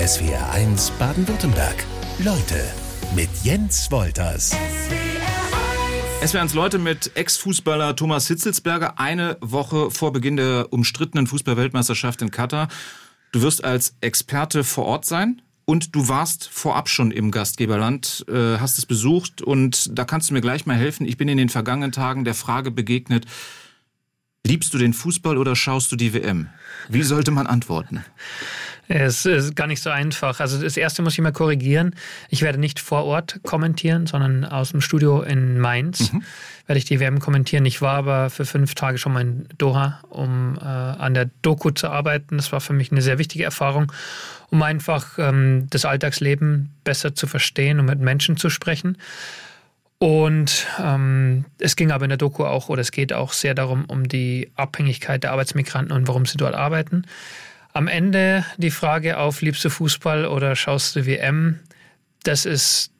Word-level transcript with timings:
SWR1 0.00 0.92
Baden-Württemberg. 0.98 1.84
Leute 2.20 2.72
mit 3.14 3.28
Jens 3.42 3.90
Wolters. 3.90 4.56
SWR1 6.22 6.54
Leute 6.54 6.78
mit 6.78 7.14
Ex-Fußballer 7.16 7.94
Thomas 7.96 8.26
Hitzelsberger 8.26 8.98
eine 8.98 9.36
Woche 9.42 9.90
vor 9.90 10.14
Beginn 10.14 10.38
der 10.38 10.72
umstrittenen 10.72 11.26
Fußballweltmeisterschaft 11.26 12.22
in 12.22 12.30
Katar. 12.30 12.68
Du 13.32 13.42
wirst 13.42 13.62
als 13.62 13.94
Experte 14.00 14.64
vor 14.64 14.86
Ort 14.86 15.04
sein 15.04 15.42
und 15.66 15.94
du 15.94 16.08
warst 16.08 16.48
vorab 16.48 16.88
schon 16.88 17.10
im 17.10 17.30
Gastgeberland, 17.30 18.24
äh, 18.26 18.56
hast 18.56 18.78
es 18.78 18.86
besucht 18.86 19.42
und 19.42 19.98
da 19.98 20.06
kannst 20.06 20.30
du 20.30 20.32
mir 20.32 20.40
gleich 20.40 20.64
mal 20.64 20.76
helfen. 20.76 21.06
Ich 21.06 21.18
bin 21.18 21.28
in 21.28 21.36
den 21.36 21.50
vergangenen 21.50 21.92
Tagen 21.92 22.24
der 22.24 22.34
Frage 22.34 22.70
begegnet, 22.70 23.26
liebst 24.46 24.72
du 24.72 24.78
den 24.78 24.94
Fußball 24.94 25.36
oder 25.36 25.54
schaust 25.56 25.92
du 25.92 25.96
die 25.96 26.14
WM? 26.14 26.48
Wie 26.88 27.02
sollte 27.02 27.32
man 27.32 27.46
antworten? 27.46 28.02
Es 28.92 29.24
ist 29.24 29.54
gar 29.54 29.68
nicht 29.68 29.80
so 29.80 29.88
einfach. 29.88 30.40
Also 30.40 30.60
das 30.60 30.76
erste 30.76 31.02
muss 31.02 31.12
ich 31.12 31.20
mal 31.20 31.30
korrigieren. 31.30 31.94
Ich 32.28 32.42
werde 32.42 32.58
nicht 32.58 32.80
vor 32.80 33.04
Ort 33.04 33.38
kommentieren, 33.44 34.08
sondern 34.08 34.44
aus 34.44 34.72
dem 34.72 34.80
Studio 34.80 35.22
in 35.22 35.60
Mainz 35.60 36.12
mhm. 36.12 36.24
werde 36.66 36.78
ich 36.78 36.86
die 36.86 36.98
WM 36.98 37.20
kommentieren. 37.20 37.64
Ich 37.66 37.80
war 37.80 37.94
aber 37.94 38.30
für 38.30 38.44
fünf 38.44 38.74
Tage 38.74 38.98
schon 38.98 39.12
mal 39.12 39.20
in 39.20 39.48
Doha, 39.58 40.00
um 40.08 40.58
äh, 40.60 40.64
an 40.64 41.14
der 41.14 41.30
Doku 41.42 41.70
zu 41.70 41.88
arbeiten. 41.88 42.36
Das 42.36 42.50
war 42.50 42.60
für 42.60 42.72
mich 42.72 42.90
eine 42.90 43.00
sehr 43.00 43.18
wichtige 43.18 43.44
Erfahrung, 43.44 43.92
um 44.50 44.60
einfach 44.60 45.18
ähm, 45.18 45.68
das 45.70 45.84
Alltagsleben 45.84 46.74
besser 46.82 47.14
zu 47.14 47.28
verstehen 47.28 47.78
und 47.78 47.86
mit 47.86 48.00
Menschen 48.00 48.36
zu 48.38 48.50
sprechen. 48.50 48.98
Und 49.98 50.66
ähm, 50.82 51.44
es 51.60 51.76
ging 51.76 51.92
aber 51.92 52.06
in 52.06 52.08
der 52.08 52.18
Doku 52.18 52.44
auch, 52.44 52.68
oder 52.68 52.80
es 52.80 52.90
geht 52.90 53.12
auch 53.12 53.34
sehr 53.34 53.54
darum, 53.54 53.84
um 53.84 54.08
die 54.08 54.50
Abhängigkeit 54.56 55.22
der 55.22 55.30
Arbeitsmigranten 55.30 55.94
und 55.96 56.08
warum 56.08 56.26
sie 56.26 56.38
dort 56.38 56.56
arbeiten. 56.56 57.04
Am 57.72 57.86
Ende 57.86 58.44
die 58.56 58.70
Frage 58.70 59.18
auf, 59.18 59.42
liebst 59.42 59.64
du 59.64 59.70
Fußball 59.70 60.26
oder 60.26 60.56
schaust 60.56 60.96
du 60.96 61.06
WM? 61.06 61.60
Das 62.24 62.44
ist 62.44 62.92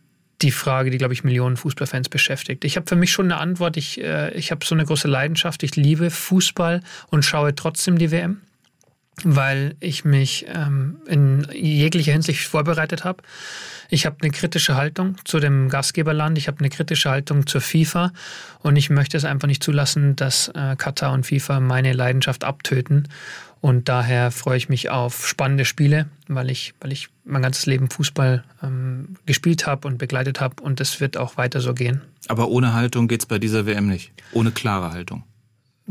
die 0.42 0.52
Frage, 0.52 0.90
die, 0.90 0.98
glaube 0.98 1.12
ich, 1.12 1.24
Millionen 1.24 1.56
Fußballfans 1.56 2.08
beschäftigt. 2.08 2.64
Ich 2.64 2.76
habe 2.76 2.86
für 2.86 2.96
mich 2.96 3.12
schon 3.12 3.26
eine 3.26 3.40
Antwort. 3.40 3.76
Ich, 3.76 4.00
äh, 4.00 4.32
ich 4.32 4.50
habe 4.50 4.64
so 4.64 4.74
eine 4.74 4.84
große 4.84 5.08
Leidenschaft. 5.08 5.62
Ich 5.62 5.76
liebe 5.76 6.10
Fußball 6.10 6.82
und 7.08 7.24
schaue 7.24 7.54
trotzdem 7.54 7.98
die 7.98 8.10
WM, 8.10 8.40
weil 9.24 9.76
ich 9.80 10.04
mich 10.04 10.46
ähm, 10.48 10.96
in 11.06 11.46
jeglicher 11.52 12.12
Hinsicht 12.12 12.46
vorbereitet 12.46 13.04
habe. 13.04 13.22
Ich 13.88 14.06
habe 14.06 14.16
eine 14.22 14.30
kritische 14.30 14.76
Haltung 14.76 15.16
zu 15.24 15.40
dem 15.40 15.68
Gastgeberland, 15.68 16.38
ich 16.38 16.46
habe 16.46 16.60
eine 16.60 16.68
kritische 16.68 17.10
Haltung 17.10 17.46
zur 17.46 17.60
FIFA 17.60 18.12
und 18.60 18.76
ich 18.76 18.88
möchte 18.88 19.16
es 19.16 19.24
einfach 19.24 19.48
nicht 19.48 19.64
zulassen, 19.64 20.14
dass 20.14 20.48
äh, 20.48 20.76
Katar 20.76 21.12
und 21.12 21.26
FIFA 21.26 21.60
meine 21.60 21.92
Leidenschaft 21.92 22.44
abtöten. 22.44 23.08
Und 23.60 23.90
daher 23.90 24.30
freue 24.30 24.56
ich 24.56 24.68
mich 24.70 24.88
auf 24.88 25.26
spannende 25.26 25.66
Spiele, 25.66 26.06
weil 26.28 26.50
ich, 26.50 26.72
weil 26.80 26.92
ich 26.92 27.08
mein 27.24 27.42
ganzes 27.42 27.66
Leben 27.66 27.90
Fußball 27.90 28.42
ähm, 28.62 29.16
gespielt 29.26 29.66
habe 29.66 29.86
und 29.86 29.98
begleitet 29.98 30.40
habe 30.40 30.62
und 30.62 30.80
es 30.80 31.00
wird 31.00 31.16
auch 31.16 31.36
weiter 31.36 31.60
so 31.60 31.74
gehen. 31.74 32.00
Aber 32.28 32.48
ohne 32.48 32.72
Haltung 32.72 33.06
geht 33.06 33.20
es 33.20 33.26
bei 33.26 33.38
dieser 33.38 33.66
WM 33.66 33.86
nicht. 33.86 34.12
Ohne 34.32 34.50
klare 34.50 34.92
Haltung. 34.92 35.24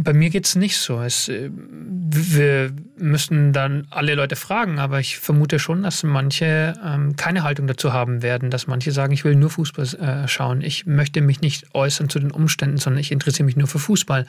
Bei 0.01 0.13
mir 0.13 0.29
geht 0.29 0.45
es 0.45 0.55
nicht 0.55 0.77
so. 0.77 1.01
Es, 1.01 1.27
äh, 1.27 1.49
wir 1.51 2.71
müssen 2.97 3.51
dann 3.51 3.85
alle 3.89 4.15
Leute 4.15 4.37
fragen, 4.37 4.79
aber 4.79 5.01
ich 5.01 5.17
vermute 5.19 5.59
schon, 5.59 5.83
dass 5.83 6.03
manche 6.03 6.73
ähm, 6.81 7.17
keine 7.17 7.43
Haltung 7.43 7.67
dazu 7.67 7.91
haben 7.91 8.21
werden, 8.21 8.49
dass 8.49 8.65
manche 8.65 8.93
sagen, 8.93 9.11
ich 9.11 9.25
will 9.25 9.35
nur 9.35 9.49
Fußball 9.49 9.85
äh, 9.95 10.27
schauen. 10.29 10.61
Ich 10.61 10.85
möchte 10.85 11.19
mich 11.19 11.41
nicht 11.41 11.75
äußern 11.75 12.07
zu 12.07 12.19
den 12.19 12.31
Umständen, 12.31 12.77
sondern 12.77 13.01
ich 13.01 13.11
interessiere 13.11 13.43
mich 13.43 13.57
nur 13.57 13.67
für 13.67 13.79
Fußball. 13.79 14.25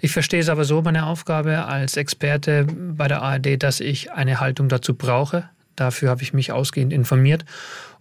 Ich 0.00 0.12
verstehe 0.12 0.38
es 0.38 0.48
aber 0.48 0.64
so, 0.64 0.80
meine 0.80 1.06
Aufgabe 1.06 1.64
als 1.64 1.96
Experte 1.96 2.68
bei 2.68 3.08
der 3.08 3.20
ARD, 3.20 3.60
dass 3.60 3.80
ich 3.80 4.12
eine 4.12 4.38
Haltung 4.38 4.68
dazu 4.68 4.94
brauche. 4.94 5.50
Dafür 5.74 6.10
habe 6.10 6.22
ich 6.22 6.34
mich 6.34 6.52
ausgehend 6.52 6.92
informiert 6.92 7.44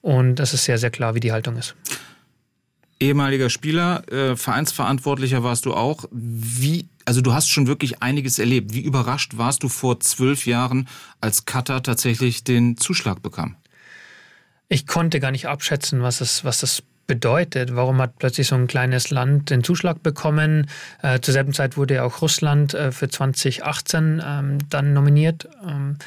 und 0.02 0.36
das 0.36 0.54
ist 0.54 0.66
sehr, 0.66 0.78
sehr 0.78 0.92
klar, 0.92 1.16
wie 1.16 1.22
die 1.22 1.32
Haltung 1.32 1.58
ist 1.58 1.76
ehemaliger 3.00 3.50
Spieler, 3.50 4.04
äh, 4.12 4.36
Vereinsverantwortlicher 4.36 5.44
warst 5.44 5.66
du 5.66 5.74
auch. 5.74 6.06
Wie, 6.12 6.88
also 7.10 7.22
du 7.22 7.34
hast 7.34 7.50
schon 7.50 7.66
wirklich 7.66 8.04
einiges 8.04 8.38
erlebt. 8.38 8.72
Wie 8.72 8.82
überrascht 8.82 9.36
warst 9.36 9.64
du 9.64 9.68
vor 9.68 10.00
zwölf 10.00 10.46
Jahren, 10.46 10.88
als 11.22 11.46
Katar 11.46 11.82
tatsächlich 11.82 12.44
den 12.44 12.78
Zuschlag 12.78 13.24
bekam? 13.24 13.56
Ich 14.68 14.86
konnte 14.86 15.20
gar 15.20 15.32
nicht 15.32 15.48
abschätzen, 15.48 16.04
was 16.04 16.22
es, 16.22 16.46
was 16.46 16.60
das 16.60 16.84
bedeutet. 17.08 17.76
Warum 17.76 18.00
hat 18.00 18.20
plötzlich 18.20 18.46
so 18.46 18.54
ein 18.54 18.68
kleines 18.68 19.10
Land 19.10 19.50
den 19.50 19.64
Zuschlag 19.64 20.04
bekommen? 20.04 20.70
Äh, 21.02 21.20
zur 21.20 21.34
selben 21.34 21.52
Zeit 21.52 21.78
wurde 21.78 21.96
ja 21.96 22.04
auch 22.04 22.22
Russland 22.22 22.76
äh, 22.76 22.92
für 22.92 23.10
2018 23.10 24.22
ähm, 24.24 24.60
dann 24.70 24.94
nominiert. 24.94 25.50
Ähm, 25.68 25.98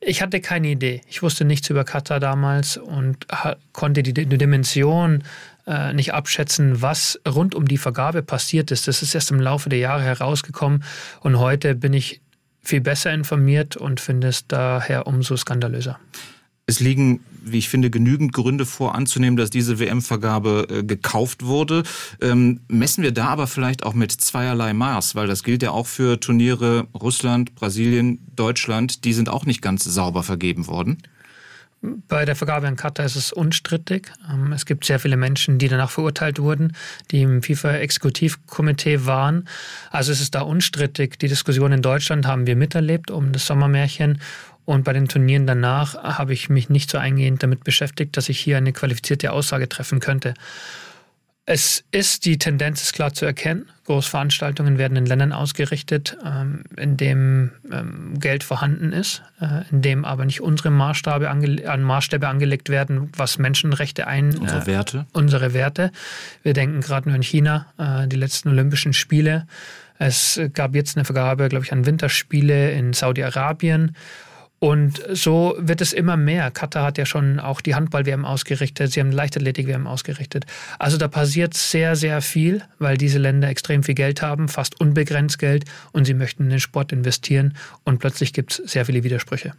ich 0.00 0.22
hatte 0.22 0.40
keine 0.40 0.68
Idee. 0.68 1.00
Ich 1.08 1.22
wusste 1.22 1.44
nichts 1.44 1.70
über 1.70 1.84
Katar 1.84 2.20
damals 2.20 2.76
und 2.76 3.26
konnte 3.72 4.02
die, 4.02 4.12
Dimension 4.12 5.24
äh, 5.66 5.92
nicht 5.92 6.14
abschätzen, 6.14 6.82
was 6.82 7.20
rund 7.26 7.54
um 7.54 7.66
die 7.66 7.78
Vergabe 7.78 8.22
passiert 8.22 8.70
ist. 8.70 8.88
Das 8.88 9.02
ist 9.02 9.14
erst 9.14 9.30
im 9.30 9.40
Laufe 9.40 9.68
der 9.68 9.78
Jahre 9.78 10.02
herausgekommen 10.02 10.84
und 11.20 11.38
heute 11.38 11.74
bin 11.74 11.92
ich 11.92 12.20
viel 12.62 12.80
besser 12.80 13.12
informiert 13.12 13.76
und 13.76 14.00
finde 14.00 14.28
es 14.28 14.46
daher 14.46 15.06
umso 15.06 15.36
skandalöser. 15.36 15.98
Es 16.68 16.80
liegen, 16.80 17.20
wie 17.44 17.58
ich 17.58 17.68
finde, 17.68 17.90
genügend 17.90 18.32
Gründe 18.32 18.66
vor, 18.66 18.96
anzunehmen, 18.96 19.36
dass 19.36 19.50
diese 19.50 19.78
WM-Vergabe 19.78 20.66
äh, 20.68 20.82
gekauft 20.82 21.44
wurde. 21.46 21.84
Ähm, 22.20 22.58
messen 22.66 23.04
wir 23.04 23.12
da 23.12 23.28
aber 23.28 23.46
vielleicht 23.46 23.84
auch 23.84 23.94
mit 23.94 24.10
zweierlei 24.10 24.72
Maß, 24.72 25.14
weil 25.14 25.28
das 25.28 25.44
gilt 25.44 25.62
ja 25.62 25.70
auch 25.70 25.86
für 25.86 26.18
Turniere 26.18 26.88
Russland, 26.92 27.54
Brasilien, 27.54 28.18
Deutschland. 28.34 29.04
Die 29.04 29.12
sind 29.12 29.28
auch 29.28 29.46
nicht 29.46 29.62
ganz 29.62 29.84
sauber 29.84 30.24
vergeben 30.24 30.66
worden. 30.66 30.98
Bei 31.82 32.24
der 32.24 32.34
Vergabe 32.34 32.66
an 32.66 32.74
Katar 32.74 33.06
ist 33.06 33.14
es 33.14 33.32
unstrittig. 33.32 34.10
Ähm, 34.28 34.52
es 34.52 34.66
gibt 34.66 34.84
sehr 34.84 34.98
viele 34.98 35.16
Menschen, 35.16 35.58
die 35.58 35.68
danach 35.68 35.90
verurteilt 35.90 36.40
wurden, 36.40 36.72
die 37.12 37.22
im 37.22 37.42
FIFA-Exekutivkomitee 37.42 39.06
waren. 39.06 39.46
Also 39.92 40.10
es 40.10 40.20
ist 40.20 40.34
da 40.34 40.40
unstrittig. 40.40 41.16
Die 41.20 41.28
Diskussion 41.28 41.70
in 41.70 41.82
Deutschland 41.82 42.26
haben 42.26 42.48
wir 42.48 42.56
miterlebt 42.56 43.12
um 43.12 43.30
das 43.30 43.46
Sommermärchen. 43.46 44.20
Und 44.66 44.84
bei 44.84 44.92
den 44.92 45.08
Turnieren 45.08 45.46
danach 45.46 45.94
habe 45.94 46.34
ich 46.34 46.50
mich 46.50 46.68
nicht 46.68 46.90
so 46.90 46.98
eingehend 46.98 47.42
damit 47.42 47.64
beschäftigt, 47.64 48.16
dass 48.16 48.28
ich 48.28 48.38
hier 48.38 48.58
eine 48.58 48.72
qualifizierte 48.72 49.32
Aussage 49.32 49.68
treffen 49.68 50.00
könnte. 50.00 50.34
Es 51.48 51.84
ist, 51.92 52.24
die 52.24 52.38
Tendenz 52.38 52.82
ist 52.82 52.92
klar 52.92 53.14
zu 53.14 53.24
erkennen. 53.24 53.66
Großveranstaltungen 53.84 54.78
werden 54.78 54.96
in 54.96 55.06
Ländern 55.06 55.32
ausgerichtet, 55.32 56.18
ähm, 56.24 56.64
in 56.76 56.96
dem 56.96 57.52
ähm, 57.70 58.18
Geld 58.18 58.42
vorhanden 58.42 58.92
ist, 58.92 59.22
äh, 59.40 59.62
in 59.70 59.80
dem 59.80 60.04
aber 60.04 60.24
nicht 60.24 60.40
unsere 60.40 60.70
Maßstäbe, 60.70 61.30
ange 61.30 61.78
Maßstäbe 61.78 62.26
angelegt 62.26 62.68
werden, 62.68 63.12
was 63.16 63.38
Menschenrechte 63.38 64.08
ein... 64.08 64.36
Unsere 64.36 64.62
äh, 64.62 64.66
Werte. 64.66 65.06
Unsere 65.12 65.54
Werte. 65.54 65.92
Wir 66.42 66.52
denken 66.52 66.80
gerade 66.80 67.08
nur 67.08 67.14
an 67.14 67.22
China, 67.22 67.66
äh, 67.78 68.08
die 68.08 68.16
letzten 68.16 68.48
Olympischen 68.48 68.92
Spiele. 68.92 69.46
Es 69.98 70.40
gab 70.52 70.74
jetzt 70.74 70.96
eine 70.96 71.04
Vergabe, 71.04 71.48
glaube 71.48 71.64
ich, 71.64 71.72
an 71.72 71.86
Winterspiele 71.86 72.72
in 72.72 72.92
Saudi-Arabien. 72.92 73.94
Und 74.58 75.02
so 75.12 75.54
wird 75.58 75.82
es 75.82 75.92
immer 75.92 76.16
mehr. 76.16 76.50
Katar 76.50 76.84
hat 76.84 76.96
ja 76.96 77.04
schon 77.04 77.38
auch 77.40 77.60
die 77.60 77.74
Handball-WM 77.74 78.24
ausgerichtet, 78.24 78.92
sie 78.92 79.00
haben 79.00 79.12
Leichtathletik-WM 79.12 79.86
ausgerichtet. 79.86 80.46
Also 80.78 80.96
da 80.96 81.08
passiert 81.08 81.54
sehr, 81.54 81.94
sehr 81.94 82.22
viel, 82.22 82.62
weil 82.78 82.96
diese 82.96 83.18
Länder 83.18 83.48
extrem 83.48 83.82
viel 83.82 83.94
Geld 83.94 84.22
haben, 84.22 84.48
fast 84.48 84.80
unbegrenzt 84.80 85.38
Geld 85.38 85.66
und 85.92 86.06
sie 86.06 86.14
möchten 86.14 86.44
in 86.44 86.50
den 86.50 86.60
Sport 86.60 86.92
investieren 86.92 87.54
und 87.84 87.98
plötzlich 87.98 88.32
gibt 88.32 88.58
es 88.58 88.72
sehr 88.72 88.86
viele 88.86 89.04
Widersprüche. 89.04 89.52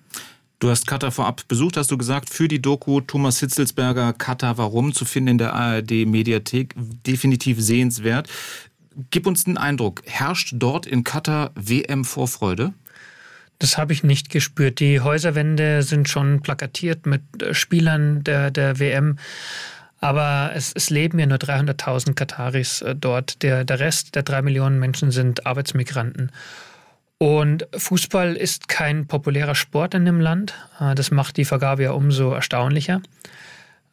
Du 0.60 0.72
hast 0.72 0.88
Katar 0.88 1.12
vorab 1.12 1.48
besucht, 1.48 1.78
hast 1.78 1.92
du 1.92 1.98
gesagt, 2.00 2.32
für 2.32 2.48
die 2.48 2.60
Doku 2.60 3.00
Thomas 3.02 3.40
Hitzelsberger 3.40 4.14
Katar 4.14 4.58
Warum 4.58 4.92
zu 4.92 5.06
finden 5.06 5.30
in 5.30 5.38
der 5.38 5.54
ARD 5.54 6.08
Mediathek 6.08 6.74
definitiv 6.76 7.62
sehenswert. 7.62 8.28
Gib 9.12 9.28
uns 9.28 9.44
den 9.44 9.60
Eindruck, 9.60 10.02
herrscht 10.08 10.56
dort 10.58 10.88
in 10.88 11.04
Katar 11.04 11.52
WM-Vorfreude? 11.54 12.74
Das 13.60 13.78
habe 13.78 13.94
ich 13.94 14.04
nicht 14.04 14.30
gespürt. 14.30 14.80
Die 14.80 15.02
Häuserwände 15.02 15.82
sind 15.82 16.10
schon 16.10 16.42
plakatiert 16.42 17.06
mit 17.06 17.22
äh, 17.42 17.54
Spielern 17.54 18.24
der, 18.24 18.52
der 18.52 18.80
WM. 18.80 19.18
Aber 20.00 20.52
es, 20.54 20.74
es 20.76 20.90
leben 20.90 21.18
ja 21.18 21.26
nur 21.26 21.40
300.000 21.40 22.14
Kataris 22.14 22.82
äh, 22.82 22.96
dort. 22.96 23.42
Der, 23.42 23.64
der 23.64 23.80
Rest 23.80 24.16
der 24.16 24.24
drei 24.24 24.42
Millionen 24.42 24.80
Menschen 24.80 25.12
sind 25.12 25.46
Arbeitsmigranten. 25.46 26.32
Und 27.20 27.68
Fußball 27.76 28.36
ist 28.36 28.68
kein 28.68 29.08
populärer 29.08 29.56
Sport 29.56 29.96
in 29.96 30.06
dem 30.06 30.22
Land. 30.22 30.54
Äh, 30.80 30.94
das 30.94 31.10
macht 31.10 31.38
die 31.38 31.46
Vergabe 31.46 31.84
ja 31.84 31.92
umso 31.92 32.32
erstaunlicher. 32.32 33.02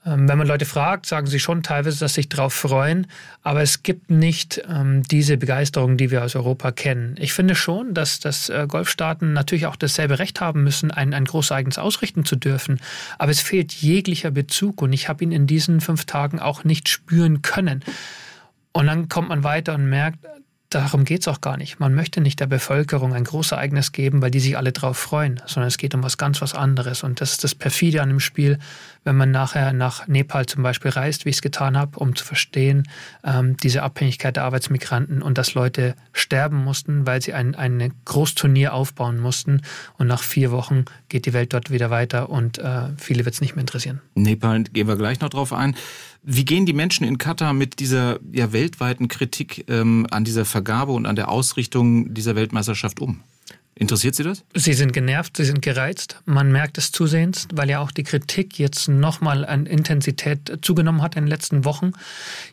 Ähm, 0.07 0.29
wenn 0.29 0.37
man 0.37 0.47
Leute 0.47 0.67
fragt, 0.67 1.07
sagen 1.07 1.27
sie 1.27 1.41
schon 1.41 1.63
teilweise, 1.63 1.99
dass 1.99 2.13
sie 2.13 2.23
sich 2.23 2.29
darauf 2.29 2.53
freuen, 2.53 3.07
aber 3.43 3.63
es 3.63 3.83
gibt 3.83 4.11
nicht 4.11 4.63
ähm, 4.69 5.03
diese 5.03 5.37
Begeisterung, 5.37 5.97
die 5.97 6.11
wir 6.11 6.23
aus 6.23 6.37
Europa 6.37 6.73
kennen. 6.73 7.17
Ich 7.19 7.33
finde 7.33 7.55
schon, 7.55 7.95
dass, 7.95 8.21
dass 8.21 8.51
äh, 8.51 8.67
Golfstaaten 8.69 9.33
natürlich 9.33 9.67
auch 9.67 9.77
dasselbe 9.77 10.19
Recht 10.19 10.41
haben 10.41 10.63
müssen, 10.63 10.91
ein, 10.91 11.15
ein 11.15 11.25
Großereignis 11.25 11.79
ausrichten 11.79 12.25
zu 12.25 12.37
dürfen, 12.37 12.81
aber 13.19 13.31
es 13.31 13.41
fehlt 13.41 13.73
jeglicher 13.73 14.31
Bezug 14.31 14.83
und 14.83 14.93
ich 14.93 15.09
habe 15.09 15.25
ihn 15.25 15.33
in 15.33 15.47
diesen 15.47 15.81
fünf 15.81 16.05
Tagen 16.05 16.39
auch 16.39 16.65
nicht 16.65 16.89
spüren 16.89 17.43
können. 17.43 17.83
Und 18.73 18.87
dann 18.87 19.09
kommt 19.09 19.29
man 19.29 19.45
weiter 19.45 19.75
und 19.75 19.89
merkt, 19.89 20.19
darum 20.75 21.05
geht 21.05 21.21
es 21.21 21.29
auch 21.29 21.41
gar 21.41 21.57
nicht. 21.57 21.79
Man 21.79 21.95
möchte 21.95 22.21
nicht 22.21 22.41
der 22.41 22.47
Bevölkerung 22.47 23.15
ein 23.15 23.25
großes 23.25 23.53
Ereignis 23.53 23.93
geben, 23.93 24.21
weil 24.23 24.31
die 24.31 24.41
sich 24.41 24.57
alle 24.57 24.73
drauf 24.73 24.99
freuen, 24.99 25.41
sondern 25.47 25.69
es 25.69 25.79
geht 25.79 25.95
um 25.95 26.03
was 26.03 26.19
ganz 26.19 26.41
was 26.43 26.55
anderes. 26.55 27.03
Und 27.03 27.21
das 27.21 27.33
ist 27.33 27.45
das 27.45 27.55
Perfide 27.55 28.03
an 28.03 28.09
dem 28.09 28.21
Spiel, 28.21 28.59
wenn 29.05 29.17
man 29.17 29.31
nachher 29.31 29.73
nach 29.73 30.09
Nepal 30.09 30.47
zum 30.47 30.63
Beispiel 30.63 30.91
reist, 30.91 31.25
wie 31.25 31.31
ich 31.31 31.37
es 31.37 31.43
getan 31.43 31.77
habe, 31.77 31.99
um 31.99 32.17
zu 32.17 32.25
verstehen, 32.25 32.89
ähm, 33.23 33.57
diese 33.59 33.83
Abhängigkeit 33.83 34.37
der 34.37 34.45
Arbeitsmigranten 34.45 35.23
und 35.23 35.39
dass 35.39 35.55
Leute 35.55 35.95
sterben 36.13 36.65
mussten, 36.65 37.07
weil 37.07 37.23
sie 37.23 37.35
ein, 37.35 37.55
ein 37.55 37.93
Großturnier 38.05 38.73
aufbauen 38.73 39.21
mussten. 39.21 39.63
Und 39.99 40.07
nach 40.07 40.23
vier 40.23 40.51
Wochen 40.51 40.85
geht 41.09 41.27
die 41.27 41.33
Welt 41.33 41.53
dort 41.53 41.71
wieder 41.71 41.91
weiter 41.91 42.31
und 42.31 42.59
äh, 42.59 42.89
viele 42.97 43.25
wird 43.25 43.35
es 43.35 43.41
nicht 43.41 43.55
mehr 43.55 43.63
interessieren. 43.63 44.01
Nepal 44.15 44.65
gehen 44.65 44.89
wir 44.89 44.97
gleich 44.97 45.21
noch 45.21 45.29
drauf 45.29 45.53
ein. 45.53 45.77
Wie 46.23 46.47
gehen 46.47 46.65
die 46.65 46.73
Menschen 46.73 47.07
in 47.07 47.19
Katar 47.19 47.53
mit 47.53 47.81
dieser 47.81 48.19
ja, 48.33 48.53
weltweiten 48.53 49.09
Kritik 49.09 49.67
ähm, 49.69 50.07
an 50.11 50.25
dieser 50.25 50.47
Vergabe 50.47 50.93
und 50.93 51.05
an 51.05 51.17
der 51.17 51.29
Ausrichtung 51.29 52.15
dieser 52.15 52.35
Weltmeisterschaft 52.35 53.01
um? 53.01 53.21
Interessiert 53.77 54.15
Sie 54.15 54.23
das? 54.23 54.45
Sie 54.55 54.73
sind 54.73 54.93
genervt, 54.93 55.37
Sie 55.37 55.45
sind 55.45 55.61
gereizt. 55.61 56.21
Man 56.27 56.53
merkt 56.53 56.79
es 56.79 56.93
zusehends, 56.93 57.49
weil 57.53 57.69
ja 57.69 57.81
auch 57.81 57.91
die 57.91 58.05
Kritik 58.05 58.57
jetzt 58.59 58.89
nochmal 58.89 59.45
an 59.45 59.67
Intensität 59.67 60.59
zugenommen 60.63 61.03
hat 61.03 61.17
in 61.17 61.25
den 61.25 61.29
letzten 61.29 61.65
Wochen. 61.65 61.91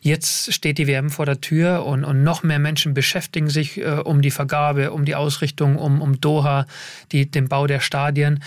Jetzt 0.00 0.52
steht 0.52 0.78
die 0.78 0.88
WM 0.88 1.10
vor 1.10 1.24
der 1.24 1.40
Tür 1.40 1.86
und, 1.86 2.04
und 2.04 2.24
noch 2.24 2.42
mehr 2.42 2.58
Menschen 2.58 2.92
beschäftigen 2.92 3.48
sich 3.48 3.78
äh, 3.78 4.00
um 4.04 4.20
die 4.20 4.32
Vergabe, 4.32 4.90
um 4.90 5.04
die 5.04 5.14
Ausrichtung, 5.14 5.76
um, 5.76 6.00
um 6.00 6.20
Doha, 6.20 6.66
die, 7.12 7.30
den 7.30 7.48
Bau 7.48 7.68
der 7.68 7.80
Stadien. 7.80 8.42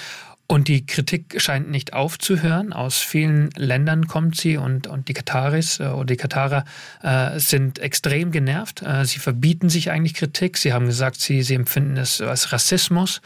Und 0.48 0.68
die 0.68 0.86
Kritik 0.86 1.42
scheint 1.42 1.72
nicht 1.72 1.94
aufzuhören. 1.94 2.72
Aus 2.72 3.00
vielen 3.00 3.50
Ländern 3.56 4.08
kommt 4.08 4.36
sie 4.36 4.58
und, 4.58 4.86
und 4.86 5.08
die 5.08 5.14
Kataris 5.14 5.80
äh, 5.80 5.86
oder 5.86 6.06
die 6.06 6.18
Katarer 6.18 6.66
äh, 7.02 7.40
sind 7.40 7.80
extrem 7.80 8.32
genervt. 8.32 8.84
Äh, 8.84 9.06
sie 9.06 9.18
verbieten 9.18 9.70
sich 9.70 9.90
eigentlich 9.90 10.14
Kritik. 10.14 10.58
Sie 10.58 10.72
haben 10.72 10.86
gesagt, 10.86 11.20
sie, 11.20 11.42
sie 11.42 11.56
empfinden 11.56 11.98
es 11.98 12.22
als 12.22 12.52
Rassismus. 12.52 13.22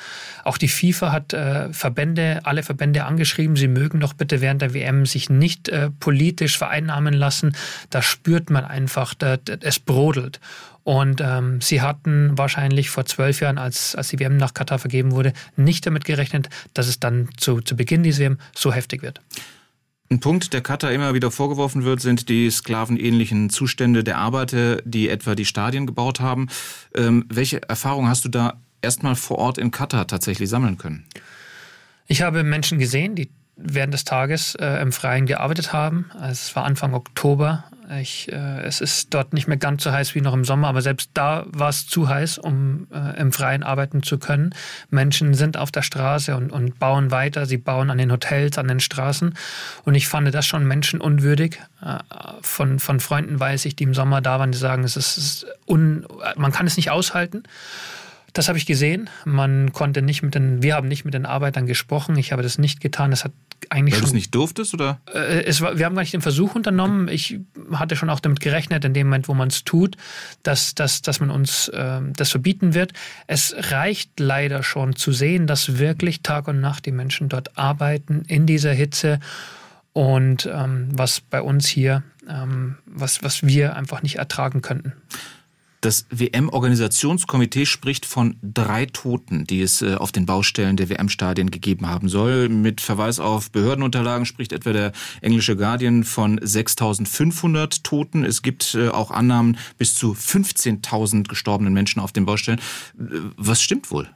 Auch 0.45 0.57
die 0.57 0.69
FIFA 0.69 1.11
hat 1.11 1.33
äh, 1.33 1.73
Verbände, 1.73 2.39
alle 2.43 2.63
Verbände 2.63 3.03
angeschrieben, 3.03 3.57
sie 3.57 3.67
mögen 3.67 3.99
doch 3.99 4.13
bitte 4.13 4.39
während 4.39 4.61
der 4.61 4.73
WM 4.73 5.05
sich 5.05 5.29
nicht 5.29 5.67
äh, 5.67 5.89
politisch 5.99 6.57
vereinnahmen 6.57 7.13
lassen. 7.13 7.53
Da 7.89 8.01
spürt 8.01 8.49
man 8.49 8.63
einfach, 8.63 9.13
da, 9.13 9.35
es 9.59 9.79
brodelt. 9.79 10.39
Und 10.89 11.21
ähm, 11.21 11.61
sie 11.61 11.81
hatten 11.81 12.35
wahrscheinlich 12.35 12.89
vor 12.89 13.05
zwölf 13.05 13.41
Jahren, 13.41 13.59
als, 13.59 13.93
als 13.93 14.07
die 14.07 14.19
WM 14.19 14.37
nach 14.37 14.55
Katar 14.55 14.79
vergeben 14.79 15.11
wurde, 15.11 15.33
nicht 15.55 15.85
damit 15.85 16.03
gerechnet, 16.03 16.49
dass 16.73 16.87
es 16.87 16.99
dann 16.99 17.29
zu, 17.37 17.61
zu 17.61 17.75
Beginn 17.75 18.01
dieser 18.01 18.23
WM 18.23 18.39
so 18.55 18.73
heftig 18.73 19.03
wird. 19.03 19.21
Ein 20.09 20.19
Punkt, 20.19 20.51
der 20.51 20.61
Katar 20.61 20.91
immer 20.91 21.13
wieder 21.13 21.29
vorgeworfen 21.29 21.83
wird, 21.83 22.01
sind 22.01 22.27
die 22.27 22.49
sklavenähnlichen 22.49 23.51
Zustände 23.51 24.03
der 24.03 24.17
Arbeiter, 24.17 24.81
die 24.81 25.09
etwa 25.09 25.35
die 25.35 25.45
Stadien 25.45 25.85
gebaut 25.85 26.21
haben. 26.21 26.47
Ähm, 26.95 27.23
welche 27.29 27.61
Erfahrungen 27.69 28.09
hast 28.09 28.25
du 28.25 28.29
da 28.29 28.59
erstmal 28.81 29.15
vor 29.15 29.37
Ort 29.37 29.59
in 29.59 29.69
Katar 29.69 30.07
tatsächlich 30.07 30.49
sammeln 30.49 30.79
können? 30.79 31.05
Ich 32.07 32.23
habe 32.23 32.43
Menschen 32.43 32.79
gesehen, 32.79 33.13
die 33.13 33.29
während 33.55 33.93
des 33.93 34.05
Tages 34.05 34.55
äh, 34.55 34.81
im 34.81 34.91
Freien 34.91 35.27
gearbeitet 35.27 35.71
haben. 35.71 36.09
Also 36.15 36.31
es 36.31 36.55
war 36.55 36.63
Anfang 36.63 36.95
Oktober. 36.95 37.65
Ich, 37.97 38.31
äh, 38.31 38.61
es 38.61 38.81
ist 38.81 39.13
dort 39.13 39.33
nicht 39.33 39.47
mehr 39.47 39.57
ganz 39.57 39.83
so 39.83 39.91
heiß 39.91 40.13
wie 40.13 40.21
noch 40.21 40.33
im 40.33 40.45
Sommer, 40.45 40.67
aber 40.67 40.81
selbst 40.81 41.09
da 41.15 41.45
war 41.47 41.69
es 41.69 41.87
zu 41.87 42.07
heiß, 42.07 42.37
um 42.37 42.87
äh, 42.93 43.19
im 43.19 43.31
Freien 43.31 43.63
arbeiten 43.63 44.03
zu 44.03 44.19
können. 44.19 44.53
Menschen 44.89 45.33
sind 45.33 45.57
auf 45.57 45.71
der 45.71 45.81
Straße 45.81 46.35
und, 46.35 46.51
und 46.51 46.77
bauen 46.77 47.09
weiter. 47.09 47.45
Sie 47.45 47.57
bauen 47.57 47.89
an 47.89 47.97
den 47.97 48.11
Hotels, 48.11 48.57
an 48.57 48.67
den 48.67 48.79
Straßen. 48.79 49.33
Und 49.85 49.95
ich 49.95 50.07
fand 50.07 50.33
das 50.33 50.45
schon 50.45 50.67
menschenunwürdig. 50.67 51.59
Äh, 51.81 51.97
von, 52.41 52.79
von 52.79 52.99
Freunden 52.99 53.39
weiß 53.39 53.65
ich, 53.65 53.75
die 53.75 53.85
im 53.85 53.95
Sommer 53.95 54.21
da 54.21 54.39
waren, 54.39 54.51
die 54.51 54.57
sagen, 54.57 54.83
es 54.83 54.95
ist, 54.95 55.17
es 55.17 55.23
ist 55.25 55.45
un, 55.65 56.05
man 56.35 56.51
kann 56.51 56.67
es 56.67 56.77
nicht 56.77 56.91
aushalten. 56.91 57.43
Das 58.33 58.47
habe 58.47 58.57
ich 58.57 58.65
gesehen. 58.65 59.09
Man 59.25 59.73
konnte 59.73 60.01
nicht 60.01 60.21
mit 60.21 60.35
den, 60.35 60.61
wir 60.61 60.75
haben 60.75 60.87
nicht 60.87 61.05
mit 61.05 61.13
den 61.13 61.25
Arbeitern 61.25 61.65
gesprochen. 61.65 62.17
Ich 62.17 62.31
habe 62.31 62.43
das 62.43 62.57
nicht 62.57 62.81
getan. 62.81 63.11
Das 63.11 63.23
hat 63.23 63.31
eigentlich 63.69 63.95
Weil 63.95 64.01
du 64.01 64.07
es 64.07 64.13
nicht 64.13 64.33
durftest, 64.33 64.73
oder? 64.73 64.99
Äh, 65.13 65.43
es 65.43 65.61
war, 65.61 65.77
wir 65.77 65.85
haben 65.85 65.95
gar 65.95 66.01
nicht 66.01 66.13
den 66.13 66.21
Versuch 66.21 66.55
unternommen. 66.55 67.07
Ich 67.07 67.39
hatte 67.73 67.95
schon 67.95 68.09
auch 68.09 68.19
damit 68.19 68.39
gerechnet, 68.39 68.85
in 68.85 68.93
dem 68.93 69.07
Moment, 69.07 69.27
wo 69.27 69.33
man 69.33 69.49
es 69.49 69.63
tut, 69.63 69.97
dass, 70.43 70.75
dass, 70.75 71.01
dass 71.01 71.19
man 71.19 71.29
uns 71.29 71.67
äh, 71.69 72.01
das 72.15 72.31
verbieten 72.31 72.73
wird. 72.73 72.93
Es 73.27 73.53
reicht 73.57 74.19
leider 74.19 74.63
schon 74.63 74.95
zu 74.95 75.11
sehen, 75.11 75.47
dass 75.47 75.77
wirklich 75.77 76.21
Tag 76.21 76.47
und 76.47 76.59
Nacht 76.59 76.85
die 76.85 76.91
Menschen 76.91 77.29
dort 77.29 77.57
arbeiten 77.57 78.23
in 78.27 78.45
dieser 78.45 78.73
Hitze 78.73 79.19
und 79.93 80.49
ähm, 80.51 80.89
was 80.93 81.19
bei 81.19 81.41
uns 81.41 81.67
hier, 81.67 82.03
ähm, 82.27 82.77
was, 82.85 83.23
was 83.23 83.43
wir 83.43 83.75
einfach 83.75 84.01
nicht 84.01 84.15
ertragen 84.15 84.61
könnten. 84.61 84.93
Das 85.81 86.05
WM-Organisationskomitee 86.09 87.65
spricht 87.65 88.05
von 88.05 88.35
drei 88.41 88.85
Toten, 88.85 89.45
die 89.45 89.61
es 89.61 89.81
äh, 89.81 89.95
auf 89.95 90.11
den 90.11 90.25
Baustellen 90.25 90.75
der 90.75 90.89
WM-Stadien 90.89 91.51
gegeben 91.51 91.87
haben 91.87 92.09
soll. 92.09 92.49
Mit 92.49 92.81
Verweis 92.81 93.21
auf 93.21 93.49
Behördenunterlagen 93.51 94.25
spricht 94.25 94.51
etwa 94.51 94.73
der 94.73 94.91
englische 95.21 95.55
Guardian 95.55 96.03
von 96.03 96.37
6.500 96.39 97.83
Toten. 97.83 98.25
Es 98.25 98.41
gibt 98.41 98.75
äh, 98.75 98.89
auch 98.89 99.11
Annahmen 99.11 99.57
bis 99.77 99.95
zu 99.95 100.11
15.000 100.11 101.29
gestorbenen 101.29 101.73
Menschen 101.73 102.01
auf 102.01 102.11
den 102.11 102.25
Baustellen. 102.25 102.59
Äh, 102.99 103.03
was 103.37 103.61
stimmt 103.61 103.89
wohl? 103.89 104.09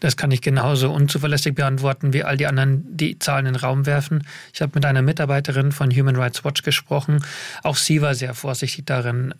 Das 0.00 0.16
kann 0.16 0.30
ich 0.30 0.40
genauso 0.40 0.90
unzuverlässig 0.90 1.54
beantworten 1.54 2.12
wie 2.12 2.24
all 2.24 2.36
die 2.36 2.46
anderen, 2.46 2.84
die 2.96 3.18
Zahlen 3.18 3.46
in 3.46 3.52
den 3.52 3.60
Raum 3.60 3.86
werfen. 3.86 4.26
Ich 4.52 4.62
habe 4.62 4.72
mit 4.74 4.86
einer 4.86 5.02
Mitarbeiterin 5.02 5.72
von 5.72 5.90
Human 5.90 6.16
Rights 6.16 6.42
Watch 6.42 6.62
gesprochen. 6.62 7.22
Auch 7.62 7.76
sie 7.76 8.00
war 8.00 8.14
sehr 8.14 8.34
vorsichtig 8.34 8.86
darin. 8.86 9.34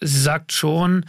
Sie 0.00 0.20
sagt 0.20 0.52
schon, 0.52 1.04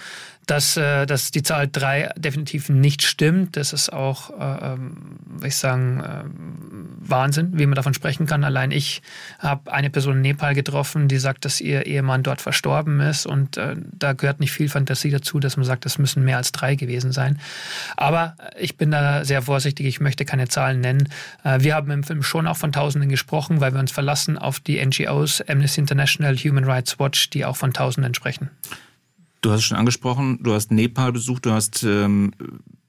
dass, 0.49 0.77
äh, 0.77 1.05
dass 1.05 1.31
die 1.31 1.43
Zahl 1.43 1.67
3 1.71 2.11
definitiv 2.17 2.69
nicht 2.69 3.03
stimmt. 3.03 3.55
Das 3.55 3.71
ist 3.71 3.93
auch, 3.93 4.31
äh, 4.31 4.73
ähm, 4.73 5.17
ich 5.43 5.55
sagen, 5.55 5.99
äh, 5.99 6.23
Wahnsinn, 7.07 7.51
wie 7.53 7.65
man 7.67 7.75
davon 7.75 7.93
sprechen 7.93 8.25
kann. 8.25 8.43
Allein 8.43 8.71
ich 8.71 9.01
habe 9.37 9.71
eine 9.71 9.91
Person 9.91 10.17
in 10.17 10.21
Nepal 10.21 10.55
getroffen, 10.55 11.07
die 11.07 11.19
sagt, 11.19 11.45
dass 11.45 11.61
ihr 11.61 11.85
Ehemann 11.85 12.23
dort 12.23 12.41
verstorben 12.41 12.99
ist. 12.99 13.27
Und 13.27 13.57
äh, 13.57 13.75
da 13.77 14.13
gehört 14.13 14.39
nicht 14.39 14.51
viel 14.51 14.69
Fantasie 14.69 15.11
dazu, 15.11 15.39
dass 15.39 15.55
man 15.55 15.65
sagt, 15.65 15.85
das 15.85 15.99
müssen 15.99 16.23
mehr 16.23 16.37
als 16.37 16.51
drei 16.51 16.75
gewesen 16.75 17.11
sein. 17.11 17.39
Aber 17.95 18.35
ich 18.59 18.75
bin 18.75 18.89
da 18.89 19.23
sehr 19.25 19.43
vorsichtig. 19.43 19.85
Ich 19.85 19.99
möchte 19.99 20.25
keine 20.25 20.47
Zahlen 20.47 20.81
nennen. 20.81 21.09
Äh, 21.43 21.59
wir 21.61 21.75
haben 21.75 21.91
im 21.91 22.03
Film 22.03 22.23
schon 22.23 22.47
auch 22.47 22.57
von 22.57 22.71
Tausenden 22.71 23.09
gesprochen, 23.09 23.61
weil 23.61 23.73
wir 23.73 23.79
uns 23.79 23.91
verlassen 23.91 24.37
auf 24.37 24.59
die 24.59 24.83
NGOs, 24.83 25.43
Amnesty 25.47 25.81
International, 25.81 26.35
Human 26.35 26.63
Rights 26.63 26.99
Watch, 26.99 27.29
die 27.29 27.45
auch 27.45 27.55
von 27.55 27.71
Tausenden 27.71 28.15
sprechen. 28.15 28.49
Du 29.41 29.51
hast 29.51 29.59
es 29.59 29.65
schon 29.65 29.77
angesprochen, 29.77 30.39
du 30.41 30.53
hast 30.53 30.71
Nepal 30.71 31.11
besucht, 31.11 31.45
du 31.45 31.51
hast 31.51 31.83
ähm, 31.83 32.31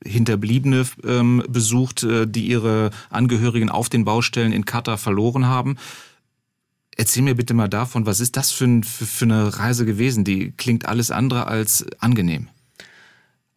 Hinterbliebene 0.05 0.85
ähm, 1.05 1.45
besucht, 1.49 2.03
äh, 2.03 2.27
die 2.27 2.47
ihre 2.47 2.91
Angehörigen 3.11 3.71
auf 3.71 3.89
den 3.89 4.05
Baustellen 4.05 4.53
in 4.53 4.65
Katar 4.65 4.99
verloren 4.99 5.47
haben. 5.47 5.77
Erzähl 6.97 7.23
mir 7.23 7.35
bitte 7.35 7.55
mal 7.55 7.69
davon, 7.69 8.07
was 8.07 8.21
ist 8.21 8.37
das 8.37 8.51
für, 8.51 8.65
ein, 8.65 8.83
für, 8.83 9.07
für 9.07 9.25
eine 9.27 9.59
Reise 9.59 9.87
gewesen? 9.87 10.25
Die 10.25 10.53
klingt 10.53 10.87
alles 10.87 11.11
andere 11.11 11.47
als 11.47 11.87
angenehm. 11.99 12.49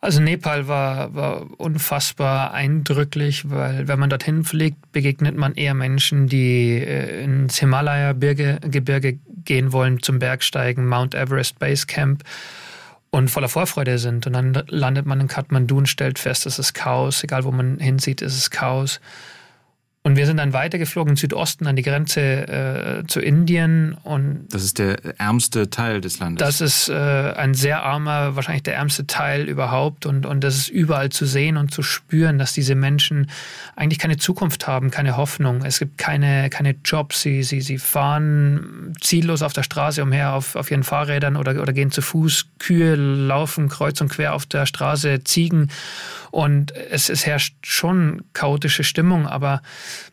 Also 0.04 0.22
Nepal 0.22 0.68
war, 0.68 1.16
war 1.16 1.48
unfassbar 1.58 2.54
eindrücklich, 2.54 3.50
weil 3.50 3.88
wenn 3.88 4.00
man 4.00 4.10
dorthin 4.10 4.44
fliegt, 4.44 4.92
begegnet 4.92 5.38
man 5.38 5.56
eher 5.56 5.74
Menschen, 5.74 6.28
die 6.28 6.72
äh, 6.74 7.24
ins 7.24 7.58
Himalaya-Gebirge 7.60 9.20
gehen 9.46 9.72
wollen 9.72 10.04
zum 10.04 10.20
Bergsteigen, 10.20 10.86
Mount 10.88 11.16
Everest 11.16 11.58
Base 11.58 11.86
Camp 11.88 12.24
und 13.14 13.30
voller 13.30 13.48
Vorfreude 13.48 14.00
sind. 14.00 14.26
Und 14.26 14.34
dann 14.34 14.64
landet 14.70 15.06
man 15.06 15.22
in 15.22 15.28
Kathmandu 15.28 15.78
und 15.78 15.88
stellt 15.88 16.18
fest, 16.18 16.48
es 16.48 16.58
ist 16.58 16.74
Chaos. 16.74 17.24
Egal 17.24 17.44
wo 17.44 17.52
man 17.52 17.78
hinsieht, 17.78 18.24
ist 18.24 18.36
es 18.36 18.50
Chaos. 18.50 19.00
Und 20.06 20.18
wir 20.18 20.26
sind 20.26 20.36
dann 20.36 20.52
weitergeflogen 20.52 21.16
Südosten 21.16 21.66
an 21.66 21.78
die 21.78 21.82
Grenze 21.82 22.20
äh, 22.20 23.08
zu 23.08 23.22
Indien. 23.22 23.96
Und 24.04 24.48
das 24.50 24.62
ist 24.66 24.78
der 24.78 24.98
ärmste 25.18 25.70
Teil 25.70 26.02
des 26.02 26.20
Landes. 26.20 26.46
Das 26.46 26.60
ist 26.60 26.90
äh, 26.90 26.94
ein 26.94 27.54
sehr 27.54 27.84
armer, 27.84 28.36
wahrscheinlich 28.36 28.64
der 28.64 28.76
ärmste 28.76 29.08
Teil 29.08 29.48
überhaupt. 29.48 30.06
Und, 30.06 30.26
und 30.26 30.44
das 30.44 30.58
ist 30.58 30.68
überall 30.68 31.08
zu 31.08 31.26
sehen 31.26 31.56
und 31.56 31.74
zu 31.74 31.84
spüren, 31.84 32.38
dass 32.38 32.52
diese 32.52 32.76
Menschen 32.76 33.32
eigentlich 33.78 33.98
keine 33.98 34.18
Zukunft 34.18 34.68
haben, 34.68 34.92
keine 34.92 35.16
Hoffnung. 35.16 35.64
Es 35.64 35.80
gibt 35.80 35.98
keine, 35.98 36.50
keine 36.50 36.76
Jobs. 36.84 37.22
Sie, 37.22 37.42
sie, 37.44 37.62
sie 37.62 37.78
fahren 37.78 38.94
ziellos 39.00 39.42
auf 39.42 39.54
der 39.54 39.64
Straße 39.64 40.04
umher 40.04 40.34
auf, 40.34 40.58
auf 40.58 40.70
ihren 40.70 40.84
Fahrrädern 40.84 41.38
oder, 41.38 41.62
oder 41.62 41.72
gehen 41.72 41.92
zu 41.92 42.02
Fuß. 42.02 42.48
Kühe 42.60 42.96
laufen 42.96 43.70
kreuz 43.70 44.02
und 44.02 44.10
quer 44.10 44.34
auf 44.34 44.46
der 44.48 44.66
Straße, 44.66 45.24
Ziegen. 45.24 45.72
Und 46.34 46.76
es, 46.76 47.10
es 47.10 47.28
herrscht 47.28 47.58
schon 47.62 48.24
chaotische 48.34 48.84
Stimmung, 48.84 49.28
aber 49.28 49.62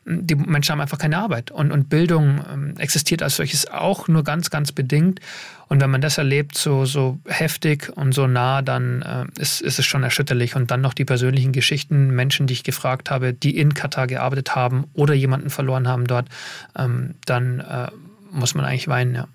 die 0.04 0.34
Menschen 0.34 0.72
haben 0.72 0.82
einfach 0.82 0.98
keine 0.98 1.16
Arbeit. 1.16 1.50
Und, 1.50 1.72
und 1.72 1.88
Bildung 1.88 2.44
ähm, 2.52 2.74
existiert 2.76 3.22
als 3.22 3.36
solches 3.36 3.70
auch 3.70 4.06
nur 4.06 4.22
ganz, 4.22 4.50
ganz 4.50 4.70
bedingt. 4.70 5.20
Und 5.68 5.80
wenn 5.80 5.88
man 5.88 6.02
das 6.02 6.18
erlebt, 6.18 6.58
so, 6.58 6.84
so 6.84 7.18
heftig 7.26 7.90
und 7.96 8.12
so 8.12 8.26
nah, 8.26 8.60
dann 8.60 9.00
äh, 9.00 9.40
ist, 9.40 9.62
ist 9.62 9.78
es 9.78 9.86
schon 9.86 10.02
erschütterlich. 10.02 10.56
Und 10.56 10.70
dann 10.70 10.82
noch 10.82 10.92
die 10.92 11.06
persönlichen 11.06 11.52
Geschichten, 11.52 12.10
Menschen, 12.10 12.46
die 12.46 12.52
ich 12.52 12.64
gefragt 12.64 13.10
habe, 13.10 13.32
die 13.32 13.56
in 13.56 13.72
Katar 13.72 14.06
gearbeitet 14.06 14.54
haben 14.54 14.84
oder 14.92 15.14
jemanden 15.14 15.48
verloren 15.48 15.88
haben 15.88 16.06
dort, 16.06 16.28
ähm, 16.76 17.14
dann 17.24 17.60
äh, 17.60 17.88
muss 18.30 18.54
man 18.54 18.66
eigentlich 18.66 18.88
weinen, 18.88 19.14
ja. 19.14 19.26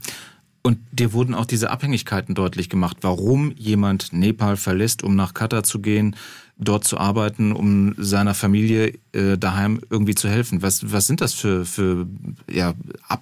Und 0.62 0.77
dir 0.92 1.13
wurden 1.13 1.34
auch 1.34 1.46
diese 1.46 1.72
Abhängigkeiten 1.72 2.36
deutlich 2.36 2.70
gemacht, 2.70 2.98
warum 3.01 3.54
jemand 3.56 4.13
Nepal 4.13 4.56
verlässt, 4.56 5.04
um 5.04 5.15
nach 5.15 5.34
Katar 5.34 5.63
zu 5.63 5.80
gehen, 5.80 6.15
dort 6.57 6.85
zu 6.85 6.97
arbeiten, 6.97 7.51
um 7.51 7.95
seiner 7.97 8.33
Familie 8.33 8.93
äh, 9.12 9.38
daheim 9.38 9.81
irgendwie 9.89 10.15
zu 10.15 10.29
helfen. 10.29 10.62
Was, 10.62 10.91
was 10.91 11.07
sind 11.07 11.21
das 11.21 11.33
für, 11.33 11.65
für 11.65 12.07
ja, 12.50 12.74
Ab 13.07 13.21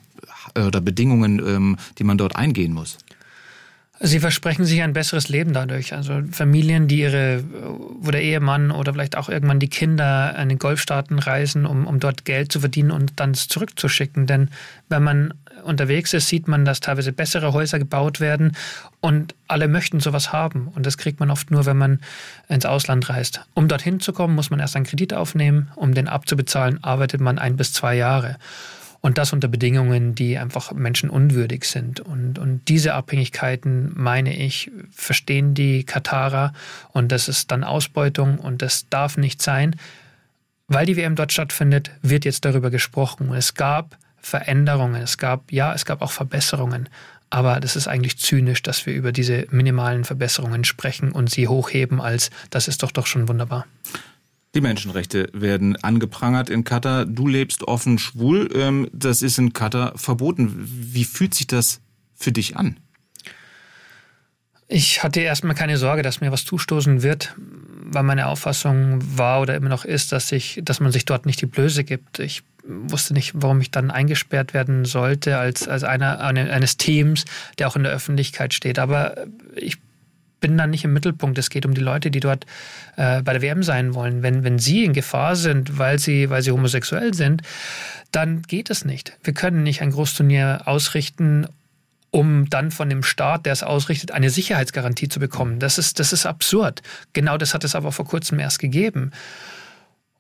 oder 0.56 0.82
Bedingungen, 0.82 1.40
ähm, 1.40 1.78
die 1.98 2.04
man 2.04 2.18
dort 2.18 2.36
eingehen 2.36 2.74
muss? 2.74 2.98
Sie 4.06 4.20
versprechen 4.20 4.66
sich 4.66 4.82
ein 4.82 4.92
besseres 4.92 5.30
Leben 5.30 5.54
dadurch. 5.54 5.94
Also 5.94 6.24
Familien, 6.32 6.90
die 6.90 7.00
ihre, 7.00 7.44
wo 8.02 8.12
der 8.12 8.22
Ehemann 8.22 8.72
oder 8.72 8.92
vielleicht 8.92 9.16
auch 9.16 9.30
irgendwann 9.30 9.60
die 9.60 9.70
Kinder 9.70 10.36
an 10.36 10.50
den 10.50 10.60
Golfstaaten 10.60 11.20
reisen, 11.20 11.66
um, 11.66 11.88
um 11.88 12.02
dort 12.02 12.26
Geld 12.26 12.52
zu 12.52 12.60
verdienen 12.60 12.92
und 12.92 13.14
dann 13.16 13.34
zurückzuschicken. 13.34 14.28
Denn 14.28 14.50
wenn 14.90 15.04
man 15.04 15.34
unterwegs 15.64 16.14
ist, 16.14 16.28
sieht 16.28 16.48
man, 16.48 16.66
dass 16.66 16.80
teilweise 16.80 17.12
bessere 17.12 17.54
Häuser 17.54 17.80
gebaut 17.80 18.20
werden 18.20 18.56
und 19.02 19.36
alle 19.48 19.68
möchten 19.68 20.00
sowas 20.00 20.32
haben. 20.32 20.68
Und 20.76 20.86
das 20.86 20.98
kriegt 20.98 21.20
man 21.20 21.32
oft 21.32 21.52
nur, 21.52 21.66
wenn 21.66 21.78
man 21.78 22.00
ins 22.48 22.66
Ausland 22.66 23.10
reist. 23.10 23.42
Um 23.54 23.68
dorthin 23.68 24.00
zu 24.00 24.14
kommen, 24.14 24.36
muss 24.36 24.50
man 24.50 24.60
erst 24.60 24.76
einen 24.76 24.86
Kredit 24.86 25.14
aufnehmen. 25.14 25.72
Um 25.76 25.94
den 25.94 26.08
abzubezahlen, 26.08 26.84
arbeitet 26.84 27.22
man 27.22 27.40
ein 27.40 27.56
bis 27.56 27.74
zwei 27.74 27.96
Jahre. 27.96 28.38
Und 29.02 29.18
das 29.18 29.34
unter 29.34 29.50
Bedingungen, 29.50 30.16
die 30.16 30.38
einfach 30.38 30.72
menschenunwürdig 30.72 31.66
sind. 31.66 32.00
Und, 32.00 32.40
und 32.40 32.70
diese 32.70 32.94
Abhängigkeiten, 32.94 33.92
meine 33.96 34.34
ich, 34.34 34.72
verstehen 34.92 35.54
die 35.54 35.84
Katarer. 35.84 36.54
Und 36.94 37.12
das 37.12 37.28
ist 37.28 37.52
dann 37.52 37.66
Ausbeutung 37.66 38.40
und 38.40 38.62
das 38.62 38.88
darf 38.90 39.18
nicht 39.18 39.42
sein. 39.42 39.76
Weil 40.68 40.86
die 40.86 40.96
WM 40.96 41.16
dort 41.16 41.34
stattfindet, 41.34 41.92
wird 42.02 42.24
jetzt 42.24 42.46
darüber 42.46 42.70
gesprochen. 42.70 43.34
Es 43.34 43.56
gab 43.56 43.98
Veränderungen. 44.24 45.02
Es 45.02 45.18
gab, 45.18 45.52
ja, 45.52 45.74
es 45.74 45.86
gab 45.86 46.02
auch 46.02 46.12
Verbesserungen. 46.12 46.90
Aber 47.30 47.60
das 47.60 47.76
ist 47.76 47.88
eigentlich 47.88 48.18
zynisch, 48.18 48.64
dass 48.64 48.86
wir 48.86 48.94
über 48.94 49.12
diese 49.12 49.48
minimalen 49.52 50.04
Verbesserungen 50.04 50.64
sprechen 50.64 51.12
und 51.12 51.30
sie 51.30 51.48
hochheben 51.48 52.00
als, 52.00 52.30
das 52.50 52.68
ist 52.68 52.84
doch 52.84 52.92
doch 52.92 53.08
schon 53.08 53.28
wunderbar. 53.28 53.66
Die 54.56 54.62
Menschenrechte 54.62 55.30
werden 55.34 55.76
angeprangert 55.84 56.52
in 56.52 56.64
Katar. 56.64 57.06
Du 57.06 57.28
lebst 57.28 57.64
offen 57.68 57.98
schwul. 57.98 58.50
Ähm, 58.54 58.88
das 58.94 59.24
ist 59.24 59.40
in 59.40 59.52
Katar 59.52 59.98
verboten. 59.98 60.54
Wie 60.64 61.06
fühlt 61.06 61.34
sich 61.34 61.48
das 61.48 61.82
für 62.14 62.32
dich 62.32 62.56
an? 62.56 62.78
Ich 64.68 65.04
hatte 65.04 65.20
erstmal 65.20 65.56
keine 65.56 65.78
Sorge, 65.78 66.04
dass 66.04 66.22
mir 66.22 66.32
was 66.32 66.46
zustoßen 66.46 67.02
wird, 67.02 67.36
weil 67.38 68.04
meine 68.04 68.28
Auffassung 68.28 69.00
war 69.18 69.42
oder 69.42 69.56
immer 69.56 69.70
noch 69.70 69.86
ist, 69.86 70.12
dass, 70.12 70.32
ich, 70.32 70.62
dass 70.64 70.80
man 70.80 70.92
sich 70.92 71.06
dort 71.06 71.26
nicht 71.26 71.42
die 71.42 71.48
Blöße 71.48 71.84
gibt. 71.84 72.20
Ich 72.20 72.44
wusste 72.66 73.14
nicht, 73.14 73.34
warum 73.36 73.62
ich 73.62 73.72
dann 73.72 73.92
eingesperrt 73.92 74.54
werden 74.54 74.86
sollte 74.86 75.38
als, 75.38 75.68
als 75.68 75.84
einer 75.84 76.20
eines 76.20 76.78
Teams, 76.78 77.26
der 77.58 77.68
auch 77.68 77.76
in 77.76 77.84
der 77.84 77.92
Öffentlichkeit 77.92 78.54
steht. 78.54 78.80
Aber 78.80 79.16
ich 79.56 79.78
bin 80.40 80.58
dann 80.58 80.72
nicht 80.72 80.84
im 80.84 80.94
Mittelpunkt. 80.94 81.38
Es 81.38 81.50
geht 81.50 81.66
um 81.66 81.74
die 81.74 81.82
Leute, 81.82 82.12
die 82.12 82.20
dort 82.20 82.46
äh, 82.98 83.22
bei 83.22 83.32
der 83.32 83.42
WM 83.42 83.64
sein 83.64 83.94
wollen. 83.94 84.24
Wenn, 84.24 84.44
wenn 84.44 84.60
sie 84.60 84.84
in 84.84 84.94
Gefahr 84.94 85.36
sind, 85.36 85.78
weil 85.78 86.00
sie, 86.00 86.30
weil 86.30 86.42
sie 86.42 86.52
homosexuell 86.52 87.14
sind, 87.14 87.42
dann 88.12 88.42
geht 88.42 88.70
es 88.70 88.84
nicht. 88.84 89.18
Wir 89.24 89.34
können 89.34 89.64
nicht 89.64 89.82
ein 89.82 89.92
Großturnier 89.92 90.64
ausrichten, 90.66 91.48
um 92.12 92.50
dann 92.50 92.72
von 92.72 92.90
dem 92.90 93.04
Staat, 93.04 93.46
der 93.46 93.54
es 93.54 93.64
ausrichtet, 93.64 94.12
eine 94.12 94.30
Sicherheitsgarantie 94.30 95.08
zu 95.08 95.20
bekommen. 95.20 95.60
Das 95.60 95.78
ist, 95.78 96.00
das 96.00 96.12
ist 96.12 96.26
absurd. 96.26 96.82
Genau 97.14 97.38
das 97.38 97.54
hat 97.54 97.64
es 97.64 97.74
aber 97.74 97.92
vor 97.92 98.06
kurzem 98.06 98.38
erst 98.38 98.60
gegeben. 98.60 99.12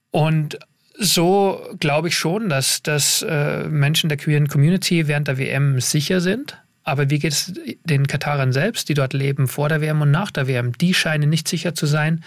Und 0.10 0.58
so 0.98 1.60
glaube 1.80 2.10
ich 2.10 2.18
schon, 2.18 2.50
dass, 2.50 2.84
dass 2.84 3.22
äh, 3.24 3.68
Menschen 3.68 4.10
der 4.10 4.18
queeren 4.18 4.48
Community 4.48 5.08
während 5.08 5.28
der 5.28 5.38
WM 5.38 5.80
sicher 5.80 6.22
sind. 6.22 6.58
Aber 6.86 7.10
wie 7.10 7.20
geht 7.20 7.32
es 7.32 7.54
den 7.86 8.08
Katarern 8.08 8.52
selbst, 8.52 8.90
die 8.90 8.94
dort 8.94 9.14
leben, 9.14 9.48
vor 9.48 9.70
der 9.70 9.80
WM 9.80 10.02
und 10.02 10.12
nach 10.12 10.32
der 10.32 10.48
WM? 10.48 10.74
Die 10.78 10.94
scheinen 10.94 11.30
nicht 11.30 11.48
sicher 11.48 11.74
zu 11.74 11.86
sein. 11.86 12.24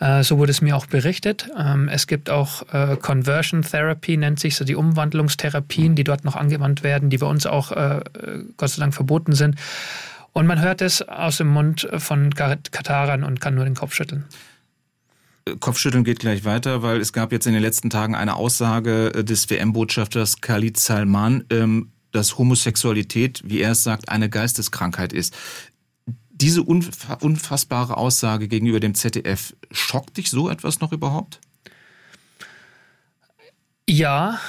Äh, 0.00 0.22
so 0.22 0.38
wurde 0.38 0.52
es 0.52 0.62
mir 0.62 0.76
auch 0.76 0.86
berichtet. 0.86 1.48
Ähm, 1.58 1.88
es 1.88 2.06
gibt 2.06 2.30
auch 2.30 2.62
äh, 2.72 2.96
Conversion 2.96 3.62
Therapy, 3.62 4.16
nennt 4.16 4.38
sich 4.38 4.54
so 4.54 4.64
die 4.64 4.76
Umwandlungstherapien, 4.76 5.96
die 5.96 6.04
dort 6.04 6.24
noch 6.24 6.36
angewandt 6.36 6.84
werden, 6.84 7.10
die 7.10 7.18
bei 7.18 7.26
uns 7.26 7.46
auch 7.46 7.72
äh, 7.72 8.00
Gott 8.56 8.70
sei 8.70 8.80
Dank 8.80 8.94
verboten 8.94 9.32
sind. 9.32 9.56
Und 10.32 10.46
man 10.46 10.60
hört 10.60 10.82
es 10.82 11.02
aus 11.02 11.38
dem 11.38 11.48
Mund 11.48 11.88
von 11.96 12.32
Katarern 12.34 13.24
und 13.24 13.40
kann 13.40 13.54
nur 13.54 13.64
den 13.64 13.74
Kopf 13.74 13.94
schütteln. 13.94 14.24
Kopfschütteln 15.60 16.04
geht 16.04 16.18
gleich 16.18 16.44
weiter, 16.44 16.82
weil 16.82 17.00
es 17.00 17.12
gab 17.12 17.30
jetzt 17.30 17.46
in 17.46 17.52
den 17.52 17.62
letzten 17.62 17.88
Tagen 17.88 18.14
eine 18.14 18.34
Aussage 18.34 19.10
des 19.24 19.48
WM-Botschafters 19.48 20.40
Khalid 20.40 20.76
Salman, 20.76 21.44
ähm, 21.50 21.92
dass 22.10 22.38
Homosexualität, 22.38 23.42
wie 23.44 23.60
er 23.60 23.72
es 23.72 23.84
sagt, 23.84 24.08
eine 24.08 24.28
Geisteskrankheit 24.28 25.12
ist. 25.12 25.36
Diese 26.30 26.62
unfassbare 26.62 27.96
Aussage 27.96 28.48
gegenüber 28.48 28.80
dem 28.80 28.94
ZDF, 28.94 29.54
schockt 29.70 30.16
dich 30.16 30.30
so 30.30 30.50
etwas 30.50 30.80
noch 30.80 30.92
überhaupt? 30.92 31.40
Ja, 33.88 34.40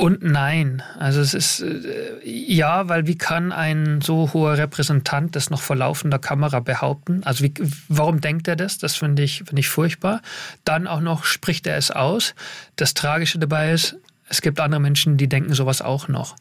und 0.00 0.22
nein. 0.22 0.82
Also 0.98 1.20
es 1.20 1.34
ist 1.34 1.60
äh, 1.60 2.18
ja, 2.24 2.88
weil 2.88 3.06
wie 3.06 3.18
kann 3.18 3.52
ein 3.52 4.00
so 4.00 4.32
hoher 4.32 4.56
Repräsentant 4.56 5.36
das 5.36 5.50
noch 5.50 5.60
vor 5.60 5.76
laufender 5.76 6.18
Kamera 6.18 6.60
behaupten? 6.60 7.20
Also 7.24 7.44
wie, 7.44 7.52
warum 7.88 8.22
denkt 8.22 8.48
er 8.48 8.56
das? 8.56 8.78
Das 8.78 8.96
finde 8.96 9.22
ich, 9.22 9.42
finde 9.44 9.60
ich 9.60 9.68
furchtbar. 9.68 10.22
Dann 10.64 10.86
auch 10.86 11.02
noch 11.02 11.24
spricht 11.24 11.66
er 11.66 11.76
es 11.76 11.90
aus. 11.90 12.34
Das 12.76 12.94
Tragische 12.94 13.38
dabei 13.38 13.72
ist, 13.72 13.94
es 14.30 14.40
gibt 14.40 14.58
andere 14.58 14.80
Menschen, 14.80 15.18
die 15.18 15.28
denken 15.28 15.52
sowas 15.52 15.82
auch 15.82 16.08
noch. 16.08 16.34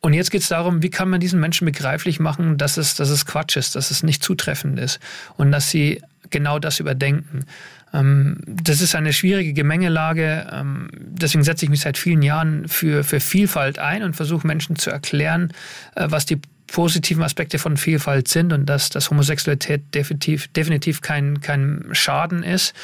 Und 0.00 0.14
jetzt 0.14 0.30
geht 0.30 0.42
es 0.42 0.48
darum, 0.48 0.84
wie 0.84 0.90
kann 0.90 1.10
man 1.10 1.18
diesen 1.18 1.40
Menschen 1.40 1.64
begreiflich 1.64 2.20
machen, 2.20 2.58
dass 2.58 2.76
es, 2.76 2.94
dass 2.94 3.10
es 3.10 3.26
Quatsch 3.26 3.56
ist, 3.56 3.74
dass 3.74 3.90
es 3.90 4.04
nicht 4.04 4.22
zutreffend 4.22 4.78
ist 4.78 5.00
und 5.36 5.50
dass 5.50 5.68
sie 5.68 6.00
genau 6.30 6.58
das 6.58 6.80
überdenken. 6.80 7.44
Ähm, 7.92 8.38
das 8.46 8.80
ist 8.80 8.94
eine 8.94 9.12
schwierige 9.12 9.52
Gemengelage. 9.52 10.46
Ähm, 10.52 10.88
deswegen 10.92 11.44
setze 11.44 11.64
ich 11.64 11.70
mich 11.70 11.80
seit 11.80 11.98
vielen 11.98 12.22
Jahren 12.22 12.68
für, 12.68 13.04
für 13.04 13.20
Vielfalt 13.20 13.78
ein 13.78 14.02
und 14.02 14.14
versuche 14.14 14.46
Menschen 14.46 14.76
zu 14.76 14.90
erklären, 14.90 15.52
äh, 15.94 16.06
was 16.08 16.26
die 16.26 16.40
positiven 16.66 17.22
Aspekte 17.22 17.58
von 17.58 17.76
Vielfalt 17.76 18.28
sind 18.28 18.52
und 18.52 18.66
dass, 18.66 18.90
dass 18.90 19.10
Homosexualität 19.10 19.94
definitiv, 19.94 20.48
definitiv 20.48 21.00
kein, 21.00 21.40
kein 21.40 21.86
Schaden 21.92 22.42
ist. 22.42 22.74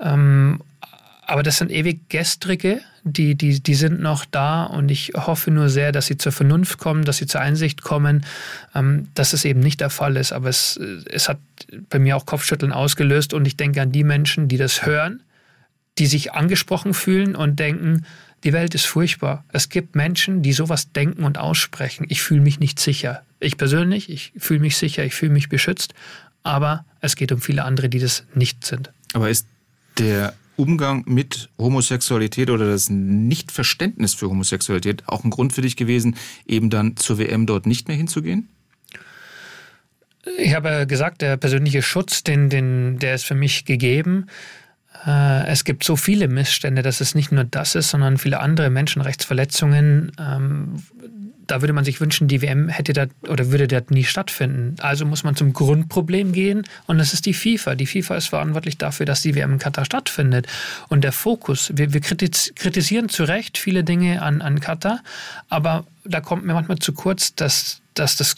Ähm, 0.00 0.60
aber 1.26 1.42
das 1.42 1.58
sind 1.58 1.70
ewig 1.70 2.08
gestrige, 2.08 2.80
die, 3.02 3.34
die, 3.34 3.60
die 3.60 3.74
sind 3.74 4.00
noch 4.00 4.24
da 4.24 4.64
und 4.64 4.90
ich 4.90 5.12
hoffe 5.14 5.50
nur 5.50 5.68
sehr, 5.68 5.92
dass 5.92 6.06
sie 6.06 6.16
zur 6.16 6.32
Vernunft 6.32 6.78
kommen, 6.78 7.04
dass 7.04 7.18
sie 7.18 7.26
zur 7.26 7.40
Einsicht 7.40 7.82
kommen, 7.82 8.24
ähm, 8.74 9.08
dass 9.14 9.32
es 9.32 9.44
eben 9.44 9.60
nicht 9.60 9.80
der 9.80 9.90
Fall 9.90 10.16
ist. 10.16 10.32
Aber 10.32 10.48
es, 10.48 10.76
es 10.76 11.28
hat 11.28 11.38
bei 11.90 11.98
mir 11.98 12.16
auch 12.16 12.26
Kopfschütteln 12.26 12.72
ausgelöst 12.72 13.34
und 13.34 13.46
ich 13.46 13.56
denke 13.56 13.82
an 13.82 13.92
die 13.92 14.04
Menschen, 14.04 14.48
die 14.48 14.56
das 14.56 14.86
hören, 14.86 15.22
die 15.98 16.06
sich 16.06 16.32
angesprochen 16.32 16.94
fühlen 16.94 17.36
und 17.36 17.58
denken, 17.58 18.06
die 18.42 18.52
Welt 18.52 18.74
ist 18.74 18.86
furchtbar. 18.86 19.44
Es 19.52 19.68
gibt 19.68 19.94
Menschen, 19.94 20.42
die 20.42 20.52
sowas 20.52 20.92
denken 20.92 21.24
und 21.24 21.38
aussprechen. 21.38 22.06
Ich 22.08 22.22
fühle 22.22 22.42
mich 22.42 22.60
nicht 22.60 22.78
sicher. 22.78 23.22
Ich 23.40 23.56
persönlich, 23.56 24.10
ich 24.10 24.32
fühle 24.36 24.60
mich 24.60 24.76
sicher, 24.76 25.04
ich 25.04 25.14
fühle 25.14 25.32
mich 25.32 25.48
beschützt, 25.48 25.94
aber 26.42 26.84
es 27.00 27.16
geht 27.16 27.32
um 27.32 27.40
viele 27.40 27.64
andere, 27.64 27.88
die 27.88 28.00
das 28.00 28.24
nicht 28.34 28.64
sind. 28.64 28.90
Aber 29.14 29.30
ist 29.30 29.46
der 29.98 30.34
Umgang 30.56 31.04
mit 31.06 31.50
Homosexualität 31.58 32.50
oder 32.50 32.66
das 32.66 32.88
Nichtverständnis 32.90 34.14
für 34.14 34.28
Homosexualität 34.28 35.02
auch 35.06 35.24
ein 35.24 35.30
Grund 35.30 35.52
für 35.52 35.62
dich 35.62 35.76
gewesen, 35.76 36.16
eben 36.46 36.70
dann 36.70 36.96
zur 36.96 37.18
WM 37.18 37.46
dort 37.46 37.66
nicht 37.66 37.88
mehr 37.88 37.96
hinzugehen? 37.96 38.48
Ich 40.38 40.54
habe 40.54 40.86
gesagt, 40.86 41.22
der 41.22 41.36
persönliche 41.36 41.82
Schutz, 41.82 42.22
den, 42.22 42.48
den, 42.48 42.98
der 42.98 43.14
ist 43.14 43.24
für 43.24 43.34
mich 43.34 43.64
gegeben. 43.64 44.26
Äh, 45.06 45.46
es 45.48 45.64
gibt 45.64 45.84
so 45.84 45.96
viele 45.96 46.28
Missstände, 46.28 46.82
dass 46.82 47.00
es 47.00 47.14
nicht 47.14 47.30
nur 47.30 47.44
das 47.44 47.74
ist, 47.74 47.90
sondern 47.90 48.16
viele 48.16 48.40
andere 48.40 48.70
Menschenrechtsverletzungen, 48.70 50.12
ähm, 50.18 50.82
da 51.46 51.60
würde 51.60 51.72
man 51.72 51.84
sich 51.84 52.00
wünschen, 52.00 52.28
die 52.28 52.42
WM 52.42 52.68
hätte 52.68 52.92
da 52.92 53.06
oder 53.28 53.50
würde 53.50 53.68
dort 53.68 53.90
nie 53.90 54.04
stattfinden. 54.04 54.76
Also 54.80 55.04
muss 55.04 55.24
man 55.24 55.36
zum 55.36 55.52
Grundproblem 55.52 56.32
gehen 56.32 56.66
und 56.86 56.98
das 56.98 57.12
ist 57.12 57.26
die 57.26 57.34
FIFA. 57.34 57.74
Die 57.74 57.86
FIFA 57.86 58.16
ist 58.16 58.28
verantwortlich 58.28 58.78
dafür, 58.78 59.06
dass 59.06 59.22
die 59.22 59.34
WM 59.34 59.52
in 59.52 59.58
Katar 59.58 59.84
stattfindet. 59.84 60.46
Und 60.88 61.02
der 61.02 61.12
Fokus, 61.12 61.72
wir, 61.74 61.92
wir 61.92 62.00
kritisieren 62.00 63.08
zu 63.08 63.24
Recht 63.24 63.58
viele 63.58 63.84
Dinge 63.84 64.22
an, 64.22 64.42
an 64.42 64.60
Katar, 64.60 65.00
aber 65.48 65.86
da 66.04 66.20
kommt 66.20 66.44
mir 66.44 66.54
manchmal 66.54 66.78
zu 66.78 66.92
kurz, 66.92 67.34
dass, 67.34 67.80
dass 67.94 68.16
das 68.16 68.36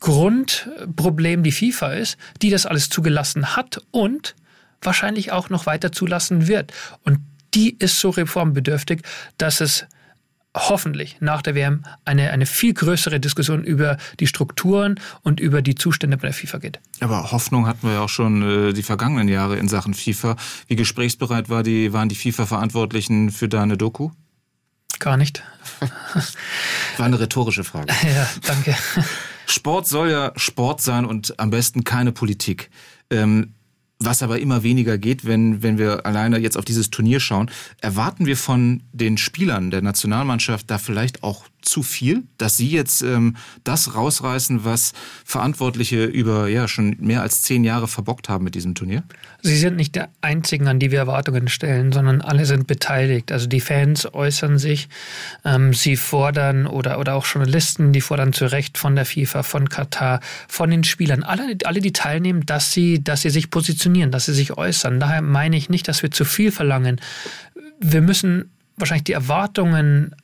Grundproblem 0.00 1.42
die 1.42 1.52
FIFA 1.52 1.92
ist, 1.94 2.16
die 2.40 2.50
das 2.50 2.66
alles 2.66 2.88
zugelassen 2.88 3.56
hat 3.56 3.82
und 3.90 4.34
wahrscheinlich 4.80 5.32
auch 5.32 5.50
noch 5.50 5.66
weiter 5.66 5.92
zulassen 5.92 6.46
wird. 6.46 6.72
Und 7.04 7.18
die 7.54 7.76
ist 7.78 7.98
so 7.98 8.10
reformbedürftig, 8.10 9.02
dass 9.38 9.60
es 9.60 9.86
hoffentlich 10.58 11.16
nach 11.20 11.42
der 11.42 11.54
WM 11.54 11.84
eine, 12.04 12.30
eine 12.30 12.46
viel 12.46 12.74
größere 12.74 13.20
Diskussion 13.20 13.64
über 13.64 13.96
die 14.20 14.26
Strukturen 14.26 15.00
und 15.22 15.40
über 15.40 15.62
die 15.62 15.74
Zustände 15.74 16.16
bei 16.16 16.28
der 16.28 16.34
FIFA 16.34 16.58
geht. 16.58 16.80
Aber 17.00 17.30
Hoffnung 17.32 17.66
hatten 17.66 17.86
wir 17.86 17.94
ja 17.94 18.00
auch 18.00 18.08
schon 18.08 18.68
äh, 18.68 18.72
die 18.72 18.82
vergangenen 18.82 19.28
Jahre 19.28 19.56
in 19.56 19.68
Sachen 19.68 19.94
FIFA. 19.94 20.36
Wie 20.66 20.76
gesprächsbereit 20.76 21.48
war 21.48 21.62
die, 21.62 21.92
waren 21.92 22.08
die 22.08 22.14
FIFA-Verantwortlichen 22.14 23.30
für 23.30 23.48
deine 23.48 23.76
Doku? 23.76 24.10
Gar 24.98 25.16
nicht. 25.16 25.42
War 26.96 27.06
eine 27.06 27.20
rhetorische 27.20 27.64
Frage. 27.64 27.92
Ja, 28.02 28.28
danke. 28.46 28.76
Sport 29.46 29.86
soll 29.86 30.10
ja 30.10 30.32
Sport 30.36 30.80
sein 30.80 31.04
und 31.04 31.38
am 31.38 31.50
besten 31.50 31.84
keine 31.84 32.12
Politik. 32.12 32.70
Ähm, 33.10 33.54
was 33.98 34.22
aber 34.22 34.38
immer 34.38 34.62
weniger 34.62 34.96
geht, 34.96 35.24
wenn, 35.24 35.62
wenn 35.62 35.78
wir 35.78 36.06
alleine 36.06 36.38
jetzt 36.38 36.56
auf 36.56 36.64
dieses 36.64 36.90
Turnier 36.90 37.20
schauen. 37.20 37.50
Erwarten 37.80 38.26
wir 38.26 38.36
von 38.36 38.82
den 38.92 39.18
Spielern 39.18 39.70
der 39.70 39.82
Nationalmannschaft 39.82 40.70
da 40.70 40.78
vielleicht 40.78 41.22
auch 41.22 41.44
zu 41.68 41.82
viel, 41.82 42.24
dass 42.38 42.56
sie 42.56 42.70
jetzt 42.70 43.02
ähm, 43.02 43.36
das 43.64 43.94
rausreißen, 43.94 44.64
was 44.64 44.92
Verantwortliche 45.24 46.04
über 46.04 46.48
ja 46.48 46.68
schon 46.68 46.96
mehr 46.98 47.22
als 47.22 47.42
zehn 47.42 47.64
Jahre 47.64 47.88
verbockt 47.88 48.28
haben 48.28 48.44
mit 48.44 48.54
diesem 48.54 48.74
Turnier? 48.74 49.04
Sie 49.42 49.56
sind 49.56 49.76
nicht 49.76 49.94
der 49.94 50.08
Einzigen, 50.20 50.66
an 50.66 50.78
die 50.78 50.90
wir 50.90 50.98
Erwartungen 50.98 51.48
stellen, 51.48 51.92
sondern 51.92 52.20
alle 52.20 52.44
sind 52.44 52.66
beteiligt. 52.66 53.30
Also 53.30 53.46
die 53.46 53.60
Fans 53.60 54.12
äußern 54.12 54.58
sich, 54.58 54.88
ähm, 55.44 55.74
sie 55.74 55.96
fordern 55.96 56.66
oder, 56.66 56.98
oder 56.98 57.14
auch 57.14 57.26
Journalisten, 57.26 57.92
die 57.92 58.00
fordern 58.00 58.32
zu 58.32 58.46
Recht 58.46 58.78
von 58.78 58.96
der 58.96 59.04
FIFA, 59.04 59.42
von 59.42 59.68
Katar, 59.68 60.20
von 60.48 60.70
den 60.70 60.84
Spielern, 60.84 61.22
alle, 61.22 61.56
alle 61.64 61.80
die 61.80 61.92
teilnehmen, 61.92 62.46
dass 62.46 62.72
sie, 62.72 63.02
dass 63.02 63.22
sie 63.22 63.30
sich 63.30 63.50
positionieren, 63.50 64.10
dass 64.10 64.26
sie 64.26 64.34
sich 64.34 64.56
äußern. 64.56 65.00
Daher 65.00 65.22
meine 65.22 65.56
ich 65.56 65.68
nicht, 65.68 65.86
dass 65.88 66.02
wir 66.02 66.10
zu 66.10 66.24
viel 66.24 66.50
verlangen. 66.50 67.00
Wir 67.80 68.00
müssen 68.00 68.50
wahrscheinlich 68.76 69.04
die 69.04 69.12
Erwartungen 69.12 70.14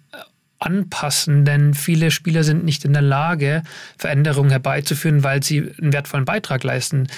anpassen, 0.58 1.44
denn 1.44 1.74
viele 1.74 2.10
Spieler 2.10 2.44
sind 2.44 2.64
nicht 2.64 2.84
in 2.84 2.92
der 2.92 3.02
Lage, 3.02 3.62
Veränderungen 3.98 4.50
herbeizuführen, 4.50 5.22
weil 5.22 5.42
sie 5.42 5.72
einen 5.80 5.92
wertvollen 5.92 6.24
Beitrag 6.24 6.64
leisten. 6.64 7.08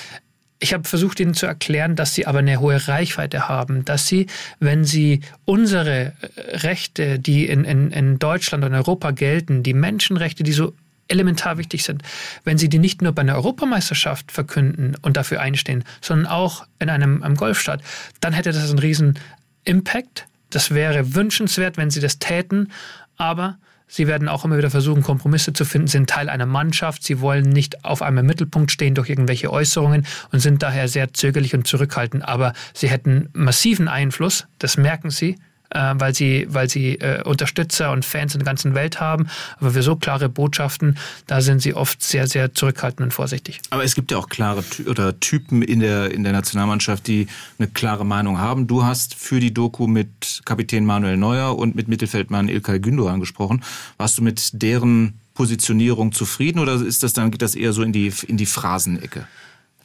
Ich 0.58 0.72
habe 0.72 0.88
versucht, 0.88 1.20
ihnen 1.20 1.34
zu 1.34 1.46
erklären, 1.46 1.96
dass 1.96 2.14
sie 2.14 2.26
aber 2.26 2.38
eine 2.38 2.60
hohe 2.60 2.88
Reichweite 2.88 3.48
haben, 3.48 3.84
dass 3.84 4.06
sie, 4.06 4.26
wenn 4.58 4.84
sie 4.84 5.20
unsere 5.44 6.14
Rechte, 6.48 7.18
die 7.18 7.46
in, 7.46 7.64
in, 7.64 7.90
in 7.90 8.18
Deutschland 8.18 8.64
und 8.64 8.74
Europa 8.74 9.10
gelten, 9.10 9.62
die 9.62 9.74
Menschenrechte, 9.74 10.42
die 10.42 10.52
so 10.52 10.72
elementar 11.08 11.58
wichtig 11.58 11.84
sind, 11.84 12.02
wenn 12.44 12.58
sie 12.58 12.68
die 12.68 12.78
nicht 12.78 13.02
nur 13.02 13.12
bei 13.12 13.22
einer 13.22 13.36
Europameisterschaft 13.36 14.32
verkünden 14.32 14.96
und 15.02 15.16
dafür 15.16 15.40
einstehen, 15.40 15.84
sondern 16.00 16.26
auch 16.26 16.66
in 16.78 16.90
einem, 16.90 17.22
einem 17.22 17.36
Golfstaat, 17.36 17.82
dann 18.20 18.32
hätte 18.32 18.52
das 18.52 18.70
einen 18.70 18.78
riesen 18.78 19.18
Impact. 19.64 20.26
Das 20.50 20.70
wäre 20.70 21.14
wünschenswert, 21.14 21.76
wenn 21.76 21.90
sie 21.90 22.00
das 22.00 22.18
täten 22.18 22.72
aber 23.16 23.58
sie 23.88 24.06
werden 24.06 24.28
auch 24.28 24.44
immer 24.44 24.58
wieder 24.58 24.70
versuchen, 24.70 25.02
Kompromisse 25.02 25.52
zu 25.52 25.64
finden, 25.64 25.88
sind 25.88 26.10
Teil 26.10 26.28
einer 26.28 26.46
Mannschaft, 26.46 27.04
sie 27.04 27.20
wollen 27.20 27.48
nicht 27.48 27.84
auf 27.84 28.02
einmal 28.02 28.22
im 28.22 28.28
Mittelpunkt 28.28 28.70
stehen 28.70 28.94
durch 28.94 29.08
irgendwelche 29.08 29.52
Äußerungen 29.52 30.06
und 30.32 30.40
sind 30.40 30.62
daher 30.62 30.88
sehr 30.88 31.12
zögerlich 31.12 31.54
und 31.54 31.66
zurückhaltend. 31.66 32.26
Aber 32.26 32.52
sie 32.74 32.88
hätten 32.88 33.28
massiven 33.32 33.88
Einfluss, 33.88 34.46
das 34.58 34.76
merken 34.76 35.10
sie, 35.10 35.36
äh, 35.70 35.94
weil 35.96 36.14
sie, 36.14 36.46
weil 36.48 36.68
sie 36.68 36.96
äh, 36.96 37.22
Unterstützer 37.22 37.92
und 37.92 38.04
Fans 38.04 38.34
in 38.34 38.40
der 38.40 38.46
ganzen 38.46 38.74
Welt 38.74 39.00
haben. 39.00 39.28
Aber 39.58 39.70
für 39.72 39.82
so 39.82 39.96
klare 39.96 40.28
Botschaften, 40.28 40.98
da 41.26 41.40
sind 41.40 41.60
sie 41.60 41.74
oft 41.74 42.02
sehr, 42.02 42.26
sehr 42.26 42.54
zurückhaltend 42.54 43.06
und 43.06 43.12
vorsichtig. 43.12 43.60
Aber 43.70 43.84
es 43.84 43.94
gibt 43.94 44.10
ja 44.10 44.18
auch 44.18 44.28
klare 44.28 44.62
Ty 44.62 44.84
oder 44.84 45.18
Typen 45.20 45.62
in 45.62 45.80
der, 45.80 46.10
in 46.10 46.22
der 46.22 46.32
Nationalmannschaft, 46.32 47.06
die 47.06 47.26
eine 47.58 47.68
klare 47.68 48.04
Meinung 48.04 48.38
haben. 48.38 48.66
Du 48.66 48.84
hast 48.84 49.14
für 49.14 49.40
die 49.40 49.52
Doku 49.52 49.86
mit 49.86 50.42
Kapitän 50.44 50.84
Manuel 50.84 51.16
Neuer 51.16 51.56
und 51.56 51.74
mit 51.74 51.88
Mittelfeldmann 51.88 52.48
Ilkay 52.48 52.78
Gündoğan 52.78 53.20
gesprochen. 53.20 53.62
Warst 53.96 54.18
du 54.18 54.22
mit 54.22 54.62
deren 54.62 55.20
Positionierung 55.34 56.12
zufrieden 56.12 56.58
oder 56.58 56.74
ist 56.74 57.02
das 57.02 57.12
dann 57.12 57.30
geht 57.30 57.42
das 57.42 57.54
eher 57.54 57.72
so 57.72 57.82
in 57.82 57.92
die 57.92 58.12
in 58.26 58.36
die 58.36 58.46
Phrasenecke? 58.46 59.26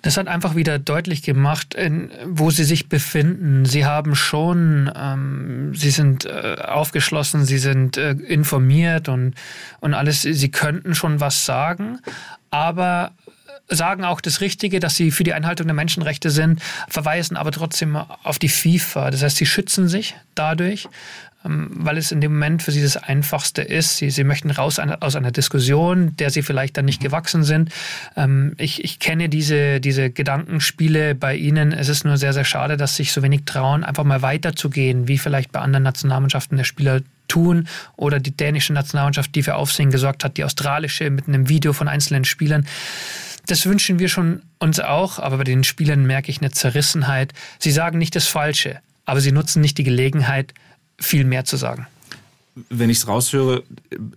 Das 0.02 0.18
hat 0.18 0.28
einfach 0.28 0.56
wieder 0.56 0.80
deutlich 0.80 1.22
gemacht, 1.22 1.76
in, 1.76 2.12
wo 2.26 2.50
sie 2.50 2.64
sich 2.64 2.90
befinden. 2.90 3.66
Sie 3.66 3.86
haben 3.86 4.16
schon, 4.16 4.92
ähm, 4.96 5.74
sie 5.76 5.92
sind 5.92 6.26
äh, 6.26 6.58
aufgeschlossen, 6.60 7.46
sie 7.46 7.60
sind 7.60 7.98
äh, 7.98 8.12
informiert 8.12 9.10
und, 9.10 9.36
und 9.80 9.94
alles. 9.94 10.22
Sie 10.24 10.50
könnten 10.50 10.96
schon 10.96 11.20
was 11.20 11.46
sagen, 11.46 12.00
aber 12.50 13.12
sagen 13.68 14.04
auch 14.04 14.22
das 14.22 14.42
Richtige, 14.42 14.80
dass 14.80 14.96
sie 14.96 15.12
für 15.12 15.24
die 15.24 15.34
Einhaltung 15.34 15.68
der 15.68 15.76
Menschenrechte 15.76 16.30
sind, 16.30 16.62
verweisen 16.90 17.38
aber 17.38 17.52
trotzdem 17.52 17.96
auf 17.96 18.38
die 18.38 18.50
FIFA. 18.50 19.12
Das 19.12 19.24
heißt, 19.24 19.38
sie 19.38 19.46
schützen 19.46 19.88
sich 19.88 20.16
dadurch, 20.36 20.88
weil 21.44 21.98
es 21.98 22.12
in 22.12 22.22
dem 22.22 22.34
Moment 22.34 22.62
für 22.62 22.72
sie 22.72 22.82
das 22.82 22.98
Einfachste 22.98 23.62
ist. 23.62 23.98
Sie, 23.98 24.10
sie 24.12 24.24
möchten 24.24 24.52
raus 24.52 24.80
aus 24.80 25.16
einer 25.16 25.32
Diskussion, 25.32 26.16
der 26.18 26.30
sie 26.30 26.44
vielleicht 26.44 26.78
dann 26.78 26.86
nicht 26.86 27.02
gewachsen 27.02 27.44
sind. 27.44 27.72
Ähm, 28.16 28.54
ich, 28.58 28.84
ich 28.84 29.00
kenne 29.00 29.30
diese, 29.30 29.80
diese 29.80 30.12
Gedankenspiele 30.12 31.16
bei 31.16 31.36
ihnen. 31.36 31.72
Es 31.72 31.90
ist 31.90 32.06
nur 32.06 32.18
sehr, 32.18 32.34
sehr 32.34 32.46
schade, 32.46 32.78
dass 32.78 32.96
sich 32.96 33.12
so 33.12 33.24
wenig 33.24 33.46
trauen, 33.46 33.84
einfach 33.84 34.04
mal 34.04 34.22
weiterzugehen, 34.22 35.08
wie 35.08 35.18
vielleicht 35.18 35.52
bei 35.52 35.60
anderen 35.60 35.84
Nationalmannschaften 35.84 36.58
der 36.58 36.64
Spieler 36.64 37.02
tun 37.28 37.68
oder 37.96 38.20
die 38.20 38.36
dänische 38.36 38.74
Nationalmannschaft, 38.74 39.34
die 39.34 39.44
für 39.44 39.56
Aufsehen 39.56 39.90
gesorgt 39.90 40.24
hat, 40.24 40.38
die 40.38 40.44
australische 40.44 41.10
mit 41.10 41.28
einem 41.28 41.50
Video 41.50 41.74
von 41.74 41.88
einzelnen 41.88 42.26
Spielern. 42.26 42.68
Das 43.48 43.66
wünschen 43.66 44.00
wir 44.00 44.10
schon 44.10 44.44
uns 44.60 44.80
auch, 44.80 45.18
aber 45.18 45.38
bei 45.38 45.44
den 45.44 45.64
Spielern 45.64 46.06
merke 46.06 46.30
ich 46.30 46.42
eine 46.42 46.52
Zerrissenheit. 46.52 47.34
Sie 47.58 47.72
sagen 47.72 47.98
nicht 47.98 48.16
das 48.16 48.28
Falsche, 48.28 48.80
aber 49.06 49.22
sie 49.22 49.32
nutzen 49.32 49.62
nicht 49.62 49.78
die 49.78 49.84
Gelegenheit, 49.84 50.54
viel 51.02 51.26
mehr 51.26 51.46
zu 51.46 51.58
sagen. 51.58 51.88
Wenn 52.70 52.90
ich 52.90 52.98
es 52.98 53.08
raushöre, 53.08 53.64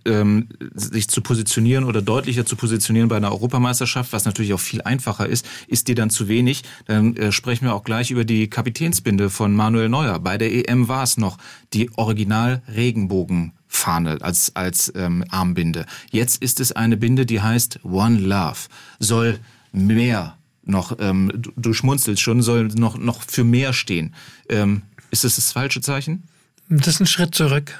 ähm, 0.03 0.49
sich 0.73 1.07
zu 1.07 1.21
positionieren 1.21 1.85
oder 1.85 2.01
deutlicher 2.01 2.45
zu 2.45 2.57
positionieren 2.57 3.07
bei 3.07 3.15
einer 3.15 3.31
Europameisterschaft, 3.31 4.11
was 4.11 4.25
natürlich 4.25 4.53
auch 4.53 4.59
viel 4.59 4.81
einfacher 4.81 5.25
ist, 5.25 5.47
ist 5.67 5.87
dir 5.87 5.95
dann 5.95 6.09
zu 6.09 6.27
wenig. 6.27 6.63
Dann 6.85 7.15
äh, 7.15 7.31
sprechen 7.31 7.63
wir 7.63 7.73
auch 7.73 7.85
gleich 7.85 8.11
über 8.11 8.25
die 8.25 8.49
Kapitänsbinde 8.49 9.29
von 9.29 9.55
Manuel 9.55 9.87
Neuer. 9.87 10.19
Bei 10.19 10.37
der 10.37 10.53
EM 10.53 10.89
war 10.89 11.03
es 11.03 11.15
noch 11.15 11.37
die 11.73 11.89
Original-Regenbogenfahne 11.95 14.17
als, 14.19 14.53
als 14.53 14.91
ähm, 14.95 15.23
Armbinde. 15.29 15.85
Jetzt 16.11 16.41
ist 16.41 16.59
es 16.59 16.73
eine 16.73 16.97
Binde, 16.97 17.25
die 17.25 17.39
heißt 17.39 17.85
One 17.85 18.19
Love. 18.19 18.67
Soll 18.99 19.39
mehr 19.71 20.35
noch, 20.65 20.97
ähm, 20.99 21.31
du, 21.33 21.53
du 21.55 21.73
schmunzelst 21.73 22.21
schon, 22.21 22.41
soll 22.41 22.67
noch, 22.67 22.97
noch 22.97 23.21
für 23.21 23.45
mehr 23.45 23.71
stehen. 23.71 24.13
Ähm, 24.49 24.81
ist 25.11 25.23
das 25.23 25.37
das 25.37 25.53
falsche 25.53 25.81
Zeichen? 25.81 26.23
Das 26.69 26.87
ist 26.87 26.99
ein 26.99 27.07
Schritt 27.07 27.35
zurück. 27.35 27.71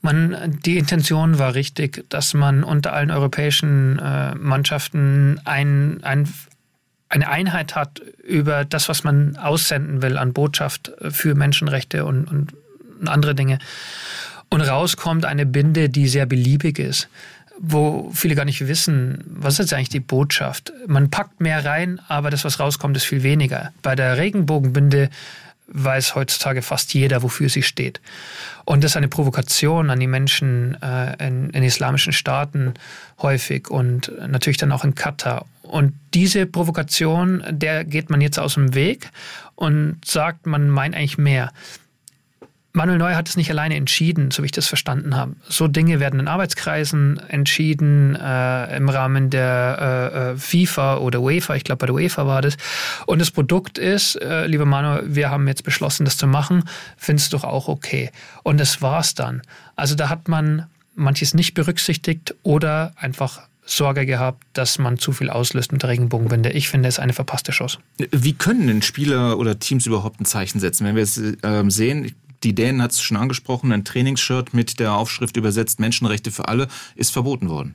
Man, 0.00 0.58
die 0.64 0.78
Intention 0.78 1.38
war 1.38 1.54
richtig, 1.54 2.04
dass 2.08 2.34
man 2.34 2.64
unter 2.64 2.92
allen 2.92 3.10
europäischen 3.10 3.98
äh, 4.00 4.34
Mannschaften 4.34 5.40
ein, 5.44 6.02
ein, 6.02 6.28
eine 7.08 7.28
Einheit 7.28 7.76
hat 7.76 8.00
über 8.24 8.64
das, 8.64 8.88
was 8.88 9.04
man 9.04 9.36
aussenden 9.36 10.02
will 10.02 10.18
an 10.18 10.32
Botschaft 10.32 10.92
für 11.10 11.36
Menschenrechte 11.36 12.04
und, 12.04 12.24
und 12.24 12.52
andere 13.06 13.34
Dinge. 13.34 13.60
Und 14.48 14.60
rauskommt 14.60 15.24
eine 15.24 15.46
Binde, 15.46 15.88
die 15.88 16.08
sehr 16.08 16.26
beliebig 16.26 16.78
ist, 16.78 17.08
wo 17.58 18.10
viele 18.12 18.34
gar 18.34 18.44
nicht 18.44 18.66
wissen, 18.66 19.22
was 19.26 19.54
ist 19.54 19.58
jetzt 19.58 19.74
eigentlich 19.74 19.88
die 19.88 20.00
Botschaft. 20.00 20.72
Man 20.88 21.10
packt 21.10 21.40
mehr 21.40 21.64
rein, 21.64 22.00
aber 22.08 22.30
das, 22.30 22.44
was 22.44 22.58
rauskommt, 22.58 22.96
ist 22.96 23.04
viel 23.04 23.22
weniger. 23.22 23.72
Bei 23.82 23.94
der 23.94 24.18
Regenbogenbinde 24.18 25.10
weiß 25.72 26.14
heutzutage 26.14 26.62
fast 26.62 26.94
jeder, 26.94 27.22
wofür 27.22 27.48
sie 27.48 27.62
steht. 27.62 28.00
Und 28.64 28.84
das 28.84 28.92
ist 28.92 28.96
eine 28.96 29.08
Provokation 29.08 29.90
an 29.90 29.98
die 29.98 30.06
Menschen 30.06 30.80
äh, 30.82 31.26
in, 31.26 31.50
in, 31.50 31.62
islamischen 31.62 32.12
Staaten 32.12 32.74
häufig 33.20 33.68
und 33.68 34.12
natürlich 34.28 34.58
dann 34.58 34.72
auch 34.72 34.84
in 34.84 34.94
Katar. 34.94 35.46
Und 35.62 35.94
diese 36.14 36.46
Provokation, 36.46 37.42
der 37.50 37.84
geht 37.84 38.10
man 38.10 38.20
jetzt 38.20 38.38
aus 38.38 38.54
dem 38.54 38.74
Weg 38.74 39.10
und 39.54 39.98
sagt, 40.04 40.46
man 40.46 40.68
meint 40.68 40.94
eigentlich 40.94 41.18
mehr. 41.18 41.52
Manuel 42.74 42.98
Neuer 42.98 43.16
hat 43.16 43.28
es 43.28 43.36
nicht 43.36 43.50
alleine 43.50 43.76
entschieden, 43.76 44.30
so 44.30 44.42
wie 44.42 44.46
ich 44.46 44.52
das 44.52 44.66
verstanden 44.66 45.14
habe. 45.14 45.36
So 45.46 45.68
Dinge 45.68 46.00
werden 46.00 46.20
in 46.20 46.28
Arbeitskreisen 46.28 47.20
entschieden, 47.28 48.16
äh, 48.16 48.76
im 48.76 48.88
Rahmen 48.88 49.28
der 49.28 50.10
äh, 50.14 50.30
äh 50.32 50.36
FIFA 50.36 50.96
oder 50.98 51.20
UEFA, 51.20 51.54
ich 51.54 51.64
glaube 51.64 51.80
bei 51.80 51.86
der 51.86 51.94
UEFA 51.94 52.26
war 52.26 52.40
das. 52.40 52.56
Und 53.04 53.18
das 53.18 53.30
Produkt 53.30 53.76
ist, 53.76 54.16
äh, 54.16 54.46
lieber 54.46 54.64
Manuel, 54.64 55.14
wir 55.14 55.30
haben 55.30 55.48
jetzt 55.48 55.64
beschlossen, 55.64 56.06
das 56.06 56.16
zu 56.16 56.26
machen, 56.26 56.64
findest 56.96 57.32
du 57.32 57.36
doch 57.36 57.44
auch 57.44 57.68
okay. 57.68 58.10
Und 58.42 58.58
das 58.58 58.80
war's 58.80 59.14
dann. 59.14 59.42
Also 59.76 59.94
da 59.94 60.08
hat 60.08 60.28
man 60.28 60.66
manches 60.94 61.34
nicht 61.34 61.52
berücksichtigt 61.52 62.34
oder 62.42 62.92
einfach 62.96 63.42
Sorge 63.64 64.06
gehabt, 64.06 64.44
dass 64.54 64.78
man 64.78 64.98
zu 64.98 65.12
viel 65.12 65.30
auslöst 65.30 65.72
mit 65.72 65.82
der 65.82 65.90
Regenbogenbinde. 65.90 66.50
Ich 66.50 66.68
finde 66.68 66.88
es 66.88 66.98
eine 66.98 67.12
verpasste 67.12 67.52
Chance. 67.52 67.78
Wie 68.10 68.32
können 68.32 68.66
denn 68.66 68.82
Spieler 68.82 69.38
oder 69.38 69.58
Teams 69.58 69.86
überhaupt 69.86 70.20
ein 70.20 70.24
Zeichen 70.24 70.58
setzen? 70.58 70.86
Wenn 70.86 70.96
wir 70.96 71.02
es 71.02 71.16
äh, 71.18 71.64
sehen, 71.68 72.12
die 72.44 72.54
Dänen 72.54 72.82
hat 72.82 72.92
es 72.92 73.02
schon 73.02 73.16
angesprochen, 73.16 73.72
ein 73.72 73.84
Trainingsshirt 73.84 74.54
mit 74.54 74.80
der 74.80 74.94
Aufschrift 74.94 75.36
übersetzt 75.36 75.80
Menschenrechte 75.80 76.30
für 76.30 76.48
alle 76.48 76.68
ist 76.94 77.12
verboten 77.12 77.48
worden. 77.48 77.74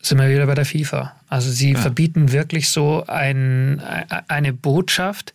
Sind 0.00 0.18
wir 0.18 0.28
wieder 0.30 0.46
bei 0.46 0.54
der 0.54 0.64
FIFA. 0.64 1.16
Also 1.28 1.50
sie 1.50 1.72
ja. 1.72 1.78
verbieten 1.78 2.32
wirklich 2.32 2.68
so 2.68 3.04
ein, 3.06 3.82
eine 4.28 4.52
Botschaft 4.52 5.34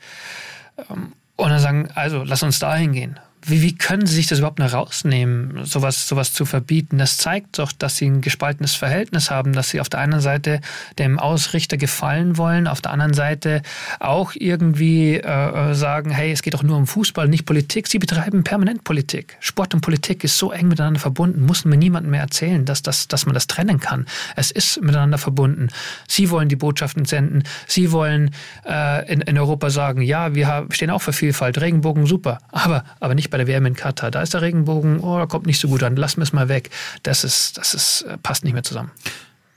ähm, 0.89 1.13
und 1.35 1.49
dann 1.49 1.59
sagen, 1.59 1.89
also 1.95 2.23
lass 2.23 2.43
uns 2.43 2.59
da 2.59 2.75
hingehen. 2.75 3.19
Wie, 3.45 3.61
wie 3.61 3.75
können 3.75 4.05
sie 4.05 4.15
sich 4.15 4.27
das 4.27 4.39
überhaupt 4.39 4.59
noch 4.59 4.73
rausnehmen, 4.73 5.65
sowas, 5.65 6.07
sowas 6.07 6.33
zu 6.33 6.45
verbieten? 6.45 6.97
Das 6.97 7.17
zeigt 7.17 7.59
doch, 7.59 7.71
dass 7.71 7.97
sie 7.97 8.05
ein 8.05 8.21
gespaltenes 8.21 8.75
Verhältnis 8.75 9.29
haben, 9.29 9.53
dass 9.53 9.69
sie 9.69 9.81
auf 9.81 9.89
der 9.89 9.99
einen 9.99 10.21
Seite 10.21 10.61
dem 10.97 11.19
Ausrichter 11.19 11.77
gefallen 11.77 12.37
wollen, 12.37 12.67
auf 12.67 12.81
der 12.81 12.91
anderen 12.91 13.13
Seite 13.13 13.61
auch 13.99 14.31
irgendwie 14.35 15.15
äh, 15.15 15.73
sagen, 15.73 16.11
hey, 16.11 16.31
es 16.31 16.41
geht 16.41 16.53
doch 16.53 16.63
nur 16.63 16.77
um 16.77 16.87
Fußball, 16.87 17.27
nicht 17.27 17.45
Politik. 17.45 17.87
Sie 17.87 17.99
betreiben 17.99 18.43
permanent 18.43 18.83
Politik. 18.83 19.37
Sport 19.39 19.73
und 19.73 19.81
Politik 19.81 20.23
ist 20.23 20.37
so 20.37 20.51
eng 20.51 20.69
miteinander 20.69 20.99
verbunden, 20.99 21.45
muss 21.45 21.65
mir 21.65 21.77
niemand 21.77 22.07
mehr 22.07 22.21
erzählen, 22.21 22.63
dass, 22.65 22.81
dass, 22.81 23.07
dass 23.07 23.25
man 23.25 23.33
das 23.33 23.47
trennen 23.47 23.79
kann. 23.79 24.05
Es 24.35 24.51
ist 24.51 24.81
miteinander 24.81 25.17
verbunden. 25.17 25.67
Sie 26.07 26.29
wollen 26.29 26.47
die 26.47 26.55
Botschaften 26.55 27.05
senden. 27.05 27.43
Sie 27.67 27.91
wollen 27.91 28.31
äh, 28.65 29.11
in, 29.11 29.21
in 29.21 29.37
Europa 29.37 29.69
sagen, 29.69 30.01
ja, 30.01 30.33
wir 30.33 30.67
stehen 30.69 30.89
auch 30.89 31.01
für 31.01 31.13
Vielfalt, 31.13 31.59
Regenbogen 31.59 32.05
super, 32.05 32.39
aber, 32.51 32.85
aber 32.99 33.15
nicht 33.15 33.32
bei 33.33 33.37
der 33.37 33.47
WM 33.47 33.65
in 33.65 33.73
Katar. 33.73 34.11
Da 34.11 34.21
ist 34.21 34.35
der 34.35 34.43
Regenbogen, 34.43 34.99
oh, 34.99 35.25
kommt 35.25 35.47
nicht 35.47 35.59
so 35.59 35.67
gut 35.67 35.81
an, 35.81 35.95
lassen 35.95 36.17
wir 36.17 36.23
es 36.23 36.33
mal 36.33 36.49
weg. 36.49 36.69
Das 37.01 37.23
ist, 37.23 37.57
das 37.57 37.73
ist, 37.73 38.03
äh, 38.03 38.15
passt 38.19 38.43
nicht 38.43 38.53
mehr 38.53 38.61
zusammen. 38.61 38.91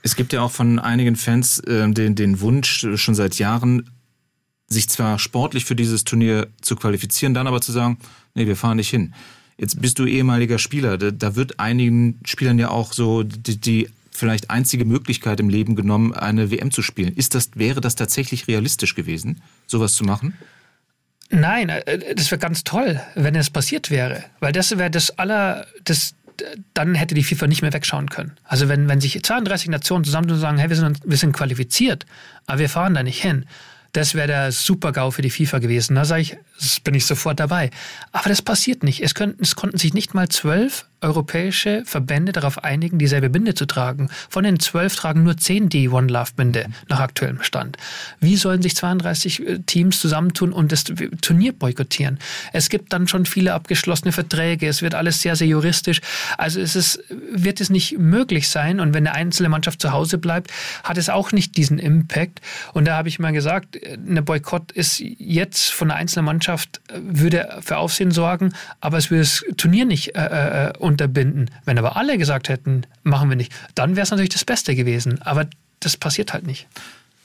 Es 0.01 0.15
gibt 0.15 0.33
ja 0.33 0.41
auch 0.41 0.49
von 0.49 0.79
einigen 0.79 1.15
Fans 1.15 1.59
äh, 1.59 1.87
den, 1.91 2.15
den 2.15 2.41
Wunsch, 2.41 2.87
schon 2.95 3.13
seit 3.13 3.35
Jahren, 3.35 3.87
sich 4.67 4.89
zwar 4.89 5.19
sportlich 5.19 5.65
für 5.65 5.75
dieses 5.75 6.05
Turnier 6.05 6.47
zu 6.59 6.75
qualifizieren, 6.75 7.35
dann 7.35 7.45
aber 7.45 7.61
zu 7.61 7.71
sagen, 7.71 7.99
nee, 8.33 8.47
wir 8.47 8.55
fahren 8.55 8.77
nicht 8.77 8.89
hin. 8.89 9.13
Jetzt 9.59 9.79
bist 9.79 9.99
du 9.99 10.07
ehemaliger 10.07 10.57
Spieler. 10.57 10.97
Da, 10.97 11.11
da 11.11 11.35
wird 11.35 11.59
einigen 11.59 12.19
Spielern 12.25 12.57
ja 12.57 12.69
auch 12.71 12.93
so 12.93 13.21
die, 13.21 13.61
die 13.61 13.89
vielleicht 14.09 14.49
einzige 14.49 14.85
Möglichkeit 14.85 15.39
im 15.39 15.49
Leben 15.49 15.75
genommen, 15.75 16.15
eine 16.15 16.49
WM 16.49 16.71
zu 16.71 16.81
spielen. 16.81 17.13
Ist 17.13 17.35
das, 17.35 17.51
wäre 17.53 17.79
das 17.79 17.93
tatsächlich 17.93 18.47
realistisch 18.47 18.95
gewesen, 18.95 19.43
sowas 19.67 19.93
zu 19.93 20.03
machen? 20.03 20.33
Nein, 21.29 21.69
äh, 21.69 22.15
das 22.15 22.31
wäre 22.31 22.39
ganz 22.39 22.63
toll, 22.63 23.01
wenn 23.15 23.35
es 23.35 23.49
passiert 23.49 23.91
wäre. 23.91 24.23
Weil 24.39 24.51
das 24.51 24.77
wäre 24.77 24.89
das 24.89 25.17
aller, 25.17 25.67
das, 25.83 26.15
dann 26.73 26.95
hätte 26.95 27.15
die 27.15 27.23
FIFA 27.23 27.47
nicht 27.47 27.61
mehr 27.61 27.73
wegschauen 27.73 28.09
können. 28.09 28.37
Also 28.43 28.69
wenn, 28.69 28.87
wenn 28.87 29.01
sich 29.01 29.21
32 29.21 29.69
Nationen 29.69 30.03
zusammen 30.03 30.33
sagen, 30.37 30.57
hey, 30.57 30.69
wir 30.69 30.75
sind, 30.75 30.99
wir 31.03 31.17
sind 31.17 31.33
qualifiziert, 31.33 32.05
aber 32.45 32.59
wir 32.59 32.69
fahren 32.69 32.93
da 32.93 33.03
nicht 33.03 33.21
hin, 33.21 33.45
das 33.93 34.13
wäre 34.13 34.27
der 34.27 34.51
Super-GAU 34.51 35.11
für 35.11 35.21
die 35.21 35.29
FIFA 35.29 35.59
gewesen. 35.59 35.95
Da 35.95 36.05
sage 36.05 36.21
ich, 36.21 36.37
bin 36.83 36.93
ich 36.93 37.05
sofort 37.05 37.39
dabei. 37.39 37.69
Aber 38.11 38.29
das 38.29 38.41
passiert 38.41 38.83
nicht. 38.83 39.01
Es, 39.01 39.13
könnten, 39.13 39.41
es 39.43 39.55
konnten 39.55 39.77
sich 39.77 39.93
nicht 39.93 40.13
mal 40.13 40.29
zwölf 40.29 40.85
europäische 41.01 41.83
Verbände 41.85 42.31
darauf 42.31 42.63
einigen, 42.63 42.97
dieselbe 42.97 43.29
Binde 43.29 43.53
zu 43.53 43.65
tragen. 43.65 44.09
Von 44.29 44.43
den 44.43 44.59
zwölf 44.59 44.95
tragen 44.95 45.23
nur 45.23 45.37
zehn 45.37 45.69
die 45.69 45.89
One 45.89 46.07
Love 46.07 46.31
Binde 46.35 46.65
nach 46.89 46.99
aktuellem 46.99 47.43
Stand. 47.43 47.77
Wie 48.19 48.35
sollen 48.35 48.61
sich 48.61 48.75
32 48.75 49.47
äh, 49.47 49.59
Teams 49.59 49.99
zusammentun 49.99 50.51
und 50.51 50.71
das 50.71 50.85
Turnier 51.21 51.53
boykottieren? 51.53 52.17
Es 52.51 52.69
gibt 52.69 52.93
dann 52.93 53.07
schon 53.07 53.25
viele 53.25 53.53
abgeschlossene 53.53 54.11
Verträge. 54.11 54.67
Es 54.67 54.81
wird 54.81 54.95
alles 54.95 55.21
sehr, 55.21 55.35
sehr 55.35 55.47
juristisch. 55.47 56.01
Also 56.37 56.59
es 56.59 56.75
ist, 56.75 57.03
wird 57.31 57.61
es 57.61 57.69
nicht 57.69 57.99
möglich 57.99 58.49
sein. 58.49 58.79
Und 58.79 58.93
wenn 58.93 59.05
eine 59.05 59.15
einzelne 59.15 59.49
Mannschaft 59.49 59.81
zu 59.81 59.91
Hause 59.91 60.17
bleibt, 60.17 60.51
hat 60.83 60.97
es 60.97 61.09
auch 61.09 61.31
nicht 61.31 61.57
diesen 61.57 61.77
Impact. 61.77 62.41
Und 62.73 62.85
da 62.85 62.97
habe 62.97 63.07
ich 63.07 63.19
mal 63.19 63.33
gesagt, 63.33 63.76
eine 63.85 64.21
Boykott 64.21 64.71
ist 64.71 64.99
jetzt 64.99 65.69
von 65.71 65.91
einer 65.91 65.99
einzelnen 65.99 66.25
Mannschaft, 66.25 66.81
äh, 66.89 66.99
würde 67.01 67.59
für 67.61 67.77
Aufsehen 67.77 68.11
sorgen, 68.11 68.53
aber 68.81 68.97
es 68.97 69.09
würde 69.09 69.21
das 69.21 69.43
Turnier 69.57 69.85
nicht 69.85 70.15
äh, 70.15 70.69
äh 70.69 70.77
unterbinden. 70.77 71.49
Wenn 71.65 71.77
aber 71.77 71.97
alle 71.97 72.17
gesagt 72.17 72.49
hätten, 72.49 72.83
machen 73.03 73.29
wir 73.29 73.35
nicht, 73.35 73.51
dann 73.75 73.95
wäre 73.95 74.03
es 74.03 74.11
natürlich 74.11 74.29
das 74.29 74.45
Beste 74.45 74.75
gewesen. 74.75 75.21
Aber 75.21 75.47
das 75.79 75.97
passiert 75.97 76.33
halt 76.33 76.45
nicht. 76.45 76.67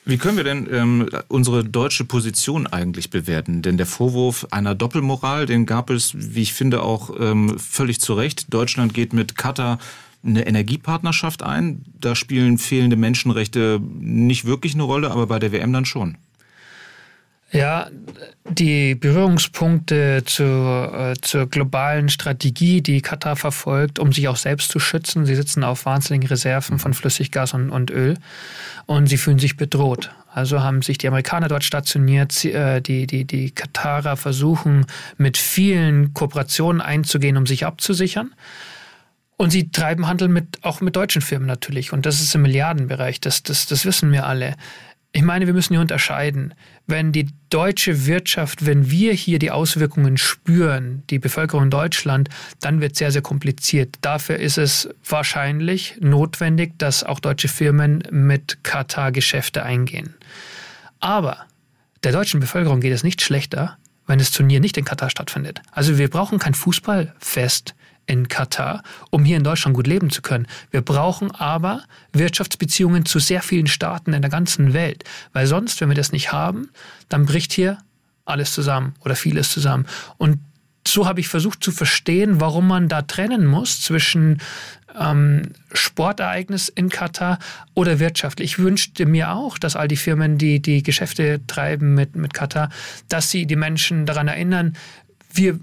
Wie 0.04 0.18
können 0.18 0.36
wir 0.36 0.44
denn 0.44 0.68
ähm, 0.72 1.08
unsere 1.28 1.64
deutsche 1.64 2.04
Position 2.04 2.66
eigentlich 2.66 3.10
bewerten? 3.10 3.62
Denn 3.62 3.76
der 3.76 3.86
Vorwurf 3.86 4.48
einer 4.50 4.74
Doppelmoral, 4.74 5.46
den 5.46 5.64
gab 5.64 5.90
es, 5.90 6.12
wie 6.16 6.42
ich 6.42 6.54
finde, 6.54 6.82
auch 6.82 7.10
ähm, 7.20 7.56
völlig 7.58 8.00
zu 8.00 8.14
Recht. 8.14 8.52
Deutschland 8.52 8.94
geht 8.94 9.12
mit 9.12 9.36
Katar 9.36 9.78
eine 10.24 10.46
Energiepartnerschaft 10.46 11.44
ein. 11.44 11.84
Da 12.00 12.16
spielen 12.16 12.58
fehlende 12.58 12.96
Menschenrechte 12.96 13.80
nicht 14.00 14.44
wirklich 14.44 14.74
eine 14.74 14.82
Rolle, 14.82 15.10
aber 15.12 15.28
bei 15.28 15.38
der 15.38 15.52
WM 15.52 15.72
dann 15.72 15.84
schon. 15.84 16.16
Ja, 17.52 17.90
die 18.48 18.94
Berührungspunkte 18.94 20.22
zur, 20.24 21.12
äh, 21.12 21.20
zur 21.20 21.46
globalen 21.46 22.08
Strategie, 22.08 22.80
die 22.80 23.02
Katar 23.02 23.36
verfolgt, 23.36 23.98
um 23.98 24.10
sich 24.10 24.26
auch 24.28 24.36
selbst 24.36 24.70
zu 24.70 24.80
schützen. 24.80 25.26
Sie 25.26 25.34
sitzen 25.34 25.62
auf 25.62 25.84
wahnsinnigen 25.84 26.28
Reserven 26.28 26.78
von 26.78 26.94
Flüssiggas 26.94 27.52
und, 27.52 27.68
und 27.68 27.90
Öl 27.90 28.16
und 28.86 29.06
sie 29.06 29.18
fühlen 29.18 29.38
sich 29.38 29.58
bedroht. 29.58 30.10
Also 30.32 30.62
haben 30.62 30.80
sich 30.80 30.96
die 30.96 31.08
Amerikaner 31.08 31.48
dort 31.48 31.62
stationiert, 31.62 32.42
äh, 32.46 32.80
die, 32.80 33.06
die, 33.06 33.26
die 33.26 33.50
Katarer 33.50 34.16
versuchen 34.16 34.86
mit 35.18 35.36
vielen 35.36 36.14
Kooperationen 36.14 36.80
einzugehen, 36.80 37.36
um 37.36 37.46
sich 37.46 37.66
abzusichern. 37.66 38.32
Und 39.36 39.50
sie 39.50 39.70
treiben 39.70 40.06
Handel 40.06 40.28
mit, 40.28 40.60
auch 40.62 40.80
mit 40.80 40.96
deutschen 40.96 41.20
Firmen 41.20 41.48
natürlich. 41.48 41.92
Und 41.92 42.06
das 42.06 42.22
ist 42.22 42.34
im 42.34 42.42
Milliardenbereich, 42.42 43.20
das, 43.20 43.42
das, 43.42 43.66
das 43.66 43.84
wissen 43.84 44.10
wir 44.10 44.24
alle. 44.24 44.54
Ich 45.14 45.22
meine, 45.22 45.46
wir 45.46 45.52
müssen 45.52 45.74
hier 45.74 45.80
unterscheiden. 45.80 46.54
Wenn 46.86 47.12
die 47.12 47.28
deutsche 47.50 48.06
Wirtschaft, 48.06 48.64
wenn 48.64 48.90
wir 48.90 49.12
hier 49.12 49.38
die 49.38 49.50
Auswirkungen 49.50 50.16
spüren, 50.16 51.02
die 51.10 51.18
Bevölkerung 51.18 51.64
in 51.64 51.70
Deutschland, 51.70 52.30
dann 52.60 52.80
wird 52.80 52.92
es 52.92 52.98
sehr, 52.98 53.12
sehr 53.12 53.20
kompliziert. 53.20 53.96
Dafür 54.00 54.38
ist 54.38 54.56
es 54.56 54.88
wahrscheinlich 55.06 55.96
notwendig, 56.00 56.78
dass 56.78 57.04
auch 57.04 57.20
deutsche 57.20 57.48
Firmen 57.48 58.02
mit 58.10 58.64
Katar 58.64 59.12
Geschäfte 59.12 59.62
eingehen. 59.64 60.14
Aber 61.00 61.44
der 62.04 62.12
deutschen 62.12 62.40
Bevölkerung 62.40 62.80
geht 62.80 62.92
es 62.92 63.04
nicht 63.04 63.20
schlechter, 63.20 63.76
wenn 64.06 64.18
das 64.18 64.30
Turnier 64.30 64.60
nicht 64.60 64.78
in 64.78 64.86
Katar 64.86 65.10
stattfindet. 65.10 65.60
Also 65.72 65.98
wir 65.98 66.08
brauchen 66.08 66.38
kein 66.38 66.54
Fußballfest 66.54 67.74
in 68.06 68.28
Katar, 68.28 68.82
um 69.10 69.24
hier 69.24 69.36
in 69.36 69.44
Deutschland 69.44 69.76
gut 69.76 69.86
leben 69.86 70.10
zu 70.10 70.22
können. 70.22 70.46
Wir 70.70 70.82
brauchen 70.82 71.30
aber 71.30 71.84
Wirtschaftsbeziehungen 72.12 73.04
zu 73.06 73.18
sehr 73.18 73.42
vielen 73.42 73.66
Staaten 73.66 74.12
in 74.12 74.22
der 74.22 74.30
ganzen 74.30 74.72
Welt, 74.72 75.04
weil 75.32 75.46
sonst, 75.46 75.80
wenn 75.80 75.88
wir 75.88 75.96
das 75.96 76.12
nicht 76.12 76.32
haben, 76.32 76.70
dann 77.08 77.26
bricht 77.26 77.52
hier 77.52 77.78
alles 78.24 78.52
zusammen 78.52 78.94
oder 79.00 79.16
vieles 79.16 79.50
zusammen. 79.50 79.86
Und 80.18 80.38
so 80.86 81.06
habe 81.06 81.20
ich 81.20 81.28
versucht 81.28 81.62
zu 81.62 81.70
verstehen, 81.70 82.40
warum 82.40 82.66
man 82.66 82.88
da 82.88 83.02
trennen 83.02 83.46
muss 83.46 83.80
zwischen 83.80 84.40
ähm, 84.98 85.52
Sportereignis 85.72 86.68
in 86.68 86.88
Katar 86.88 87.38
oder 87.74 87.98
Wirtschaft. 87.98 88.40
Ich 88.40 88.58
wünschte 88.58 89.06
mir 89.06 89.32
auch, 89.32 89.58
dass 89.58 89.76
all 89.76 89.88
die 89.88 89.96
Firmen, 89.96 90.38
die 90.38 90.60
die 90.60 90.82
Geschäfte 90.82 91.40
treiben 91.46 91.94
mit, 91.94 92.16
mit 92.16 92.34
Katar, 92.34 92.68
dass 93.08 93.30
sie 93.30 93.46
die 93.46 93.56
Menschen 93.56 94.06
daran 94.06 94.28
erinnern, 94.28 94.76
wir, 95.32 95.58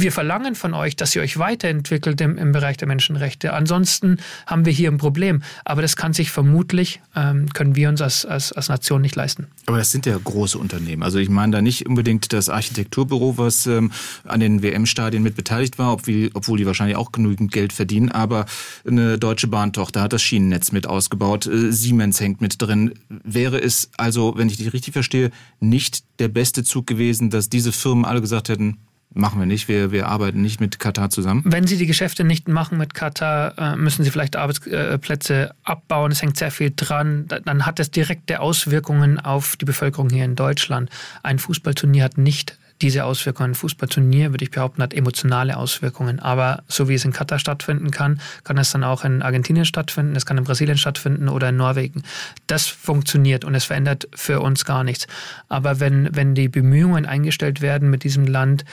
wir 0.00 0.12
verlangen 0.12 0.54
von 0.54 0.74
euch, 0.74 0.96
dass 0.96 1.14
ihr 1.14 1.22
euch 1.22 1.38
weiterentwickelt 1.38 2.20
im, 2.20 2.36
im 2.38 2.52
Bereich 2.52 2.76
der 2.76 2.88
Menschenrechte. 2.88 3.52
Ansonsten 3.52 4.18
haben 4.46 4.64
wir 4.64 4.72
hier 4.72 4.90
ein 4.90 4.98
Problem. 4.98 5.42
Aber 5.64 5.82
das 5.82 5.96
kann 5.96 6.12
sich 6.12 6.30
vermutlich, 6.30 7.00
ähm, 7.16 7.48
können 7.52 7.76
wir 7.76 7.88
uns 7.88 8.00
als, 8.00 8.24
als, 8.24 8.52
als 8.52 8.68
Nation 8.68 9.00
nicht 9.00 9.16
leisten. 9.16 9.46
Aber 9.66 9.78
das 9.78 9.90
sind 9.90 10.06
ja 10.06 10.18
große 10.22 10.58
Unternehmen. 10.58 11.02
Also 11.02 11.18
ich 11.18 11.28
meine 11.28 11.52
da 11.52 11.62
nicht 11.62 11.86
unbedingt 11.86 12.32
das 12.32 12.48
Architekturbüro, 12.48 13.38
was 13.38 13.66
ähm, 13.66 13.92
an 14.24 14.40
den 14.40 14.62
WM-Stadien 14.62 15.22
mit 15.22 15.36
beteiligt 15.36 15.78
war, 15.78 15.92
obwohl, 15.92 16.58
die 16.58 16.66
wahrscheinlich 16.66 16.96
auch 16.96 17.12
genügend 17.12 17.52
Geld 17.52 17.72
verdienen. 17.72 18.10
Aber 18.10 18.46
eine 18.86 19.18
deutsche 19.18 19.48
Bahntochter 19.48 20.02
hat 20.02 20.12
das 20.12 20.22
Schienennetz 20.22 20.72
mit 20.72 20.86
ausgebaut. 20.86 21.46
Äh, 21.46 21.72
Siemens 21.72 22.20
hängt 22.20 22.40
mit 22.40 22.60
drin. 22.60 22.94
Wäre 23.08 23.60
es 23.60 23.90
also, 23.96 24.34
wenn 24.36 24.48
ich 24.48 24.56
dich 24.56 24.72
richtig 24.72 24.92
verstehe, 24.92 25.30
nicht 25.60 26.04
der 26.18 26.28
beste 26.28 26.64
Zug 26.64 26.86
gewesen, 26.86 27.30
dass 27.30 27.48
diese 27.48 27.72
Firmen 27.72 28.04
alle 28.04 28.20
gesagt 28.20 28.48
hätten, 28.48 28.78
Machen 29.14 29.40
wir 29.40 29.46
nicht. 29.46 29.68
Wir, 29.68 29.90
wir 29.90 30.08
arbeiten 30.08 30.42
nicht 30.42 30.60
mit 30.60 30.78
Katar 30.78 31.10
zusammen. 31.10 31.42
Wenn 31.44 31.66
Sie 31.66 31.78
die 31.78 31.86
Geschäfte 31.86 32.24
nicht 32.24 32.46
machen 32.46 32.76
mit 32.78 32.92
Katar, 32.94 33.58
äh, 33.58 33.76
müssen 33.76 34.04
Sie 34.04 34.10
vielleicht 34.10 34.36
Arbeitsplätze 34.36 35.54
abbauen. 35.64 36.12
Es 36.12 36.20
hängt 36.20 36.36
sehr 36.36 36.50
viel 36.50 36.72
dran. 36.76 37.26
Dann 37.26 37.64
hat 37.64 37.78
das 37.78 37.90
direkte 37.90 38.40
Auswirkungen 38.40 39.18
auf 39.18 39.56
die 39.56 39.64
Bevölkerung 39.64 40.10
hier 40.10 40.24
in 40.24 40.36
Deutschland. 40.36 40.90
Ein 41.22 41.38
Fußballturnier 41.38 42.04
hat 42.04 42.18
nicht 42.18 42.58
diese 42.82 43.04
Auswirkungen. 43.04 43.50
Ein 43.50 43.54
Fußballturnier, 43.54 44.32
würde 44.32 44.44
ich 44.44 44.50
behaupten, 44.50 44.82
hat 44.82 44.94
emotionale 44.94 45.56
Auswirkungen. 45.56 46.20
Aber 46.20 46.62
so 46.68 46.88
wie 46.88 46.94
es 46.94 47.04
in 47.04 47.12
Katar 47.12 47.38
stattfinden 47.38 47.90
kann, 47.90 48.20
kann 48.44 48.58
es 48.58 48.70
dann 48.70 48.84
auch 48.84 49.04
in 49.04 49.22
Argentinien 49.22 49.64
stattfinden, 49.64 50.16
es 50.16 50.26
kann 50.26 50.38
in 50.38 50.44
Brasilien 50.44 50.78
stattfinden 50.78 51.28
oder 51.28 51.50
in 51.50 51.56
Norwegen. 51.56 52.02
Das 52.46 52.66
funktioniert 52.66 53.44
und 53.44 53.54
es 53.54 53.64
verändert 53.64 54.08
für 54.14 54.40
uns 54.40 54.64
gar 54.64 54.84
nichts. 54.84 55.06
Aber 55.48 55.80
wenn, 55.80 56.14
wenn 56.14 56.34
die 56.34 56.48
Bemühungen 56.48 57.06
eingestellt 57.06 57.60
werden, 57.60 57.90
mit 57.90 58.04
diesem 58.04 58.26
Land 58.26 58.64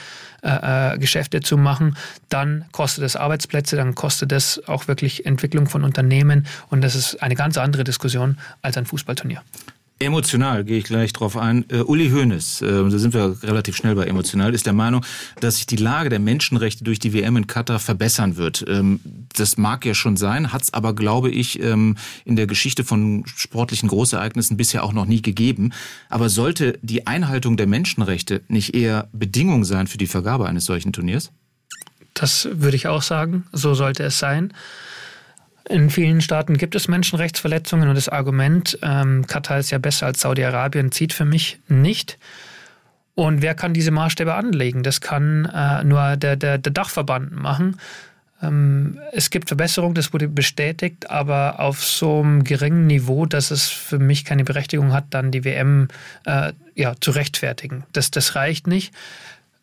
äh, 0.42 0.94
äh 0.94 0.98
Geschäfte 0.98 1.40
zu 1.40 1.56
machen, 1.56 1.96
dann 2.28 2.64
kostet 2.72 3.04
es 3.04 3.16
Arbeitsplätze, 3.16 3.76
dann 3.76 3.94
kostet 3.94 4.32
es 4.32 4.66
auch 4.68 4.88
wirklich 4.88 5.26
Entwicklung 5.26 5.68
von 5.68 5.84
Unternehmen 5.84 6.46
und 6.68 6.82
das 6.82 6.94
ist 6.94 7.22
eine 7.22 7.34
ganz 7.34 7.58
andere 7.58 7.84
Diskussion 7.84 8.38
als 8.62 8.76
ein 8.76 8.86
Fußballturnier. 8.86 9.42
Emotional 9.98 10.62
gehe 10.64 10.78
ich 10.78 10.84
gleich 10.84 11.14
drauf 11.14 11.38
ein. 11.38 11.64
Uh, 11.72 11.84
Uli 11.84 12.10
Hoeneß, 12.10 12.60
äh, 12.60 12.66
da 12.66 12.98
sind 12.98 13.14
wir 13.14 13.38
relativ 13.42 13.76
schnell 13.76 13.94
bei 13.94 14.04
emotional, 14.04 14.54
ist 14.54 14.66
der 14.66 14.74
Meinung, 14.74 15.02
dass 15.40 15.56
sich 15.56 15.64
die 15.64 15.76
Lage 15.76 16.10
der 16.10 16.18
Menschenrechte 16.18 16.84
durch 16.84 16.98
die 16.98 17.14
WM 17.14 17.38
in 17.38 17.46
Katar 17.46 17.78
verbessern 17.78 18.36
wird. 18.36 18.62
Ähm, 18.68 19.00
das 19.34 19.56
mag 19.56 19.86
ja 19.86 19.94
schon 19.94 20.18
sein, 20.18 20.52
hat 20.52 20.62
es 20.62 20.74
aber, 20.74 20.94
glaube 20.94 21.30
ich, 21.30 21.62
ähm, 21.62 21.96
in 22.26 22.36
der 22.36 22.46
Geschichte 22.46 22.84
von 22.84 23.24
sportlichen 23.26 23.88
Großereignissen 23.88 24.58
bisher 24.58 24.84
auch 24.84 24.92
noch 24.92 25.06
nie 25.06 25.22
gegeben. 25.22 25.72
Aber 26.10 26.28
sollte 26.28 26.78
die 26.82 27.06
Einhaltung 27.06 27.56
der 27.56 27.66
Menschenrechte 27.66 28.42
nicht 28.48 28.74
eher 28.74 29.08
Bedingung 29.14 29.64
sein 29.64 29.86
für 29.86 29.98
die 29.98 30.06
Vergabe 30.06 30.46
eines 30.46 30.66
solchen 30.66 30.92
Turniers? 30.92 31.32
Das 32.12 32.48
würde 32.52 32.76
ich 32.76 32.86
auch 32.86 33.02
sagen. 33.02 33.46
So 33.52 33.72
sollte 33.72 34.02
es 34.02 34.18
sein. 34.18 34.52
In 35.68 35.90
vielen 35.90 36.20
Staaten 36.20 36.56
gibt 36.58 36.76
es 36.76 36.86
Menschenrechtsverletzungen 36.86 37.88
und 37.88 37.96
das 37.96 38.08
Argument, 38.08 38.78
ähm, 38.82 39.26
Katar 39.26 39.58
ist 39.58 39.70
ja 39.70 39.78
besser 39.78 40.06
als 40.06 40.20
Saudi-Arabien, 40.20 40.92
zieht 40.92 41.12
für 41.12 41.24
mich 41.24 41.58
nicht. 41.66 42.18
Und 43.14 43.42
wer 43.42 43.54
kann 43.54 43.74
diese 43.74 43.90
Maßstäbe 43.90 44.34
anlegen? 44.34 44.82
Das 44.82 45.00
kann 45.00 45.46
äh, 45.46 45.82
nur 45.82 46.16
der, 46.16 46.36
der, 46.36 46.58
der 46.58 46.72
Dachverband 46.72 47.32
machen. 47.32 47.78
Ähm, 48.42 49.00
es 49.12 49.30
gibt 49.30 49.48
Verbesserungen, 49.48 49.94
das 49.94 50.12
wurde 50.12 50.28
bestätigt, 50.28 51.10
aber 51.10 51.58
auf 51.58 51.82
so 51.82 52.20
einem 52.20 52.44
geringen 52.44 52.86
Niveau, 52.86 53.26
dass 53.26 53.50
es 53.50 53.68
für 53.68 53.98
mich 53.98 54.24
keine 54.24 54.44
Berechtigung 54.44 54.92
hat, 54.92 55.06
dann 55.10 55.32
die 55.32 55.44
WM 55.44 55.88
äh, 56.26 56.52
ja, 56.74 56.94
zu 57.00 57.10
rechtfertigen. 57.10 57.84
Das, 57.92 58.10
das 58.10 58.34
reicht 58.34 58.66
nicht. 58.66 58.94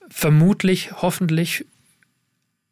Vermutlich, 0.09 0.91
hoffentlich 1.01 1.65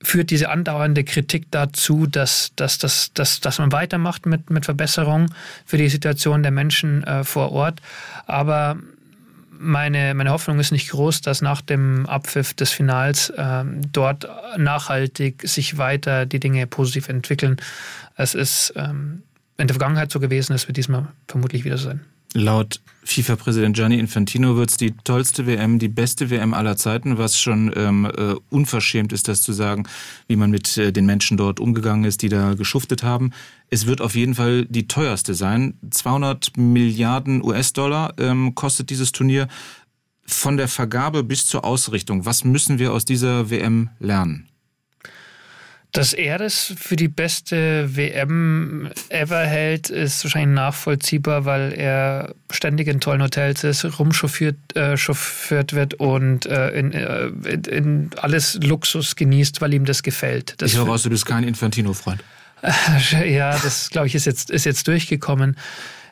führt 0.03 0.31
diese 0.31 0.49
andauernde 0.49 1.03
Kritik 1.03 1.45
dazu, 1.51 2.07
dass, 2.07 2.51
dass, 2.55 2.77
dass, 2.77 3.13
dass, 3.13 3.39
dass 3.39 3.59
man 3.59 3.71
weitermacht 3.71 4.25
mit, 4.25 4.49
mit 4.49 4.65
Verbesserungen 4.65 5.33
für 5.65 5.77
die 5.77 5.89
Situation 5.89 6.43
der 6.43 6.51
Menschen 6.51 7.03
äh, 7.03 7.23
vor 7.23 7.51
Ort. 7.51 7.81
Aber 8.25 8.77
meine, 9.61 10.13
meine 10.15 10.31
Hoffnung 10.31 10.59
ist 10.59 10.71
nicht 10.71 10.89
groß, 10.89 11.21
dass 11.21 11.41
nach 11.41 11.61
dem 11.61 12.07
Abpfiff 12.07 12.53
des 12.53 12.71
Finals 12.71 13.29
äh, 13.29 13.63
dort 13.91 14.27
nachhaltig 14.57 15.43
sich 15.47 15.77
weiter 15.77 16.25
die 16.25 16.39
Dinge 16.39 16.65
positiv 16.65 17.07
entwickeln. 17.09 17.57
Es 18.15 18.33
ist 18.33 18.73
ähm, 18.75 19.23
in 19.57 19.67
der 19.67 19.75
Vergangenheit 19.75 20.11
so 20.11 20.19
gewesen, 20.19 20.53
es 20.53 20.67
wird 20.67 20.77
diesmal 20.77 21.07
vermutlich 21.27 21.63
wieder 21.63 21.77
so 21.77 21.89
sein. 21.89 22.01
Laut 22.33 22.79
FIFA-Präsident 23.03 23.75
Gianni 23.75 23.99
Infantino 23.99 24.55
wird 24.55 24.69
es 24.69 24.77
die 24.77 24.91
tollste 25.03 25.45
WM, 25.45 25.79
die 25.79 25.89
beste 25.89 26.29
WM 26.29 26.53
aller 26.53 26.77
Zeiten, 26.77 27.17
was 27.17 27.39
schon 27.39 27.71
ähm, 27.75 28.05
äh, 28.05 28.35
unverschämt 28.49 29.11
ist, 29.11 29.27
das 29.27 29.41
zu 29.41 29.51
sagen, 29.51 29.83
wie 30.27 30.37
man 30.37 30.49
mit 30.49 30.77
äh, 30.77 30.93
den 30.93 31.05
Menschen 31.05 31.35
dort 31.35 31.59
umgegangen 31.59 32.05
ist, 32.05 32.21
die 32.21 32.29
da 32.29 32.53
geschuftet 32.53 33.03
haben. 33.03 33.31
Es 33.69 33.85
wird 33.85 33.99
auf 33.99 34.15
jeden 34.15 34.35
Fall 34.35 34.65
die 34.65 34.87
teuerste 34.87 35.33
sein. 35.33 35.77
200 35.89 36.55
Milliarden 36.57 37.43
US-Dollar 37.43 38.13
ähm, 38.17 38.55
kostet 38.55 38.89
dieses 38.89 39.11
Turnier. 39.11 39.47
Von 40.23 40.55
der 40.55 40.69
Vergabe 40.69 41.23
bis 41.23 41.47
zur 41.47 41.65
Ausrichtung. 41.65 42.25
Was 42.25 42.45
müssen 42.45 42.79
wir 42.79 42.93
aus 42.93 43.03
dieser 43.03 43.49
WM 43.49 43.89
lernen? 43.99 44.50
Dass 45.91 46.13
er 46.13 46.37
das 46.37 46.73
für 46.77 46.95
die 46.95 47.09
beste 47.09 47.97
WM 47.97 48.89
ever 49.09 49.45
hält, 49.45 49.89
ist 49.89 50.23
wahrscheinlich 50.23 50.55
nachvollziehbar, 50.55 51.43
weil 51.43 51.73
er 51.73 52.33
ständig 52.49 52.87
in 52.87 53.01
tollen 53.01 53.21
Hotels 53.21 53.65
ist, 53.65 53.99
rumchauffiert 53.99 54.55
äh, 54.75 54.95
wird 54.95 55.93
und 55.95 56.45
äh, 56.45 56.69
in, 56.69 56.93
äh, 56.93 57.27
in, 57.69 58.09
alles 58.17 58.57
Luxus 58.63 59.17
genießt, 59.17 59.59
weil 59.59 59.73
ihm 59.73 59.83
das 59.83 60.01
gefällt. 60.01 60.55
Das 60.59 60.71
ich 60.71 60.77
höre 60.77 60.85
raus, 60.85 61.03
du 61.03 61.09
bist 61.09 61.25
kein 61.25 61.43
Infantino-Freund. 61.43 62.23
ja, 63.27 63.57
das 63.57 63.89
glaube 63.89 64.07
ich 64.07 64.15
ist 64.15 64.25
jetzt, 64.25 64.49
ist 64.49 64.65
jetzt 64.65 64.87
durchgekommen. 64.87 65.57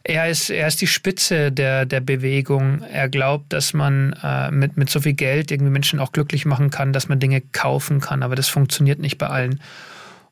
Er 0.04 0.30
ist, 0.30 0.50
er 0.50 0.68
ist 0.68 0.82
die 0.82 0.88
Spitze 0.88 1.52
der, 1.52 1.86
der 1.86 2.00
Bewegung. 2.00 2.82
Er 2.84 3.10
glaubt, 3.10 3.52
dass 3.54 3.74
man 3.74 4.14
äh, 4.24 4.50
mit, 4.52 4.78
mit 4.78 4.90
so 4.90 5.02
viel 5.02 5.14
Geld 5.14 5.52
irgendwie 5.52 5.72
Menschen 5.72 6.00
auch 6.00 6.12
glücklich 6.12 6.46
machen 6.46 6.70
kann, 6.70 6.94
dass 6.94 7.10
man 7.10 7.20
Dinge 7.20 7.42
kaufen 7.42 8.00
kann, 8.00 8.24
aber 8.24 8.36
das 8.36 8.48
funktioniert 8.48 9.00
nicht 9.00 9.18
bei 9.18 9.28
allen. 9.28 9.62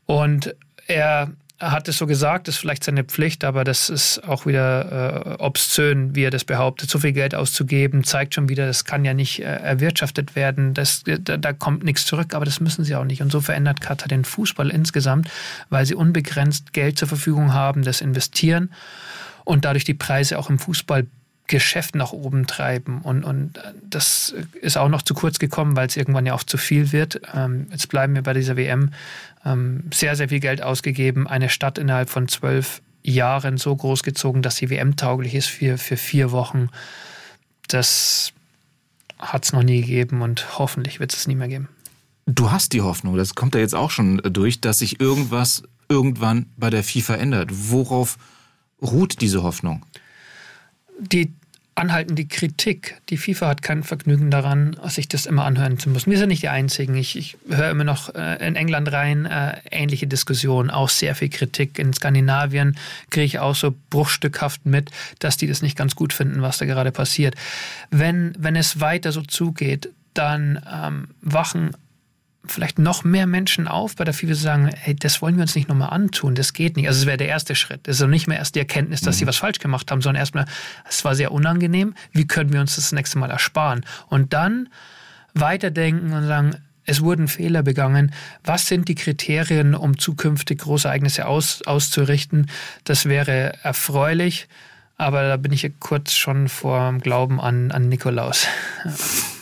Und 0.05 0.55
er 0.87 1.31
hat 1.59 1.87
es 1.87 1.97
so 1.97 2.05
gesagt, 2.05 2.47
ist 2.47 2.57
vielleicht 2.57 2.83
seine 2.83 3.03
Pflicht, 3.03 3.43
aber 3.43 3.63
das 3.63 3.89
ist 3.89 4.23
auch 4.23 4.45
wieder 4.45 5.39
äh, 5.39 5.43
obszön, 5.43 6.15
wie 6.15 6.23
er 6.23 6.29
das 6.29 6.45
behauptet. 6.45 6.89
So 6.89 6.99
viel 6.99 7.13
Geld 7.13 7.33
auszugeben, 7.33 8.03
zeigt 8.03 8.35
schon 8.35 8.47
wieder, 8.47 8.67
das 8.67 8.85
kann 8.85 9.03
ja 9.03 9.15
nicht 9.15 9.39
äh, 9.39 9.45
erwirtschaftet 9.45 10.35
werden, 10.35 10.75
das, 10.75 11.03
da, 11.03 11.37
da, 11.37 11.53
kommt 11.53 11.83
nichts 11.83 12.05
zurück, 12.05 12.35
aber 12.35 12.45
das 12.45 12.59
müssen 12.59 12.85
sie 12.85 12.95
auch 12.95 13.05
nicht. 13.05 13.23
Und 13.23 13.31
so 13.31 13.41
verändert 13.41 13.81
Katar 13.81 14.07
den 14.07 14.23
Fußball 14.23 14.69
insgesamt, 14.69 15.29
weil 15.69 15.85
sie 15.85 15.95
unbegrenzt 15.95 16.73
Geld 16.73 16.99
zur 16.99 17.07
Verfügung 17.07 17.53
haben, 17.53 17.81
das 17.81 18.01
investieren 18.01 18.69
und 19.47 19.63
dadurch 19.63 19.85
die 19.85 19.93
Preise 19.93 20.37
auch 20.37 20.49
im 20.49 20.59
Fußballgeschäft 20.59 21.95
nach 21.95 22.11
oben 22.11 22.47
treiben. 22.47 23.01
Und, 23.01 23.23
und 23.23 23.53
das 23.89 24.35
ist 24.61 24.77
auch 24.77 24.89
noch 24.89 25.01
zu 25.01 25.13
kurz 25.13 25.39
gekommen, 25.39 25.77
weil 25.77 25.87
es 25.87 25.95
irgendwann 25.95 26.25
ja 26.25 26.33
auch 26.33 26.43
zu 26.43 26.57
viel 26.57 26.91
wird. 26.91 27.21
Ähm, 27.33 27.67
jetzt 27.71 27.87
bleiben 27.87 28.13
wir 28.13 28.23
bei 28.23 28.33
dieser 28.33 28.57
WM. 28.57 28.91
Ähm, 29.45 29.85
sehr, 29.93 30.17
sehr 30.17 30.27
viel 30.27 30.41
Geld 30.41 30.61
ausgegeben. 30.61 31.27
Eine 31.27 31.47
Stadt 31.47 31.77
innerhalb 31.77 32.09
von 32.09 32.27
zwölf 32.27 32.81
Jahren 33.03 33.57
so 33.57 33.73
groß 33.73 34.03
gezogen, 34.03 34.41
dass 34.41 34.57
sie 34.57 34.69
WM-tauglich 34.69 35.33
ist 35.33 35.47
für, 35.47 35.77
für 35.77 35.95
vier 35.95 36.33
Wochen. 36.33 36.67
Das 37.69 38.33
hat 39.17 39.45
es 39.45 39.53
noch 39.53 39.63
nie 39.63 39.79
gegeben 39.79 40.21
und 40.21 40.59
hoffentlich 40.59 40.99
wird 40.99 41.13
es 41.13 41.25
nie 41.25 41.35
mehr 41.35 41.47
geben. 41.47 41.69
Du 42.25 42.51
hast 42.51 42.73
die 42.73 42.81
Hoffnung, 42.81 43.15
das 43.15 43.33
kommt 43.33 43.55
ja 43.55 43.61
jetzt 43.61 43.75
auch 43.75 43.91
schon 43.91 44.17
durch, 44.17 44.59
dass 44.59 44.79
sich 44.79 44.99
irgendwas 44.99 45.63
irgendwann 45.87 46.47
bei 46.57 46.69
der 46.69 46.83
FIFA 46.83 47.15
ändert. 47.15 47.49
Worauf 47.53 48.17
ruht 48.81 49.21
diese 49.21 49.43
Hoffnung? 49.43 49.85
Die 50.99 51.31
anhaltende 51.77 52.25
Kritik. 52.25 52.99
Die 53.09 53.17
FIFA 53.17 53.47
hat 53.49 53.61
kein 53.61 53.83
Vergnügen 53.83 54.31
daran, 54.31 54.75
sich 54.87 55.07
das 55.07 55.25
immer 55.25 55.45
anhören 55.45 55.77
zu 55.77 55.89
müssen. 55.89 56.09
Wir 56.09 56.17
sind 56.17 56.29
nicht 56.29 56.41
die 56.41 56.49
Einzigen. 56.49 56.95
Ich, 56.95 57.15
ich 57.15 57.37
höre 57.47 57.69
immer 57.69 57.83
noch 57.83 58.13
äh, 58.15 58.45
in 58.45 58.55
England 58.55 58.91
rein 58.91 59.25
äh, 59.25 59.57
ähnliche 59.69 60.07
Diskussionen, 60.07 60.71
auch 60.71 60.89
sehr 60.89 61.13
viel 61.13 61.29
Kritik. 61.29 61.77
In 61.77 61.93
Skandinavien 61.93 62.77
kriege 63.11 63.25
ich 63.25 63.39
auch 63.39 63.55
so 63.55 63.75
bruchstückhaft 63.91 64.65
mit, 64.65 64.89
dass 65.19 65.37
die 65.37 65.47
das 65.47 65.61
nicht 65.61 65.77
ganz 65.77 65.95
gut 65.95 66.13
finden, 66.13 66.41
was 66.41 66.57
da 66.57 66.65
gerade 66.65 66.91
passiert. 66.91 67.35
Wenn, 67.91 68.33
wenn 68.39 68.55
es 68.55 68.79
weiter 68.79 69.11
so 69.11 69.21
zugeht, 69.21 69.89
dann 70.15 70.59
ähm, 70.73 71.09
wachen 71.21 71.75
vielleicht 72.51 72.79
noch 72.79 73.03
mehr 73.03 73.27
Menschen 73.27 73.67
auf 73.67 73.95
bei 73.95 74.03
der 74.03 74.13
zu 74.13 74.33
sagen, 74.33 74.69
hey, 74.73 74.95
das 74.95 75.21
wollen 75.21 75.35
wir 75.35 75.43
uns 75.43 75.55
nicht 75.55 75.69
nochmal 75.69 75.89
antun, 75.89 76.35
das 76.35 76.53
geht 76.53 76.75
nicht. 76.75 76.87
Also 76.87 77.01
es 77.01 77.05
wäre 77.05 77.17
der 77.17 77.27
erste 77.27 77.55
Schritt. 77.55 77.87
Es 77.87 77.97
ist 77.97 78.01
also 78.01 78.09
nicht 78.09 78.27
mehr 78.27 78.37
erst 78.37 78.55
die 78.55 78.59
Erkenntnis, 78.59 79.01
dass 79.01 79.15
mhm. 79.15 79.19
sie 79.19 79.27
was 79.27 79.37
falsch 79.37 79.59
gemacht 79.59 79.91
haben, 79.91 80.01
sondern 80.01 80.19
erstmal, 80.19 80.45
es 80.87 81.03
war 81.05 81.15
sehr 81.15 81.31
unangenehm, 81.31 81.93
wie 82.11 82.27
können 82.27 82.53
wir 82.53 82.61
uns 82.61 82.75
das 82.75 82.91
nächste 82.91 83.19
Mal 83.19 83.29
ersparen? 83.29 83.85
Und 84.07 84.33
dann 84.33 84.69
weiterdenken 85.33 86.13
und 86.13 86.25
sagen, 86.25 86.55
es 86.85 87.01
wurden 87.01 87.27
Fehler 87.27 87.63
begangen. 87.63 88.13
Was 88.43 88.67
sind 88.67 88.87
die 88.87 88.95
Kriterien, 88.95 89.75
um 89.75 89.99
zukünftig 89.99 90.59
Großereignisse 90.59 91.27
aus, 91.27 91.61
auszurichten? 91.63 92.49
Das 92.85 93.05
wäre 93.05 93.53
erfreulich, 93.61 94.47
aber 94.97 95.27
da 95.27 95.37
bin 95.37 95.51
ich 95.51 95.69
kurz 95.79 96.13
schon 96.13 96.47
vor 96.47 96.89
dem 96.89 97.01
Glauben 97.01 97.41
an, 97.41 97.71
an 97.71 97.89
Nikolaus. 97.89 98.47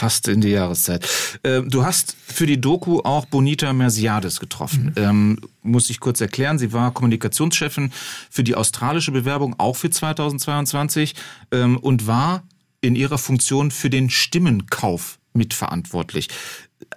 passt 0.00 0.28
in 0.28 0.40
die 0.40 0.48
Jahreszeit. 0.48 1.06
Ähm, 1.44 1.68
du 1.68 1.84
hast 1.84 2.16
für 2.26 2.46
die 2.46 2.58
Doku 2.58 3.00
auch 3.00 3.26
Bonita 3.26 3.70
Merciades 3.74 4.40
getroffen. 4.40 4.94
Mhm. 4.96 5.02
Ähm, 5.02 5.38
muss 5.62 5.90
ich 5.90 6.00
kurz 6.00 6.22
erklären. 6.22 6.58
Sie 6.58 6.72
war 6.72 6.94
Kommunikationschefin 6.94 7.92
für 8.30 8.42
die 8.42 8.54
australische 8.54 9.12
Bewerbung, 9.12 9.56
auch 9.58 9.76
für 9.76 9.90
2022, 9.90 11.14
ähm, 11.52 11.76
und 11.76 12.06
war 12.06 12.44
in 12.80 12.96
ihrer 12.96 13.18
Funktion 13.18 13.70
für 13.70 13.90
den 13.90 14.08
Stimmenkauf 14.08 15.18
mitverantwortlich. 15.34 16.28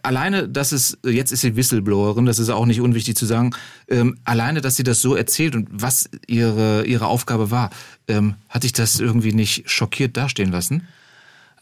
Alleine, 0.01 0.47
dass 0.47 0.71
es, 0.71 0.97
jetzt 1.03 1.33
ist 1.33 1.41
sie 1.41 1.57
Whistleblowerin, 1.57 2.25
das 2.25 2.39
ist 2.39 2.49
auch 2.49 2.65
nicht 2.65 2.79
unwichtig 2.79 3.17
zu 3.17 3.25
sagen, 3.25 3.53
ähm, 3.89 4.17
alleine, 4.23 4.61
dass 4.61 4.77
sie 4.77 4.83
das 4.83 5.01
so 5.01 5.13
erzählt 5.13 5.55
und 5.55 5.67
was 5.69 6.09
ihre, 6.25 6.85
ihre 6.85 7.07
Aufgabe 7.07 7.51
war, 7.51 7.69
ähm, 8.07 8.35
hat 8.47 8.63
dich 8.63 8.71
das 8.71 9.01
irgendwie 9.01 9.33
nicht 9.33 9.69
schockiert 9.69 10.15
dastehen 10.15 10.53
lassen? 10.53 10.87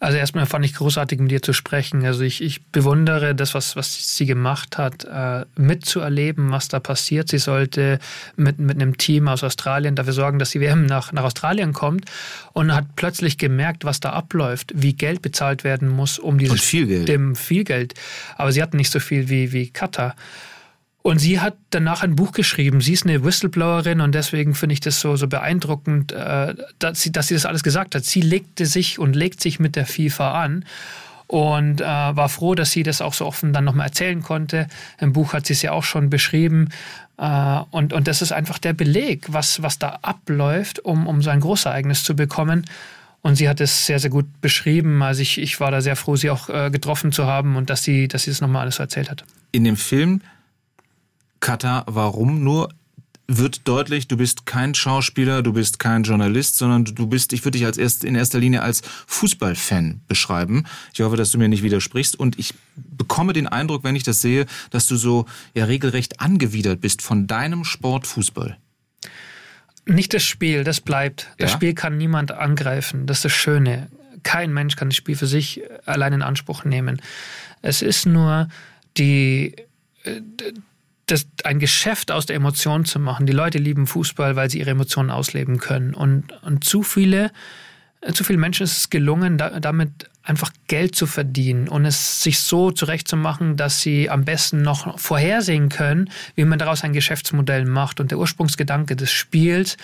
Also 0.02 0.18
erstmal 0.18 0.48
fand 0.48 0.66
ich 0.66 0.74
großartig, 0.74 1.20
mit 1.20 1.30
dir 1.30 1.44
zu 1.44 1.54
sprechen. 1.54 2.04
Also 2.04 2.24
ich, 2.24 2.42
ich 2.42 2.66
bewundere 2.66 3.36
das, 3.36 3.54
was, 3.54 3.76
was 3.76 4.18
sie 4.18 4.26
gemacht 4.26 4.80
hat, 4.80 5.06
äh, 5.06 5.46
mitzuerleben, 5.56 6.50
was 6.50 6.70
da 6.70 6.80
passiert. 6.80 7.30
Sie 7.30 7.38
sollte 7.38 8.00
mit, 8.36 8.58
mit 8.58 8.82
einem 8.82 8.98
Team 8.98 9.28
aus 9.28 9.44
Australien 9.44 9.96
dafür 9.96 10.14
sorgen, 10.14 10.40
dass 10.40 10.50
die 10.50 10.60
WM 10.60 10.88
nach, 10.88 11.12
nach 11.12 11.22
Australien 11.22 11.72
kommt 11.72 12.06
und 12.54 12.74
hat 12.74 12.96
plötzlich 12.96 13.38
gemerkt, 13.38 13.86
was 13.86 14.00
da 14.00 14.10
abläuft, 14.14 14.72
wie 14.76 14.94
Geld 14.94 15.22
bezahlt 15.22 15.64
werden 15.64 15.88
muss, 15.88 16.18
um 16.18 16.40
dieses... 16.40 16.54
Und 16.54 16.62
viel 16.62 16.88
Geld. 16.88 17.08
Dem 17.08 17.36
viel 17.36 17.64
Geld. 17.64 17.94
Aber 18.38 18.52
sie 18.52 18.64
hatten 18.64 18.78
nicht 18.78 18.92
so 18.92 19.00
viel 19.00 19.30
wie, 19.30 19.52
wie 19.52 19.70
Katar. 19.70 20.16
Und 21.04 21.20
sie 21.20 21.40
hat 21.40 21.56
danach 21.72 22.04
ein 22.04 22.16
Buch 22.16 22.32
geschrieben. 22.32 22.80
Sie 22.82 22.94
ist 22.94 23.06
eine 23.06 23.24
Whistleblowerin 23.24 24.02
und 24.02 24.14
deswegen 24.14 24.54
finde 24.54 24.74
ich 24.74 24.82
das 24.82 25.00
so, 25.00 25.16
so 25.16 25.28
beeindruckend, 25.28 26.12
äh, 26.12 26.54
dass 26.78 27.02
sie, 27.02 27.12
dass 27.12 27.28
sie 27.28 27.34
das 27.34 27.46
alles 27.46 27.64
gesagt 27.64 27.96
hat. 27.96 28.06
Sie 28.06 28.22
legte 28.22 28.66
sich 28.66 29.00
und 29.00 29.16
legt 29.16 29.42
sich 29.42 29.60
mit 29.60 29.76
der 29.76 29.88
FIFA 29.88 30.44
an 30.44 30.66
und 31.26 31.82
äh, 31.82 31.86
war 31.86 32.30
froh, 32.30 32.56
dass 32.56 32.72
sie 32.72 32.84
das 32.84 33.02
auch 33.02 33.14
so 33.14 33.26
offen 33.26 33.52
dann 33.52 33.64
nochmal 33.64 33.88
erzählen 33.88 34.22
konnte. 34.22 34.68
Im 35.00 35.14
Buch 35.14 35.34
hat 35.34 35.48
sie 35.48 35.54
es 35.54 35.62
ja 35.62 35.72
auch 35.72 35.84
schon 35.84 36.10
beschrieben. 36.10 36.70
Äh, 37.18 37.60
und, 37.72 37.94
und 37.94 38.08
das 38.08 38.22
ist 38.22 38.32
einfach 38.32 38.60
der 38.60 38.74
Beleg, 38.74 39.26
was, 39.30 39.64
was 39.64 39.80
da 39.80 40.00
abläuft, 40.02 40.80
um, 40.80 41.08
um 41.08 41.22
so 41.24 41.32
ein 41.32 41.40
Großereignis 41.40 42.04
zu 42.04 42.16
bekommen. 42.16 42.66
Und 43.24 43.36
sie 43.36 43.50
hat 43.50 43.62
es 43.62 43.86
sehr, 43.86 44.00
sehr 44.00 44.10
gut 44.10 44.26
beschrieben. 44.42 45.02
Also 45.02 45.22
ich, 45.22 45.40
ich 45.40 45.60
war 45.60 45.72
da 45.72 45.82
sehr 45.82 45.96
froh, 45.96 46.16
sie 46.16 46.30
auch 46.30 46.50
äh, 46.50 46.70
getroffen 46.70 47.12
zu 47.12 47.26
haben 47.26 47.56
und 47.56 47.70
dass 47.72 47.82
sie, 47.84 48.08
dass 48.08 48.24
sie 48.24 48.32
das 48.32 48.42
nochmal 48.42 48.64
alles 48.64 48.76
so 48.76 48.84
erzählt 48.84 49.10
hat. 49.10 49.24
In 49.52 49.64
dem 49.64 49.78
Film 49.78 50.22
Katar. 51.42 51.84
Warum 51.88 52.44
nur? 52.44 52.70
wird 53.38 53.68
deutlich, 53.68 54.08
du 54.08 54.18
bist 54.18 54.46
kein 54.46 54.74
Schauspieler, 54.76 55.42
du 55.42 55.54
bist 55.54 55.80
kein 55.80 56.04
Journalist, 56.04 56.58
sondern 56.58 56.86
du 56.86 57.08
bist, 57.08 57.34
ich 57.34 57.46
würde 57.46 57.58
dich 57.58 57.66
als 57.66 57.78
erst, 57.78 58.04
in 58.04 58.16
erster 58.16 58.40
Linie 58.40 58.62
als 58.62 58.82
Fußballfan 59.08 60.02
beschreiben. 60.08 60.66
Ich 60.94 61.02
hoffe, 61.02 61.18
dass 61.18 61.32
du 61.32 61.38
mir 61.38 61.48
nicht 61.48 61.64
widersprichst 61.64 62.20
und 62.20 62.38
ich 62.40 62.54
bekomme 62.76 63.34
den 63.34 63.48
Eindruck, 63.48 63.84
wenn 63.84 63.96
ich 63.96 64.04
das 64.04 64.22
sehe, 64.22 64.46
dass 64.70 64.88
du 64.88 64.96
so 64.96 65.26
ja 65.54 65.66
regelrecht 65.66 66.20
angewidert 66.20 66.82
bist 66.82 67.02
von 67.02 67.28
deinem 67.28 67.64
Sport 67.64 68.08
Fußball. 68.08 68.58
Nicht 69.86 70.14
das 70.14 70.24
Spiel, 70.24 70.64
das 70.64 70.82
bleibt. 70.82 71.30
Das 71.38 71.52
ja? 71.52 71.58
Spiel 71.58 71.74
kann 71.74 71.98
niemand 71.98 72.32
angreifen. 72.32 73.08
Das 73.08 73.18
ist 73.18 73.26
das 73.26 73.34
Schöne. 73.34 73.90
Kein 74.24 74.54
Mensch 74.54 74.76
kann 74.76 74.90
das 74.90 74.96
Spiel 74.96 75.16
für 75.16 75.28
sich 75.28 75.62
allein 75.86 76.14
in 76.14 76.22
Anspruch 76.22 76.66
nehmen. 76.66 77.02
Es 77.62 77.82
ist 77.82 78.06
nur 78.06 78.48
die, 78.98 79.56
äh, 80.04 80.22
das, 81.06 81.28
ein 81.44 81.60
Geschäft 81.60 82.12
aus 82.12 82.26
der 82.26 82.36
Emotion 82.36 82.86
zu 82.86 83.00
machen. 83.00 83.26
Die 83.26 83.34
Leute 83.34 83.58
lieben 83.58 83.88
Fußball, 83.88 84.36
weil 84.36 84.50
sie 84.50 84.60
ihre 84.60 84.72
Emotionen 84.72 85.12
ausleben 85.12 85.58
können. 85.60 85.94
Und, 85.94 86.34
und 86.44 86.64
zu 86.64 86.84
viele, 86.84 87.32
zu 88.14 88.24
vielen 88.24 88.40
Menschen 88.40 88.64
ist 88.64 88.78
es 88.78 88.90
gelungen, 88.90 89.38
da, 89.38 89.60
damit 89.60 90.10
einfach 90.24 90.52
Geld 90.68 90.96
zu 90.96 91.08
verdienen 91.08 91.68
und 91.68 91.86
es 91.86 92.22
sich 92.24 92.40
so 92.40 92.72
zurechtzumachen, 92.72 93.58
dass 93.58 93.82
sie 93.82 94.10
am 94.10 94.24
besten 94.24 94.62
noch 94.62 95.00
vorhersehen 95.00 95.70
können, 95.70 96.10
wie 96.36 96.46
man 96.46 96.60
daraus 96.60 96.84
ein 96.84 96.94
Geschäftsmodell 96.94 97.66
macht. 97.66 98.00
Und 98.00 98.12
der 98.12 98.20
Ursprungsgedanke 98.20 98.96
des 98.96 99.12
Spiels, 99.12 99.78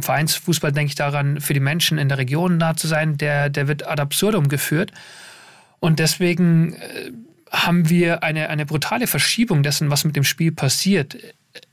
Vereinsfußball 0.00 0.72
denke 0.72 0.90
ich 0.90 0.94
daran, 0.94 1.40
für 1.40 1.54
die 1.54 1.60
Menschen 1.60 1.98
in 1.98 2.08
der 2.08 2.18
Region 2.18 2.58
da 2.58 2.76
zu 2.76 2.86
sein, 2.86 3.18
der, 3.18 3.50
der 3.50 3.68
wird 3.68 3.86
ad 3.86 4.00
absurdum 4.00 4.48
geführt. 4.48 4.92
Und 5.80 5.98
deswegen 5.98 6.74
äh, 6.74 7.10
haben 7.52 7.88
wir 7.88 8.22
eine, 8.22 8.48
eine 8.48 8.66
brutale 8.66 9.06
Verschiebung 9.06 9.62
dessen, 9.62 9.90
was 9.90 10.04
mit 10.04 10.16
dem 10.16 10.24
Spiel 10.24 10.52
passiert. 10.52 11.16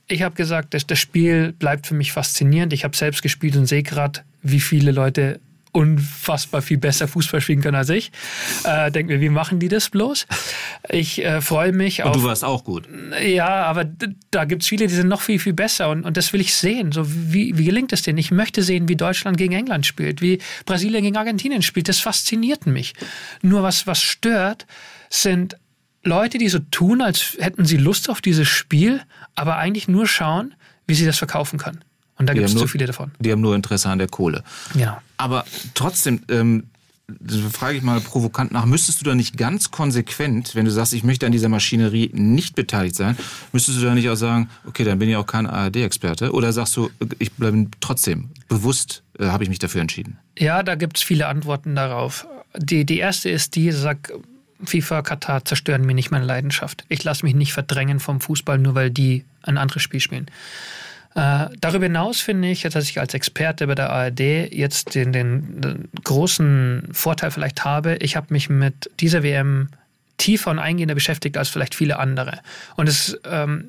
Ich 0.07 0.23
habe 0.23 0.35
gesagt, 0.35 0.73
das, 0.73 0.85
das 0.85 0.99
Spiel 0.99 1.53
bleibt 1.53 1.87
für 1.87 1.93
mich 1.93 2.11
faszinierend. 2.11 2.73
Ich 2.73 2.83
habe 2.83 2.97
selbst 2.97 3.21
gespielt 3.21 3.55
und 3.55 3.65
sehe 3.65 3.83
gerade, 3.83 4.21
wie 4.41 4.59
viele 4.59 4.91
Leute 4.91 5.39
unfassbar 5.71 6.61
viel 6.61 6.77
besser 6.77 7.07
Fußball 7.07 7.41
spielen 7.41 7.61
können 7.61 7.75
als 7.75 7.89
ich. 7.89 8.11
Äh, 8.63 8.91
Denke 8.91 9.13
mir, 9.13 9.21
wie 9.21 9.29
machen 9.29 9.59
die 9.59 9.67
das 9.67 9.89
bloß? 9.89 10.25
Ich 10.89 11.23
äh, 11.23 11.41
freue 11.41 11.71
mich 11.71 11.99
und 11.99 12.07
auf. 12.07 12.15
Und 12.15 12.23
du 12.23 12.27
warst 12.27 12.43
auch 12.43 12.63
gut. 12.63 12.89
Ja, 13.23 13.65
aber 13.65 13.85
da 14.31 14.45
gibt 14.45 14.63
es 14.63 14.67
viele, 14.67 14.87
die 14.87 14.95
sind 14.95 15.07
noch 15.07 15.21
viel, 15.21 15.39
viel 15.39 15.53
besser 15.53 15.89
und, 15.89 16.05
und 16.05 16.17
das 16.17 16.33
will 16.33 16.41
ich 16.41 16.55
sehen. 16.55 16.91
So, 16.91 17.03
wie, 17.07 17.57
wie 17.57 17.65
gelingt 17.65 17.93
es 17.93 18.01
denen? 18.01 18.17
Ich 18.17 18.31
möchte 18.31 18.63
sehen, 18.63 18.89
wie 18.89 18.95
Deutschland 18.95 19.37
gegen 19.37 19.53
England 19.53 19.85
spielt, 19.85 20.21
wie 20.21 20.39
Brasilien 20.65 21.03
gegen 21.03 21.17
Argentinien 21.17 21.61
spielt. 21.61 21.87
Das 21.87 21.99
fasziniert 21.99 22.65
mich. 22.65 22.93
Nur 23.43 23.61
was, 23.61 23.85
was 23.85 24.01
stört, 24.01 24.65
sind 25.09 25.55
Leute, 26.03 26.37
die 26.37 26.49
so 26.49 26.59
tun, 26.59 27.01
als 27.01 27.37
hätten 27.39 27.65
sie 27.65 27.77
Lust 27.77 28.09
auf 28.09 28.21
dieses 28.21 28.47
Spiel, 28.47 29.01
aber 29.35 29.57
eigentlich 29.57 29.87
nur 29.87 30.07
schauen, 30.07 30.55
wie 30.87 30.95
sie 30.95 31.05
das 31.05 31.17
verkaufen 31.17 31.59
können. 31.59 31.83
Und 32.17 32.27
da 32.27 32.33
gibt 32.33 32.47
es 32.47 32.55
zu 32.55 32.67
viele 32.67 32.85
davon. 32.85 33.11
Die 33.19 33.31
haben 33.31 33.41
nur 33.41 33.55
Interesse 33.55 33.89
an 33.89 33.97
der 33.97 34.09
Kohle. 34.09 34.43
Ja. 34.75 35.01
Aber 35.17 35.45
trotzdem, 35.73 36.21
ähm, 36.29 36.65
frage 37.51 37.77
ich 37.77 37.83
mal 37.83 38.01
provokant 38.01 38.51
nach, 38.51 38.65
müsstest 38.65 39.01
du 39.01 39.05
da 39.05 39.15
nicht 39.15 39.37
ganz 39.37 39.71
konsequent, 39.71 40.53
wenn 40.53 40.65
du 40.65 40.71
sagst, 40.71 40.93
ich 40.93 41.03
möchte 41.03 41.25
an 41.25 41.31
dieser 41.31 41.49
Maschinerie 41.49 42.11
nicht 42.13 42.55
beteiligt 42.55 42.95
sein, 42.95 43.17
müsstest 43.53 43.79
du 43.79 43.85
da 43.85 43.95
nicht 43.95 44.09
auch 44.09 44.15
sagen, 44.15 44.49
okay, 44.65 44.83
dann 44.83 44.99
bin 44.99 45.09
ich 45.09 45.15
auch 45.15 45.25
kein 45.25 45.47
ARD-Experte? 45.47 46.31
Oder 46.31 46.51
sagst 46.51 46.75
du, 46.75 46.89
ich 47.19 47.31
bleibe 47.31 47.67
trotzdem 47.79 48.29
bewusst, 48.49 49.03
äh, 49.17 49.25
habe 49.25 49.43
ich 49.43 49.49
mich 49.49 49.59
dafür 49.59 49.81
entschieden? 49.81 50.17
Ja, 50.37 50.61
da 50.61 50.75
gibt 50.75 50.97
es 50.97 51.03
viele 51.03 51.27
Antworten 51.27 51.75
darauf. 51.75 52.27
Die, 52.57 52.85
die 52.85 52.97
erste 52.97 53.29
ist 53.29 53.55
die, 53.55 53.71
sag, 53.71 54.11
FIFA, 54.63 55.01
Katar 55.01 55.45
zerstören 55.45 55.85
mir 55.85 55.93
nicht 55.93 56.11
meine 56.11 56.25
Leidenschaft. 56.25 56.83
Ich 56.89 57.03
lasse 57.03 57.25
mich 57.25 57.35
nicht 57.35 57.53
verdrängen 57.53 57.99
vom 57.99 58.21
Fußball, 58.21 58.57
nur 58.57 58.75
weil 58.75 58.91
die 58.91 59.25
ein 59.43 59.57
anderes 59.57 59.81
Spiel 59.81 59.99
spielen. 59.99 60.27
Äh, 61.15 61.47
darüber 61.59 61.85
hinaus 61.85 62.21
finde 62.21 62.49
ich, 62.49 62.61
dass 62.61 62.89
ich 62.89 62.99
als 62.99 63.13
Experte 63.13 63.67
bei 63.67 63.75
der 63.75 63.89
ARD 63.89 64.19
jetzt 64.19 64.95
den, 64.95 65.11
den, 65.11 65.61
den 65.61 65.89
großen 66.03 66.89
Vorteil 66.91 67.31
vielleicht 67.31 67.65
habe, 67.65 67.95
ich 67.97 68.15
habe 68.15 68.27
mich 68.29 68.49
mit 68.49 68.91
dieser 68.99 69.23
WM 69.23 69.69
tiefer 70.17 70.51
und 70.51 70.59
eingehender 70.59 70.95
beschäftigt 70.95 71.37
als 71.37 71.49
vielleicht 71.49 71.73
viele 71.73 71.97
andere. 71.97 72.39
Und 72.75 72.87
es 72.87 73.19
ähm, 73.25 73.65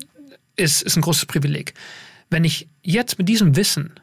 ist, 0.55 0.83
ist 0.83 0.97
ein 0.97 1.01
großes 1.01 1.25
Privileg. 1.25 1.73
Wenn 2.29 2.43
ich 2.43 2.67
jetzt 2.83 3.17
mit 3.17 3.27
diesem 3.27 3.55
Wissen 3.55 3.93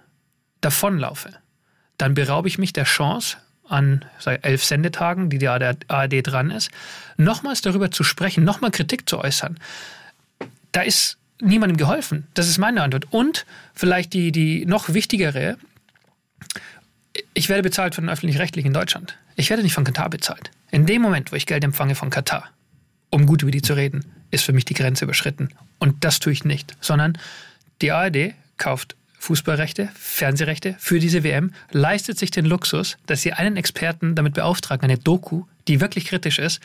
davonlaufe, 0.61 1.31
dann 1.97 2.15
beraube 2.15 2.49
ich 2.49 2.59
mich 2.59 2.73
der 2.73 2.85
Chance, 2.85 3.37
an 3.69 4.05
sag, 4.19 4.45
elf 4.45 4.65
Sendetagen, 4.65 5.31
die 5.31 5.39
die 5.39 5.49
ARD 5.49 6.27
dran 6.27 6.51
ist, 6.51 6.71
nochmals 7.17 7.61
darüber 7.61 7.91
zu 7.91 8.05
sprechen, 8.05 8.45
nochmal 8.45 8.71
Kritik 8.71 9.09
zu 9.09 9.19
äußern. 9.19 9.59
Da 10.73 10.83
ist 10.83 11.19
niemandem 11.41 11.77
geholfen. 11.77 12.27
Das 12.35 12.49
ist 12.49 12.59
meine 12.59 12.83
Antwort. 12.83 13.07
Und 13.11 13.47
vielleicht 13.75 14.13
die, 14.13 14.33
die 14.33 14.67
noch 14.67 14.93
wichtigere, 14.93 15.57
ich 17.35 17.49
werde 17.49 17.63
bezahlt 17.63 17.95
von 17.95 18.05
den 18.05 18.11
Öffentlich-Rechtlichen 18.11 18.69
in 18.69 18.75
Deutschland. 18.75 19.17
Ich 19.37 19.51
werde 19.51 19.63
nicht 19.63 19.75
von 19.75 19.85
Katar 19.85 20.11
bezahlt. 20.11 20.51
In 20.71 20.87
dem 20.87 21.03
Moment, 21.03 21.33
wo 21.33 21.37
ich 21.37 21.47
Geld 21.47 21.65
empfange 21.65 21.95
von 21.95 22.11
Katar, 22.11 22.51
um 23.11 23.27
gut 23.27 23.43
über 23.43 23.51
die 23.51 23.63
zu 23.63 23.75
reden, 23.75 24.05
ist 24.31 24.45
für 24.45 24.53
mich 24.53 24.65
die 24.65 24.75
Grenze 24.75 25.05
überschritten. 25.05 25.49
Und 25.79 26.05
das 26.05 26.19
tue 26.19 26.33
ich 26.33 26.45
nicht, 26.45 26.77
sondern 26.81 27.17
die 27.81 27.93
ARD 27.93 28.35
kauft 28.57 28.97
Fußballrechte, 29.19 29.89
Fernsehrechte 29.95 30.77
für 30.79 31.01
diese 31.01 31.25
WM, 31.25 31.53
leistet 31.71 32.19
sich 32.19 32.31
den 32.31 32.45
Luxus, 32.45 32.97
dass 33.07 33.23
sie 33.23 33.33
einen 33.33 33.57
Experten 33.57 34.15
damit 34.15 34.35
beauftragen, 34.35 34.85
eine 34.85 34.99
Doku, 34.99 35.45
die 35.67 35.81
wirklich 35.81 36.07
kritisch 36.07 36.39
ist, 36.39 36.61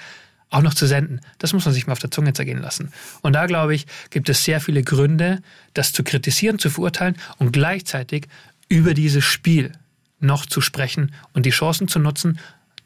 auch 0.50 0.62
noch 0.62 0.74
zu 0.74 0.86
senden. 0.86 1.20
Das 1.40 1.52
muss 1.54 1.66
man 1.66 1.74
sich 1.74 1.88
mal 1.88 1.94
auf 1.94 2.00
der 2.00 2.12
Zunge 2.12 2.34
zergehen 2.34 2.62
lassen. 2.62 2.94
Und 3.22 3.34
da, 3.34 3.48
glaube 3.48 3.74
ich, 3.74 3.88
gibt 4.12 4.30
es 4.30 4.44
sehr 4.44 4.62
viele 4.62 4.84
Gründe, 4.84 5.42
das 5.74 5.92
zu 5.92 6.04
kritisieren, 6.04 6.60
zu 6.60 6.70
verurteilen 6.70 7.16
und 7.38 7.52
gleichzeitig 7.52 8.28
über 8.70 8.94
dieses 8.94 9.24
Spiel 9.24 9.72
noch 10.20 10.46
zu 10.46 10.62
sprechen 10.62 11.12
und 11.34 11.46
die 11.46 11.52
Chancen 11.52 11.88
zu 11.88 12.00
nutzen, 12.00 12.40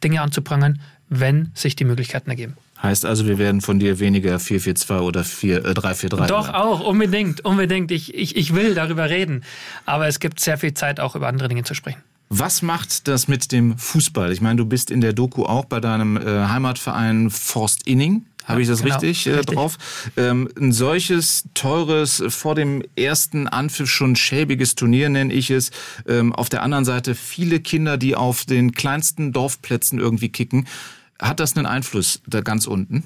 Dinge 0.03 0.21
anzuprangern, 0.21 0.81
wenn 1.09 1.51
sich 1.53 1.75
die 1.75 1.85
Möglichkeiten 1.85 2.29
ergeben. 2.29 2.57
Heißt 2.81 3.05
also, 3.05 3.25
wir 3.25 3.37
werden 3.37 3.61
von 3.61 3.79
dir 3.79 3.99
weniger 3.99 4.39
442 4.39 5.07
oder 5.07 5.23
4, 5.23 5.57
äh, 5.57 5.73
343. 5.73 6.27
Doch, 6.27 6.53
auch, 6.53 6.79
unbedingt, 6.81 7.43
unbedingt. 7.43 7.91
Ich, 7.91 8.13
ich, 8.13 8.35
ich 8.35 8.53
will 8.53 8.75
darüber 8.75 9.09
reden. 9.09 9.43
Aber 9.85 10.07
es 10.07 10.19
gibt 10.19 10.39
sehr 10.39 10.57
viel 10.57 10.73
Zeit, 10.73 10.99
auch 10.99 11.15
über 11.15 11.27
andere 11.27 11.47
Dinge 11.47 11.63
zu 11.63 11.73
sprechen. 11.73 12.01
Was 12.29 12.61
macht 12.61 13.07
das 13.07 13.27
mit 13.27 13.51
dem 13.51 13.77
Fußball? 13.77 14.31
Ich 14.31 14.41
meine, 14.41 14.57
du 14.57 14.65
bist 14.65 14.91
in 14.91 15.01
der 15.01 15.13
Doku 15.13 15.45
auch 15.45 15.65
bei 15.65 15.79
deinem 15.79 16.17
äh, 16.17 16.47
Heimatverein 16.47 17.29
Forst 17.29 17.87
Inning. 17.87 18.25
Habe 18.43 18.61
ich 18.61 18.67
das 18.67 18.81
genau, 18.81 18.95
richtig, 18.95 19.27
äh, 19.27 19.35
richtig, 19.35 19.55
drauf? 19.55 19.77
Ähm, 20.15 20.49
ein 20.57 20.71
solches 20.71 21.45
teures, 21.53 22.23
vor 22.29 22.55
dem 22.55 22.81
ersten 22.95 23.47
Anpfiff 23.47 23.89
schon 23.89 24.15
schäbiges 24.15 24.75
Turnier 24.75 25.09
nenne 25.09 25.33
ich 25.33 25.49
es. 25.51 25.71
Ähm, 26.07 26.33
auf 26.33 26.47
der 26.47 26.63
anderen 26.63 26.85
Seite 26.85 27.13
viele 27.13 27.59
Kinder, 27.59 27.97
die 27.97 28.15
auf 28.15 28.45
den 28.45 28.71
kleinsten 28.71 29.33
Dorfplätzen 29.33 29.99
irgendwie 29.99 30.29
kicken. 30.29 30.67
Hat 31.19 31.39
das 31.39 31.55
einen 31.55 31.65
Einfluss 31.65 32.21
da 32.27 32.41
ganz 32.41 32.67
unten? 32.67 33.03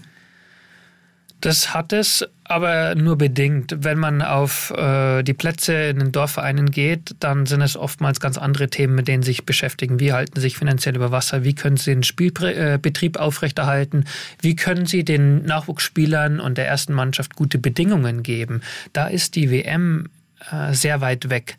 Das 1.41 1.73
hat 1.73 1.91
es, 1.91 2.23
aber 2.43 2.93
nur 2.93 3.17
bedingt. 3.17 3.73
Wenn 3.79 3.97
man 3.97 4.21
auf 4.21 4.69
äh, 4.77 5.23
die 5.23 5.33
Plätze 5.33 5.73
in 5.73 5.97
den 5.97 6.11
Dorfvereinen 6.11 6.69
geht, 6.69 7.15
dann 7.19 7.47
sind 7.47 7.61
es 7.61 7.75
oftmals 7.75 8.19
ganz 8.19 8.37
andere 8.37 8.69
Themen, 8.69 8.93
mit 8.93 9.07
denen 9.07 9.23
sie 9.23 9.31
sich 9.31 9.43
beschäftigen. 9.43 9.99
Wie 9.99 10.13
halten 10.13 10.35
sie 10.35 10.41
sich 10.41 10.57
finanziell 10.57 10.95
über 10.95 11.11
Wasser? 11.11 11.43
Wie 11.43 11.55
können 11.55 11.77
sie 11.77 11.91
den 11.91 12.03
Spielbetrieb 12.03 13.17
aufrechterhalten? 13.17 14.05
Wie 14.39 14.55
können 14.55 14.85
sie 14.85 15.03
den 15.03 15.43
Nachwuchsspielern 15.43 16.39
und 16.39 16.59
der 16.59 16.67
ersten 16.67 16.93
Mannschaft 16.93 17.35
gute 17.35 17.57
Bedingungen 17.57 18.21
geben? 18.21 18.61
Da 18.93 19.07
ist 19.07 19.35
die 19.35 19.49
WM 19.49 20.09
äh, 20.51 20.73
sehr 20.73 21.01
weit 21.01 21.31
weg. 21.31 21.57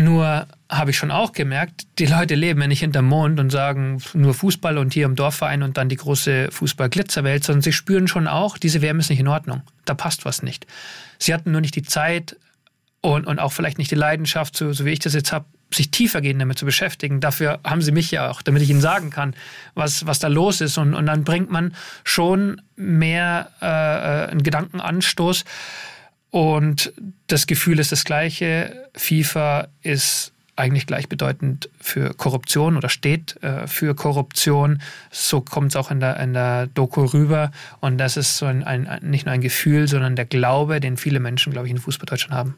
Nur 0.00 0.46
habe 0.70 0.92
ich 0.92 0.96
schon 0.96 1.10
auch 1.10 1.32
gemerkt, 1.32 1.86
die 1.98 2.06
Leute 2.06 2.34
leben 2.34 2.60
ja 2.62 2.66
nicht 2.66 2.80
hinterm 2.80 3.04
Mond 3.04 3.38
und 3.38 3.50
sagen 3.50 4.02
nur 4.14 4.32
Fußball 4.32 4.78
und 4.78 4.94
hier 4.94 5.04
im 5.04 5.14
Dorfverein 5.14 5.62
und 5.62 5.76
dann 5.76 5.90
die 5.90 5.96
große 5.96 6.48
Fußball-Glitzerwelt, 6.50 7.44
sondern 7.44 7.60
sie 7.60 7.72
spüren 7.72 8.08
schon 8.08 8.26
auch, 8.26 8.56
diese 8.56 8.80
WM 8.80 8.98
ist 8.98 9.10
nicht 9.10 9.20
in 9.20 9.28
Ordnung. 9.28 9.60
Da 9.84 9.92
passt 9.92 10.24
was 10.24 10.42
nicht. 10.42 10.66
Sie 11.18 11.34
hatten 11.34 11.52
nur 11.52 11.60
nicht 11.60 11.76
die 11.76 11.82
Zeit 11.82 12.36
und, 13.02 13.26
und 13.26 13.40
auch 13.40 13.52
vielleicht 13.52 13.76
nicht 13.76 13.90
die 13.90 13.96
Leidenschaft, 13.96 14.56
so, 14.56 14.72
so 14.72 14.86
wie 14.86 14.90
ich 14.90 15.00
das 15.00 15.12
jetzt 15.12 15.32
habe, 15.32 15.44
sich 15.72 15.90
tiefergehend 15.90 16.40
damit 16.40 16.58
zu 16.58 16.64
beschäftigen. 16.64 17.20
Dafür 17.20 17.60
haben 17.62 17.82
sie 17.82 17.92
mich 17.92 18.10
ja 18.10 18.30
auch, 18.30 18.40
damit 18.40 18.62
ich 18.62 18.70
ihnen 18.70 18.80
sagen 18.80 19.10
kann, 19.10 19.34
was, 19.74 20.06
was 20.06 20.18
da 20.18 20.28
los 20.28 20.62
ist. 20.62 20.78
Und, 20.78 20.94
und 20.94 21.04
dann 21.04 21.24
bringt 21.24 21.50
man 21.50 21.74
schon 22.04 22.62
mehr 22.74 23.50
äh, 23.60 23.66
äh 23.66 24.30
einen 24.30 24.42
Gedankenanstoß. 24.42 25.44
Und 26.30 26.92
das 27.26 27.46
Gefühl 27.46 27.78
ist 27.78 27.92
das 27.92 28.04
gleiche. 28.04 28.88
FIFA 28.94 29.68
ist 29.82 30.32
eigentlich 30.60 30.86
gleichbedeutend 30.86 31.70
für 31.80 32.12
Korruption 32.14 32.76
oder 32.76 32.88
steht 32.88 33.42
äh, 33.42 33.66
für 33.66 33.94
Korruption. 33.94 34.80
So 35.10 35.40
kommt 35.40 35.72
es 35.72 35.76
auch 35.76 35.90
in 35.90 36.00
der, 36.00 36.20
in 36.20 36.34
der 36.34 36.66
Doku 36.66 37.04
rüber. 37.04 37.50
Und 37.80 37.98
das 37.98 38.16
ist 38.16 38.36
so 38.36 38.46
ein, 38.46 38.62
ein, 38.62 39.00
nicht 39.02 39.26
nur 39.26 39.32
ein 39.32 39.40
Gefühl, 39.40 39.88
sondern 39.88 40.16
der 40.16 40.26
Glaube, 40.26 40.80
den 40.80 40.96
viele 40.98 41.18
Menschen, 41.18 41.52
glaube 41.52 41.66
ich, 41.66 41.72
in 41.72 41.78
Fußball 41.78 42.06
Deutschland 42.06 42.34
haben. 42.34 42.54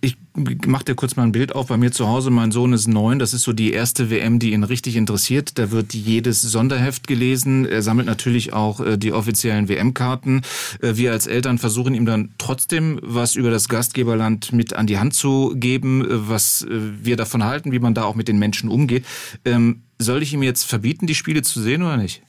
Ich 0.00 0.16
mach 0.34 0.82
dir 0.82 0.94
kurz 0.94 1.16
mal 1.16 1.24
ein 1.24 1.32
Bild 1.32 1.54
auf. 1.54 1.66
Bei 1.66 1.76
mir 1.76 1.92
zu 1.92 2.08
Hause, 2.08 2.30
mein 2.30 2.50
Sohn 2.50 2.72
ist 2.72 2.86
neun. 2.86 3.18
Das 3.18 3.34
ist 3.34 3.42
so 3.42 3.52
die 3.52 3.72
erste 3.72 4.10
WM, 4.10 4.38
die 4.38 4.52
ihn 4.52 4.64
richtig 4.64 4.96
interessiert. 4.96 5.58
Da 5.58 5.70
wird 5.70 5.92
jedes 5.92 6.40
Sonderheft 6.40 7.06
gelesen. 7.06 7.66
Er 7.66 7.82
sammelt 7.82 8.06
natürlich 8.06 8.52
auch 8.52 8.80
äh, 8.80 8.96
die 8.96 9.12
offiziellen 9.12 9.68
WM-Karten. 9.68 10.42
Äh, 10.80 10.96
wir 10.96 11.12
als 11.12 11.26
Eltern 11.26 11.58
versuchen 11.58 11.94
ihm 11.94 12.06
dann 12.06 12.34
trotzdem 12.38 12.98
was 13.02 13.36
über 13.36 13.50
das 13.50 13.68
Gastgeberland 13.68 14.52
mit 14.52 14.72
an 14.72 14.86
die 14.86 14.98
Hand 14.98 15.14
zu 15.14 15.54
geben, 15.56 16.02
äh, 16.02 16.28
was 16.28 16.66
wir 16.68 17.16
davon 17.16 17.44
halten, 17.44 17.72
wie 17.72 17.78
man 17.78 17.94
da 17.94 18.04
auch 18.04 18.14
mit 18.14 18.28
den 18.28 18.38
Menschen 18.38 18.70
umgeht. 18.70 19.04
Ähm, 19.44 19.82
soll 19.98 20.22
ich 20.22 20.32
ihm 20.32 20.42
jetzt 20.42 20.64
verbieten, 20.64 21.06
die 21.06 21.14
Spiele 21.14 21.42
zu 21.42 21.60
sehen 21.60 21.82
oder 21.82 21.96
nicht? 21.96 22.22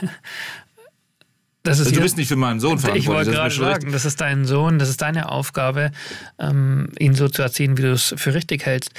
Das 1.64 1.78
ist 1.78 1.96
du 1.96 2.00
bist 2.00 2.18
nicht 2.18 2.28
für 2.28 2.36
meinen 2.36 2.60
Sohn 2.60 2.78
verantwortlich. 2.78 3.04
Ich 3.04 3.08
wollte 3.08 3.30
gerade 3.30 3.54
sagen, 3.54 3.90
das 3.90 4.04
ist 4.04 4.20
dein 4.20 4.44
Sohn, 4.44 4.78
das 4.78 4.90
ist 4.90 5.00
deine 5.00 5.30
Aufgabe, 5.30 5.92
ähm, 6.38 6.90
ihn 6.98 7.14
so 7.14 7.28
zu 7.28 7.40
erziehen, 7.40 7.78
wie 7.78 7.82
du 7.82 7.92
es 7.92 8.14
für 8.18 8.34
richtig 8.34 8.66
hältst. 8.66 8.92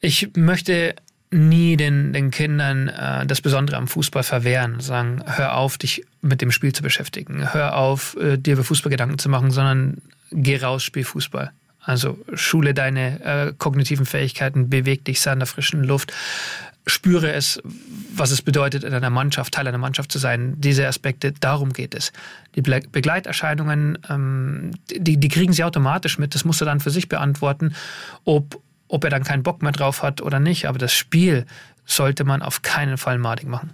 Ich 0.00 0.30
möchte 0.36 0.94
nie 1.32 1.76
den, 1.76 2.12
den 2.12 2.30
Kindern 2.30 2.86
äh, 2.86 3.26
das 3.26 3.40
Besondere 3.40 3.76
am 3.76 3.88
Fußball 3.88 4.22
verwehren, 4.22 4.78
sagen, 4.78 5.22
hör 5.26 5.56
auf, 5.56 5.76
dich 5.76 6.04
mit 6.22 6.40
dem 6.40 6.52
Spiel 6.52 6.72
zu 6.72 6.84
beschäftigen, 6.84 7.52
hör 7.52 7.76
auf, 7.76 8.16
äh, 8.16 8.38
dir 8.38 8.54
über 8.54 8.64
Fußball 8.64 8.90
Gedanken 8.90 9.18
zu 9.18 9.28
machen, 9.28 9.50
sondern 9.50 9.98
geh 10.30 10.56
raus, 10.56 10.84
spiel 10.84 11.04
Fußball. 11.04 11.50
Also 11.80 12.18
schule 12.34 12.74
deine 12.74 13.24
äh, 13.24 13.52
kognitiven 13.56 14.06
Fähigkeiten, 14.06 14.70
beweg 14.70 15.04
dich, 15.04 15.20
sei 15.20 15.32
in 15.32 15.40
der 15.40 15.46
frischen 15.46 15.82
Luft, 15.82 16.12
spüre 16.88 17.32
es, 17.32 17.60
was 18.14 18.30
es 18.30 18.42
bedeutet, 18.42 18.84
in 18.84 18.92
einer 18.92 19.10
Mannschaft, 19.10 19.54
Teil 19.54 19.68
einer 19.68 19.78
Mannschaft 19.78 20.10
zu 20.10 20.18
sein. 20.18 20.54
Diese 20.58 20.86
Aspekte, 20.86 21.32
darum 21.32 21.72
geht 21.72 21.94
es. 21.94 22.12
Die 22.54 22.62
Begleiterscheinungen, 22.62 23.98
ähm, 24.08 24.72
die, 24.90 25.18
die 25.18 25.28
kriegen 25.28 25.52
sie 25.52 25.64
automatisch 25.64 26.18
mit. 26.18 26.34
Das 26.34 26.44
muss 26.44 26.60
er 26.60 26.66
dann 26.66 26.80
für 26.80 26.90
sich 26.90 27.08
beantworten, 27.08 27.74
ob, 28.24 28.60
ob 28.88 29.04
er 29.04 29.10
dann 29.10 29.24
keinen 29.24 29.42
Bock 29.42 29.62
mehr 29.62 29.72
drauf 29.72 30.02
hat 30.02 30.20
oder 30.22 30.40
nicht. 30.40 30.66
Aber 30.66 30.78
das 30.78 30.92
Spiel 30.92 31.46
sollte 31.84 32.24
man 32.24 32.42
auf 32.42 32.62
keinen 32.62 32.98
Fall 32.98 33.18
madig 33.18 33.46
machen. 33.46 33.70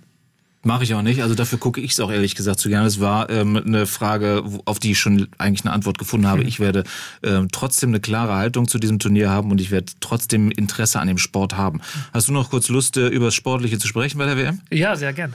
Mache 0.64 0.84
ich 0.84 0.94
auch 0.94 1.02
nicht. 1.02 1.22
Also 1.22 1.34
dafür 1.34 1.58
gucke 1.58 1.80
ich 1.80 1.92
es 1.92 2.00
auch 2.00 2.10
ehrlich 2.10 2.34
gesagt 2.34 2.58
zu 2.58 2.70
gerne. 2.70 2.86
Es 2.86 2.98
war 2.98 3.28
ähm, 3.28 3.56
eine 3.56 3.86
Frage, 3.86 4.42
auf 4.64 4.78
die 4.78 4.92
ich 4.92 4.98
schon 4.98 5.28
eigentlich 5.38 5.64
eine 5.64 5.74
Antwort 5.74 5.98
gefunden 5.98 6.26
habe. 6.26 6.40
Mhm. 6.40 6.48
Ich 6.48 6.58
werde 6.58 6.84
ähm, 7.22 7.48
trotzdem 7.52 7.90
eine 7.90 8.00
klare 8.00 8.34
Haltung 8.34 8.66
zu 8.66 8.78
diesem 8.78 8.98
Turnier 8.98 9.30
haben 9.30 9.50
und 9.50 9.60
ich 9.60 9.70
werde 9.70 9.92
trotzdem 10.00 10.50
Interesse 10.50 11.00
an 11.00 11.08
dem 11.08 11.18
Sport 11.18 11.56
haben. 11.56 11.80
Hast 12.14 12.28
du 12.28 12.32
noch 12.32 12.50
kurz 12.50 12.68
Lust, 12.68 12.96
äh, 12.96 13.08
über 13.08 13.26
das 13.26 13.34
Sportliche 13.34 13.78
zu 13.78 13.86
sprechen 13.86 14.18
bei 14.18 14.24
der 14.24 14.36
WM? 14.38 14.60
Ja, 14.70 14.96
sehr 14.96 15.12
gern. 15.12 15.34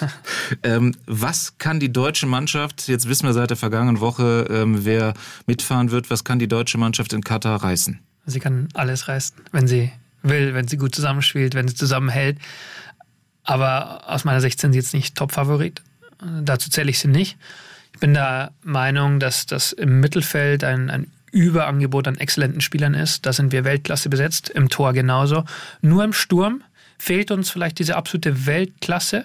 ähm, 0.62 0.94
was 1.06 1.58
kann 1.58 1.80
die 1.80 1.92
deutsche 1.92 2.26
Mannschaft, 2.26 2.86
jetzt 2.86 3.08
wissen 3.08 3.26
wir 3.26 3.32
seit 3.32 3.50
der 3.50 3.56
vergangenen 3.56 4.00
Woche, 4.00 4.46
ähm, 4.48 4.84
wer 4.84 5.14
mitfahren 5.46 5.90
wird, 5.90 6.08
was 6.08 6.22
kann 6.22 6.38
die 6.38 6.48
deutsche 6.48 6.78
Mannschaft 6.78 7.12
in 7.12 7.22
Katar 7.22 7.62
reißen? 7.62 7.98
Sie 8.26 8.40
kann 8.40 8.68
alles 8.74 9.08
reißen, 9.08 9.36
wenn 9.52 9.66
sie 9.66 9.90
will, 10.22 10.54
wenn 10.54 10.68
sie 10.68 10.76
gut 10.76 10.94
zusammenspielt, 10.94 11.54
wenn 11.54 11.66
sie 11.66 11.74
zusammenhält. 11.74 12.38
Aber 13.48 14.02
aus 14.06 14.24
meiner 14.24 14.42
Sicht 14.42 14.60
sind 14.60 14.72
sie 14.74 14.78
jetzt 14.78 14.92
nicht 14.92 15.16
Top-Favorit. 15.16 15.80
Dazu 16.42 16.68
zähle 16.68 16.90
ich 16.90 16.98
sie 16.98 17.08
nicht. 17.08 17.38
Ich 17.94 17.98
bin 17.98 18.12
der 18.12 18.52
Meinung, 18.62 19.20
dass 19.20 19.46
das 19.46 19.72
im 19.72 20.00
Mittelfeld 20.00 20.64
ein, 20.64 20.90
ein 20.90 21.10
Überangebot 21.32 22.06
an 22.08 22.18
exzellenten 22.18 22.60
Spielern 22.60 22.92
ist. 22.92 23.24
Da 23.24 23.32
sind 23.32 23.50
wir 23.50 23.64
Weltklasse 23.64 24.10
besetzt, 24.10 24.50
im 24.50 24.68
Tor 24.68 24.92
genauso. 24.92 25.46
Nur 25.80 26.04
im 26.04 26.12
Sturm 26.12 26.62
fehlt 26.98 27.30
uns 27.30 27.48
vielleicht 27.48 27.78
diese 27.78 27.96
absolute 27.96 28.44
Weltklasse 28.44 29.24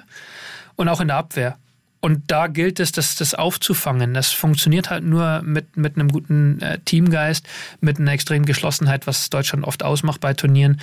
und 0.78 0.88
auch 0.88 1.02
in 1.02 1.10
der 1.10 1.18
Abwehr. 1.18 1.58
Und 2.04 2.24
da 2.28 2.48
gilt 2.48 2.82
es, 2.82 2.92
das, 2.92 3.16
das 3.16 3.34
aufzufangen. 3.34 4.14
Das 4.14 4.34
funktioniert 4.34 4.90
halt 4.90 5.06
nur 5.06 5.42
mit, 5.42 5.78
mit 5.78 5.96
einem 5.96 6.10
guten 6.10 6.60
äh, 6.60 6.80
Teamgeist, 6.80 7.48
mit 7.80 7.98
einer 7.98 8.12
extremen 8.12 8.46
Geschlossenheit, 8.46 9.08
was 9.08 9.30
Deutschland 9.30 9.64
oft 9.64 9.84
ausmacht 9.84 10.20
bei 10.20 10.34
Turnieren. 10.34 10.82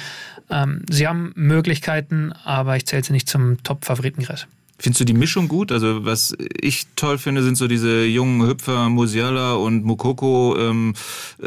Ähm, 0.48 0.82
sie 0.88 1.06
haben 1.06 1.32
Möglichkeiten, 1.34 2.32
aber 2.44 2.76
ich 2.76 2.86
zähle 2.86 3.04
sie 3.04 3.12
nicht 3.12 3.28
zum 3.28 3.62
Top-Favoritenkreis. 3.62 4.46
Findest 4.78 5.00
du 5.00 5.04
die 5.04 5.12
Mischung 5.12 5.48
gut? 5.48 5.72
Also 5.72 6.06
was 6.06 6.34
ich 6.58 6.86
toll 6.96 7.18
finde, 7.18 7.42
sind 7.42 7.56
so 7.56 7.68
diese 7.68 8.06
jungen 8.06 8.48
Hüpfer 8.48 8.88
Musiala 8.88 9.52
und 9.52 9.84
Mukoko. 9.84 10.56
Ähm, 10.58 10.94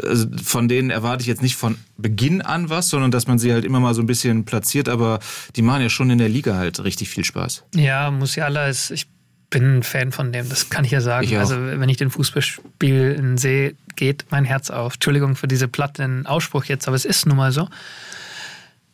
also 0.00 0.28
von 0.40 0.68
denen 0.68 0.90
erwarte 0.90 1.22
ich 1.22 1.26
jetzt 1.26 1.42
nicht 1.42 1.56
von 1.56 1.78
Beginn 1.96 2.42
an 2.42 2.70
was, 2.70 2.90
sondern 2.90 3.10
dass 3.10 3.26
man 3.26 3.40
sie 3.40 3.52
halt 3.52 3.64
immer 3.64 3.80
mal 3.80 3.94
so 3.94 4.02
ein 4.02 4.06
bisschen 4.06 4.44
platziert. 4.44 4.88
Aber 4.88 5.18
die 5.56 5.62
machen 5.62 5.82
ja 5.82 5.88
schon 5.88 6.10
in 6.10 6.18
der 6.18 6.28
Liga 6.28 6.54
halt 6.54 6.84
richtig 6.84 7.08
viel 7.08 7.24
Spaß. 7.24 7.64
Ja, 7.74 8.12
Musiala 8.12 8.68
ist, 8.68 8.92
ich 8.92 9.08
bin 9.50 9.78
ein 9.78 9.82
Fan 9.82 10.12
von 10.12 10.32
dem, 10.32 10.48
das 10.48 10.70
kann 10.70 10.84
ich 10.84 10.90
ja 10.90 11.00
sagen. 11.00 11.26
Ich 11.26 11.38
also 11.38 11.56
wenn 11.56 11.88
ich 11.88 11.96
den 11.96 12.10
Fußballspiel 12.10 13.34
sehe, 13.36 13.74
geht 13.96 14.26
mein 14.30 14.44
Herz 14.44 14.70
auf. 14.70 14.94
Entschuldigung 14.94 15.36
für 15.36 15.48
diese 15.48 15.68
platten 15.68 16.26
Ausspruch 16.26 16.64
jetzt, 16.64 16.88
aber 16.88 16.96
es 16.96 17.04
ist 17.04 17.26
nun 17.26 17.36
mal 17.36 17.52
so. 17.52 17.68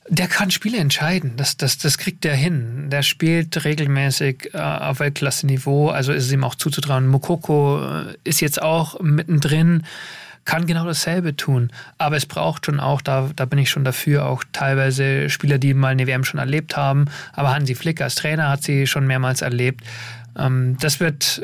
Der 0.09 0.27
kann 0.27 0.51
Spiele 0.51 0.79
entscheiden. 0.79 1.35
Das, 1.37 1.57
das, 1.57 1.79
das 1.79 1.97
kriegt 1.97 2.25
er 2.25 2.35
hin. 2.35 2.91
Der 2.91 3.03
spielt 3.03 3.65
regelmäßig 3.65 4.51
äh, 4.55 4.59
auf 4.59 4.99
Weltklasse-Niveau. 4.99 5.89
Also 5.91 6.13
ist 6.13 6.27
es 6.27 6.33
ihm 6.33 6.43
auch 6.43 6.57
zuzutrauen. 6.57 7.07
Mokoko 7.07 7.81
äh, 7.85 8.15
ist 8.25 8.41
jetzt 8.41 8.61
auch 8.61 8.99
mittendrin, 9.01 9.85
kann 10.45 10.67
genau 10.67 10.85
dasselbe 10.85 11.37
tun. 11.37 11.71
Aber 11.97 12.17
es 12.17 12.27
braucht 12.27 12.67
schon 12.67 12.81
auch, 12.81 13.03
da, 13.03 13.31
da 13.37 13.45
bin 13.45 13.61
ich 13.61 13.71
schon 13.71 13.85
dafür, 13.85 14.27
auch 14.27 14.43
teilweise 14.53 15.31
Spieler, 15.31 15.59
die 15.59 15.75
mal 15.75 15.89
eine 15.89 16.09
WM 16.09 16.25
schon 16.25 16.41
erlebt 16.41 16.77
haben. 16.77 17.05
Aber 17.33 17.55
Hansi 17.55 17.77
Flick 17.77 18.01
als 18.01 18.17
Trainer 18.17 18.49
hat 18.49 18.65
sie 18.65 18.89
schon 18.89 19.07
mehrmals 19.07 19.43
erlebt. 19.43 19.85
Ähm, 20.37 20.77
das 20.81 21.01
wird, 21.01 21.43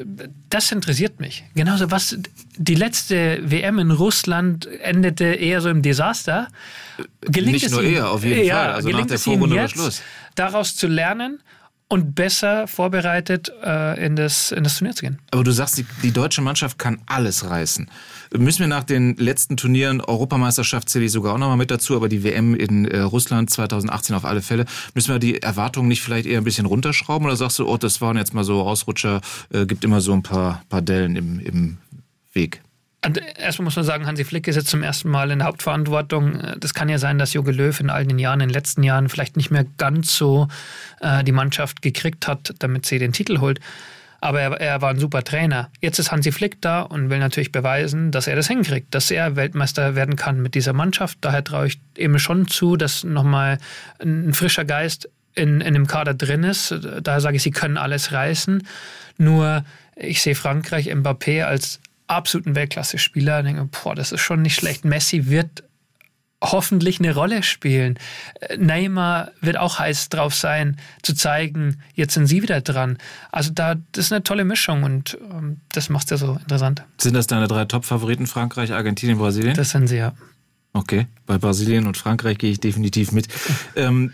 das 0.51 0.72
interessiert 0.72 1.20
mich. 1.20 1.45
Genauso 1.55 1.91
was, 1.91 2.16
die 2.57 2.74
letzte 2.74 3.41
WM 3.43 3.78
in 3.78 3.91
Russland 3.91 4.66
endete 4.66 5.24
eher 5.24 5.61
so 5.61 5.68
im 5.68 5.82
Desaster. 5.82 6.49
Gelingt 7.20 7.55
Nicht 7.55 7.70
nur 7.70 7.82
eher, 7.82 8.11
auf 8.11 8.24
jeden 8.24 8.45
ja, 8.45 8.57
Fall. 8.57 8.72
Also 8.74 8.89
nach 8.91 9.07
der 9.07 9.18
Vorrunde 9.18 9.57
war 9.57 9.68
Schluss. 9.68 10.03
Daraus 10.34 10.76
zu 10.76 10.87
lernen 10.87 11.41
und 11.89 12.14
besser 12.14 12.66
vorbereitet 12.66 13.51
äh, 13.62 14.05
in, 14.05 14.16
das, 14.16 14.53
in 14.53 14.64
das 14.64 14.78
Turnier 14.78 14.95
zu 14.95 15.03
gehen. 15.03 15.18
Aber 15.30 15.45
du 15.45 15.53
sagst, 15.53 15.78
die, 15.78 15.87
die 16.03 16.12
deutsche 16.12 16.43
Mannschaft 16.43 16.78
kann 16.78 17.01
alles 17.07 17.49
reißen. 17.49 17.89
Müssen 18.37 18.61
wir 18.61 18.68
nach 18.68 18.85
den 18.85 19.16
letzten 19.16 19.57
Turnieren, 19.57 20.01
Europameisterschaft 20.01 20.89
zähle 20.89 21.07
ich 21.07 21.12
sogar 21.12 21.35
auch 21.35 21.39
nochmal 21.39 21.57
mit 21.57 21.70
dazu, 21.70 21.97
aber 21.97 22.09
die 22.09 22.24
WM 22.24 22.55
in 22.55 22.85
äh, 22.87 23.01
Russland 23.01 23.51
2018 23.51 24.14
auf 24.14 24.24
alle 24.24 24.43
Fälle, 24.43 24.64
müssen 24.95 25.12
wir 25.12 25.18
die 25.18 25.43
Erwartungen 25.43 25.89
nicht 25.89 26.03
vielleicht 26.03 26.27
eher 26.27 26.39
ein 26.39 26.45
bisschen 26.45 26.66
runterschrauben 26.66 27.27
oder 27.27 27.37
sagst 27.37 27.59
du, 27.59 27.68
oh, 27.68 27.77
das 27.77 28.01
waren 28.01 28.16
jetzt 28.16 28.35
mal 28.35 28.45
so 28.45 28.62
Ausrutscher, 28.62 29.20
äh, 29.53 29.66
gibt 29.66 29.85
immer 29.85 30.01
so 30.01 30.12
ein 30.12 30.22
paar, 30.22 30.62
paar 30.68 30.83
Dellen 30.83 31.16
im, 31.16 31.41
im 31.41 31.79
Weg? 32.33 32.61
Erstmal 33.39 33.64
muss 33.64 33.77
man 33.77 33.85
sagen, 33.85 34.07
Hansi 34.07 34.24
Flick 34.24 34.49
ist 34.49 34.57
jetzt 34.57 34.68
zum 34.68 34.83
ersten 34.83 35.09
Mal 35.09 35.31
in 35.31 35.39
der 35.39 35.47
Hauptverantwortung. 35.47 36.43
Das 36.59 36.74
kann 36.74 36.89
ja 36.89 36.99
sein, 36.99 37.18
dass 37.18 37.35
Jogi 37.35 37.53
Löw 37.53 37.79
in 37.79 37.91
all 37.91 38.05
den 38.05 38.18
Jahren, 38.18 38.41
in 38.41 38.49
den 38.49 38.55
letzten 38.55 38.83
Jahren 38.83 39.09
vielleicht 39.09 39.37
nicht 39.37 39.51
mehr 39.51 39.64
ganz 39.79 40.16
so 40.16 40.49
äh, 41.01 41.22
die 41.22 41.33
Mannschaft 41.33 41.83
gekriegt 41.83 42.27
hat, 42.27 42.55
damit 42.59 42.87
sie 42.87 42.99
den 42.99 43.12
Titel 43.12 43.39
holt. 43.39 43.61
Aber 44.20 44.40
er, 44.40 44.52
er, 44.60 44.82
war 44.82 44.90
ein 44.90 44.98
super 44.98 45.22
Trainer. 45.22 45.70
Jetzt 45.80 45.98
ist 45.98 46.10
Hansi 46.10 46.32
Flick 46.32 46.60
da 46.62 46.82
und 46.82 47.10
will 47.10 47.18
natürlich 47.18 47.52
beweisen, 47.52 48.10
dass 48.10 48.26
er 48.26 48.36
das 48.36 48.48
hinkriegt, 48.48 48.94
dass 48.94 49.10
er 49.10 49.36
Weltmeister 49.36 49.94
werden 49.94 50.16
kann 50.16 50.40
mit 50.40 50.54
dieser 50.54 50.72
Mannschaft. 50.72 51.18
Daher 51.20 51.44
traue 51.44 51.68
ich 51.68 51.80
ihm 51.96 52.18
schon 52.18 52.48
zu, 52.48 52.76
dass 52.76 53.04
nochmal 53.04 53.58
ein 54.00 54.32
frischer 54.32 54.64
Geist 54.64 55.08
in, 55.34 55.60
in 55.60 55.74
dem 55.74 55.86
Kader 55.86 56.14
drin 56.14 56.44
ist. 56.44 56.74
Daher 57.02 57.20
sage 57.20 57.36
ich, 57.36 57.42
sie 57.42 57.50
können 57.50 57.76
alles 57.76 58.12
reißen. 58.12 58.66
Nur 59.18 59.64
ich 59.96 60.22
sehe 60.22 60.34
Frankreich, 60.34 60.86
Mbappé 60.86 61.44
als 61.44 61.80
absoluten 62.06 62.54
Weltklasse-Spieler. 62.54 63.42
Denke, 63.42 63.68
boah, 63.82 63.94
das 63.94 64.12
ist 64.12 64.20
schon 64.20 64.42
nicht 64.42 64.56
schlecht. 64.56 64.84
Messi 64.84 65.26
wird 65.26 65.64
hoffentlich 66.53 66.99
eine 66.99 67.14
Rolle 67.14 67.42
spielen. 67.42 67.99
Neymar 68.57 69.30
wird 69.40 69.57
auch 69.57 69.78
heiß 69.78 70.09
drauf 70.09 70.34
sein, 70.34 70.76
zu 71.03 71.14
zeigen, 71.14 71.78
jetzt 71.94 72.14
sind 72.14 72.26
sie 72.26 72.42
wieder 72.42 72.61
dran. 72.61 72.99
Also 73.32 73.51
da, 73.53 73.76
das 73.92 74.07
ist 74.07 74.12
eine 74.12 74.22
tolle 74.22 74.44
Mischung 74.44 74.82
und 74.82 75.18
ähm, 75.30 75.61
das 75.72 75.88
macht 75.88 76.11
es 76.11 76.20
ja 76.20 76.26
so 76.26 76.34
interessant. 76.34 76.82
Sind 76.99 77.14
das 77.14 77.26
deine 77.26 77.49
drei 77.49 77.64
Top-Favoriten? 77.64 78.26
Frankreich, 78.26 78.72
Argentinien, 78.72 79.18
Brasilien? 79.18 79.55
Das 79.55 79.70
sind 79.70 79.86
sie, 79.86 79.97
ja. 79.97 80.12
Okay, 80.72 81.07
bei 81.24 81.38
Brasilien 81.38 81.86
und 81.86 81.97
Frankreich 81.97 82.38
gehe 82.38 82.51
ich 82.51 82.61
definitiv 82.61 83.12
mit. 83.12 83.28
Ähm, 83.76 84.12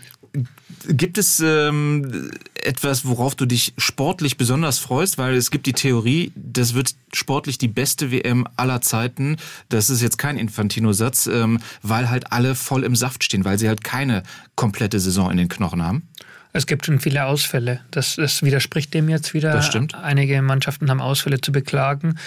Gibt 0.87 1.17
es 1.19 1.39
ähm, 1.45 2.31
etwas, 2.55 3.05
worauf 3.05 3.35
du 3.35 3.45
dich 3.45 3.73
sportlich 3.77 4.35
besonders 4.35 4.79
freust? 4.79 5.17
Weil 5.17 5.35
es 5.35 5.51
gibt 5.51 5.67
die 5.67 5.73
Theorie, 5.73 6.31
das 6.35 6.73
wird 6.73 6.95
sportlich 7.13 7.59
die 7.59 7.67
beste 7.67 8.11
WM 8.11 8.47
aller 8.57 8.81
Zeiten. 8.81 9.37
Das 9.69 9.89
ist 9.89 10.01
jetzt 10.01 10.17
kein 10.17 10.37
Infantino-Satz, 10.37 11.27
ähm, 11.27 11.59
weil 11.83 12.09
halt 12.09 12.31
alle 12.31 12.55
voll 12.55 12.83
im 12.83 12.95
Saft 12.95 13.23
stehen, 13.23 13.45
weil 13.45 13.59
sie 13.59 13.67
halt 13.67 13.83
keine 13.83 14.23
komplette 14.55 14.99
Saison 14.99 15.29
in 15.29 15.37
den 15.37 15.49
Knochen 15.49 15.83
haben. 15.83 16.07
Es 16.51 16.67
gibt 16.67 16.85
schon 16.85 16.99
viele 16.99 17.25
Ausfälle. 17.25 17.81
Das, 17.91 18.15
das 18.15 18.43
widerspricht 18.43 18.93
dem 18.93 19.09
jetzt 19.09 19.33
wieder. 19.33 19.53
Das 19.53 19.67
stimmt. 19.67 19.95
Einige 19.95 20.41
Mannschaften 20.41 20.89
haben 20.89 21.01
Ausfälle 21.01 21.41
zu 21.41 21.51
beklagen. 21.51 22.17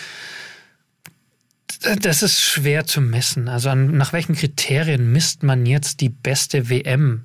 Das 2.00 2.22
ist 2.22 2.40
schwer 2.40 2.86
zu 2.86 3.00
messen. 3.00 3.48
Also 3.48 3.70
an, 3.70 3.96
nach 3.96 4.12
welchen 4.12 4.34
Kriterien 4.34 5.12
misst 5.12 5.42
man 5.42 5.66
jetzt 5.66 6.00
die 6.00 6.08
beste 6.08 6.68
WM? 6.68 7.24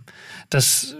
Das 0.51 0.95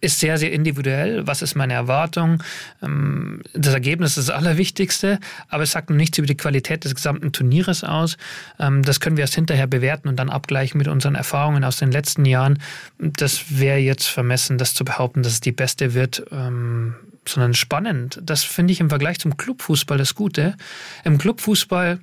ist 0.00 0.20
sehr, 0.20 0.38
sehr 0.38 0.52
individuell. 0.52 1.26
Was 1.26 1.42
ist 1.42 1.54
meine 1.54 1.74
Erwartung? 1.74 2.42
Ähm, 2.82 3.42
das 3.52 3.74
Ergebnis 3.74 4.16
ist 4.16 4.28
das 4.28 4.36
Allerwichtigste, 4.36 5.18
aber 5.48 5.64
es 5.64 5.72
sagt 5.72 5.90
noch 5.90 5.96
nichts 5.96 6.18
über 6.18 6.26
die 6.26 6.36
Qualität 6.36 6.84
des 6.84 6.94
gesamten 6.94 7.32
Turnieres 7.32 7.84
aus. 7.84 8.16
Ähm, 8.58 8.82
das 8.82 9.00
können 9.00 9.16
wir 9.16 9.22
erst 9.22 9.34
hinterher 9.34 9.66
bewerten 9.66 10.08
und 10.08 10.16
dann 10.16 10.30
abgleichen 10.30 10.78
mit 10.78 10.88
unseren 10.88 11.14
Erfahrungen 11.14 11.64
aus 11.64 11.78
den 11.78 11.90
letzten 11.90 12.24
Jahren. 12.24 12.60
Das 12.98 13.58
wäre 13.58 13.78
jetzt 13.78 14.06
vermessen, 14.06 14.58
das 14.58 14.74
zu 14.74 14.84
behaupten, 14.84 15.22
dass 15.22 15.34
es 15.34 15.40
die 15.40 15.52
beste 15.52 15.94
wird 15.94 16.24
ähm, 16.30 16.94
sondern 17.28 17.54
spannend. 17.54 18.20
Das 18.22 18.42
finde 18.42 18.72
ich 18.72 18.80
im 18.80 18.88
Vergleich 18.88 19.20
zum 19.20 19.36
Clubfußball 19.36 19.96
das 19.96 20.14
Gute. 20.14 20.56
Im 21.04 21.18
Clubfußball 21.18 22.00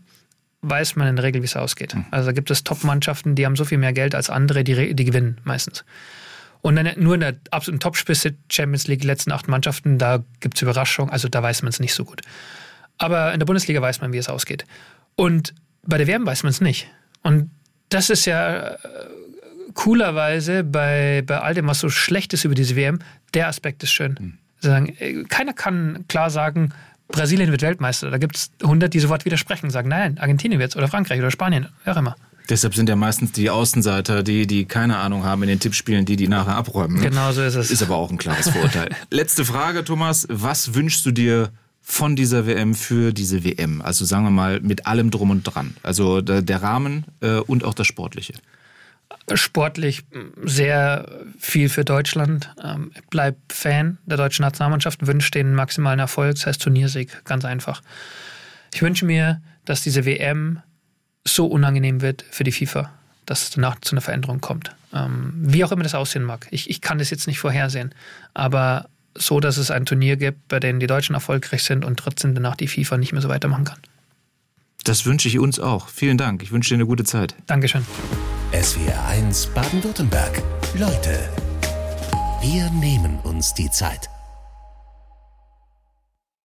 weiß 0.62 0.96
man 0.96 1.08
in 1.08 1.16
der 1.16 1.26
Regel, 1.26 1.42
wie 1.42 1.46
es 1.46 1.56
ausgeht. 1.56 1.94
Hm. 1.94 2.06
Also 2.12 2.28
da 2.28 2.32
gibt 2.32 2.52
es 2.52 2.64
Top-Mannschaften, 2.64 3.36
die 3.36 3.46
haben 3.46 3.56
so 3.56 3.66
viel 3.66 3.78
mehr 3.78 3.94
Geld 3.94 4.16
als 4.16 4.30
andere, 4.30 4.64
die, 4.64 4.94
die 4.94 5.06
gewinnen 5.06 5.40
meistens. 5.44 5.84
Und 6.62 6.76
dann 6.76 6.92
nur 6.98 7.16
in 7.16 7.22
der 7.22 7.36
absoluten 7.52 7.80
Topspitze 7.80 8.36
Champions 8.52 8.88
League, 8.88 9.04
letzten 9.04 9.32
acht 9.32 9.48
Mannschaften, 9.48 9.98
da 9.98 10.24
gibt 10.40 10.58
es 10.58 10.62
Überraschungen, 10.62 11.12
also 11.12 11.30
da 11.30 11.42
weiß 11.42 11.62
man 11.62 11.70
es 11.70 11.80
nicht 11.80 11.94
so 11.94 12.04
gut. 12.04 12.22
Aber 12.98 13.34
in 13.34 13.40
der 13.40 13.46
Bundesliga 13.46 13.82
weiß 13.82 14.02
man, 14.02 14.12
wie 14.12 14.18
es 14.18 14.28
ausgeht. 14.28 14.66
Und 15.16 15.54
bei 15.84 15.98
der 15.98 16.08
WM 16.08 16.26
weiß 16.26 16.44
man 16.44 16.52
es 16.52 16.60
nicht. 16.60 16.88
Und 17.24 17.50
das 17.88 18.10
ist 18.10 18.26
ja 18.26 18.72
äh, 18.72 18.78
coolerweise 19.74 20.64
bei, 20.64 21.24
bei 21.26 21.40
all 21.40 21.54
dem, 21.54 21.68
was 21.68 21.80
so 21.80 21.90
schlecht 21.90 22.34
ist 22.34 22.44
über 22.44 22.56
diese 22.56 22.76
WM, 22.76 23.00
der 23.34 23.48
Aspekt 23.48 23.82
ist 23.84 23.92
schön. 23.92 24.18
Mhm. 24.20 24.38
Sagen, 24.62 25.28
keiner 25.30 25.54
kann 25.54 26.04
klar 26.10 26.30
sagen, 26.30 26.74
Brasilien 27.08 27.50
wird 27.52 27.62
Weltmeister. 27.62 28.12
Da 28.12 28.18
gibt 28.18 28.36
es 28.36 28.52
100, 28.62 28.94
die 28.94 29.00
sofort 29.00 29.24
widersprechen, 29.24 29.70
sagen, 29.70 29.90
nein, 29.90 30.18
Argentinien 30.20 30.60
wird 30.60 30.76
oder 30.76 30.90
Frankreich 30.90 31.20
oder 31.20 31.32
Spanien, 31.32 31.70
wer 31.86 31.94
auch 31.94 31.98
immer. 31.98 32.16
Deshalb 32.50 32.76
sind 32.76 32.90
ja 32.90 32.96
meistens 32.96 33.32
die 33.32 33.50
Außenseiter, 33.50 34.24
die, 34.24 34.48
die 34.48 34.66
keine 34.66 34.98
Ahnung 34.98 35.24
haben 35.24 35.44
in 35.44 35.50
den 35.50 35.60
Tippspielen, 35.60 36.06
die 36.06 36.16
die 36.16 36.28
nachher 36.28 36.56
abräumen. 36.56 37.00
Genau 37.00 37.32
so 37.32 37.44
ist 37.44 37.56
es. 37.56 37.70
Ist 37.70 37.84
aber 37.84 37.96
auch 37.96 38.10
ein 38.10 38.18
klares 38.18 38.50
Vorurteil. 38.50 38.90
Letzte 39.12 39.46
Frage, 39.46 39.84
Thomas. 39.84 40.26
Was 40.30 40.74
wünschst 40.74 41.06
du 41.06 41.12
dir 41.12 41.52
von 41.82 42.16
dieser 42.16 42.48
WM 42.48 42.74
für 42.74 43.14
diese 43.14 43.44
WM? 43.44 43.82
Also 43.82 44.04
sagen 44.04 44.24
wir 44.24 44.32
mal 44.32 44.60
mit 44.62 44.88
allem 44.88 45.12
drum 45.12 45.30
und 45.30 45.44
dran. 45.44 45.76
Also 45.84 46.22
der, 46.22 46.62
Rahmen 46.62 47.06
äh, 47.22 47.38
und 47.38 47.64
auch 47.64 47.74
das 47.74 47.88
Sportliche 47.88 48.34
sportlich 49.36 50.04
sehr 50.44 51.26
viel 51.40 51.70
für 51.70 51.86
Deutschland. 51.86 52.54
Ähm, 52.64 52.92
ich 52.96 53.04
bleibe 53.10 53.38
Fan 53.50 53.98
der 54.06 54.18
deutschen 54.18 54.44
Nationalmannschaft, 54.44 55.06
wünsche 55.06 55.32
den 55.32 55.54
maximalen 55.54 56.00
Erfolg, 56.00 56.36
das 56.36 56.48
heißt 56.48 56.62
Turniersieg, 56.62 57.26
ganz 57.26 57.46
einfach. 57.46 57.82
Ich 58.74 58.82
wünsche 58.82 59.06
mir, 59.06 59.42
dass 59.66 59.82
diese 59.82 60.06
WM 60.06 60.62
so 61.34 61.48
unangenehm 61.48 62.02
wird 62.02 62.26
für 62.30 62.44
die 62.44 62.52
FIFA, 62.52 62.92
dass 63.26 63.44
es 63.44 63.50
danach 63.52 63.80
zu 63.82 63.94
einer 63.94 64.02
Veränderung 64.02 64.42
kommt. 64.42 64.76
Ähm, 64.94 65.34
wie 65.36 65.64
auch 65.64 65.72
immer 65.72 65.84
das 65.84 65.96
aussehen 65.96 66.24
mag. 66.24 66.48
Ich, 66.52 66.70
ich 66.70 66.82
kann 66.82 66.98
das 66.98 67.10
jetzt 67.10 67.28
nicht 67.28 67.40
vorhersehen, 67.40 67.94
aber 68.34 68.90
so, 69.16 69.40
dass 69.40 69.58
es 69.58 69.72
ein 69.72 69.86
Turnier 69.86 70.18
gibt, 70.18 70.48
bei 70.48 70.60
dem 70.60 70.80
die 70.80 70.88
Deutschen 70.88 71.14
erfolgreich 71.14 71.64
sind 71.64 71.86
und 71.86 71.98
trotzdem 71.98 72.34
danach 72.34 72.56
die 72.56 72.68
FIFA 72.68 72.98
nicht 72.98 73.12
mehr 73.12 73.22
so 73.22 73.30
weitermachen 73.30 73.66
kann. 73.66 73.80
Das 74.84 75.06
wünsche 75.06 75.28
ich 75.28 75.40
uns 75.40 75.60
auch. 75.60 75.90
Vielen 75.90 76.18
Dank. 76.18 76.42
Ich 76.42 76.52
wünsche 76.52 76.70
dir 76.70 76.76
eine 76.76 76.86
gute 76.86 77.04
Zeit. 77.04 77.36
Dankeschön. 77.48 77.86
SWR1 78.54 79.54
Baden-Württemberg. 79.54 80.42
Leute, 80.76 81.30
wir 82.42 82.70
nehmen 82.72 83.20
uns 83.20 83.54
die 83.54 83.70
Zeit. 83.70 84.10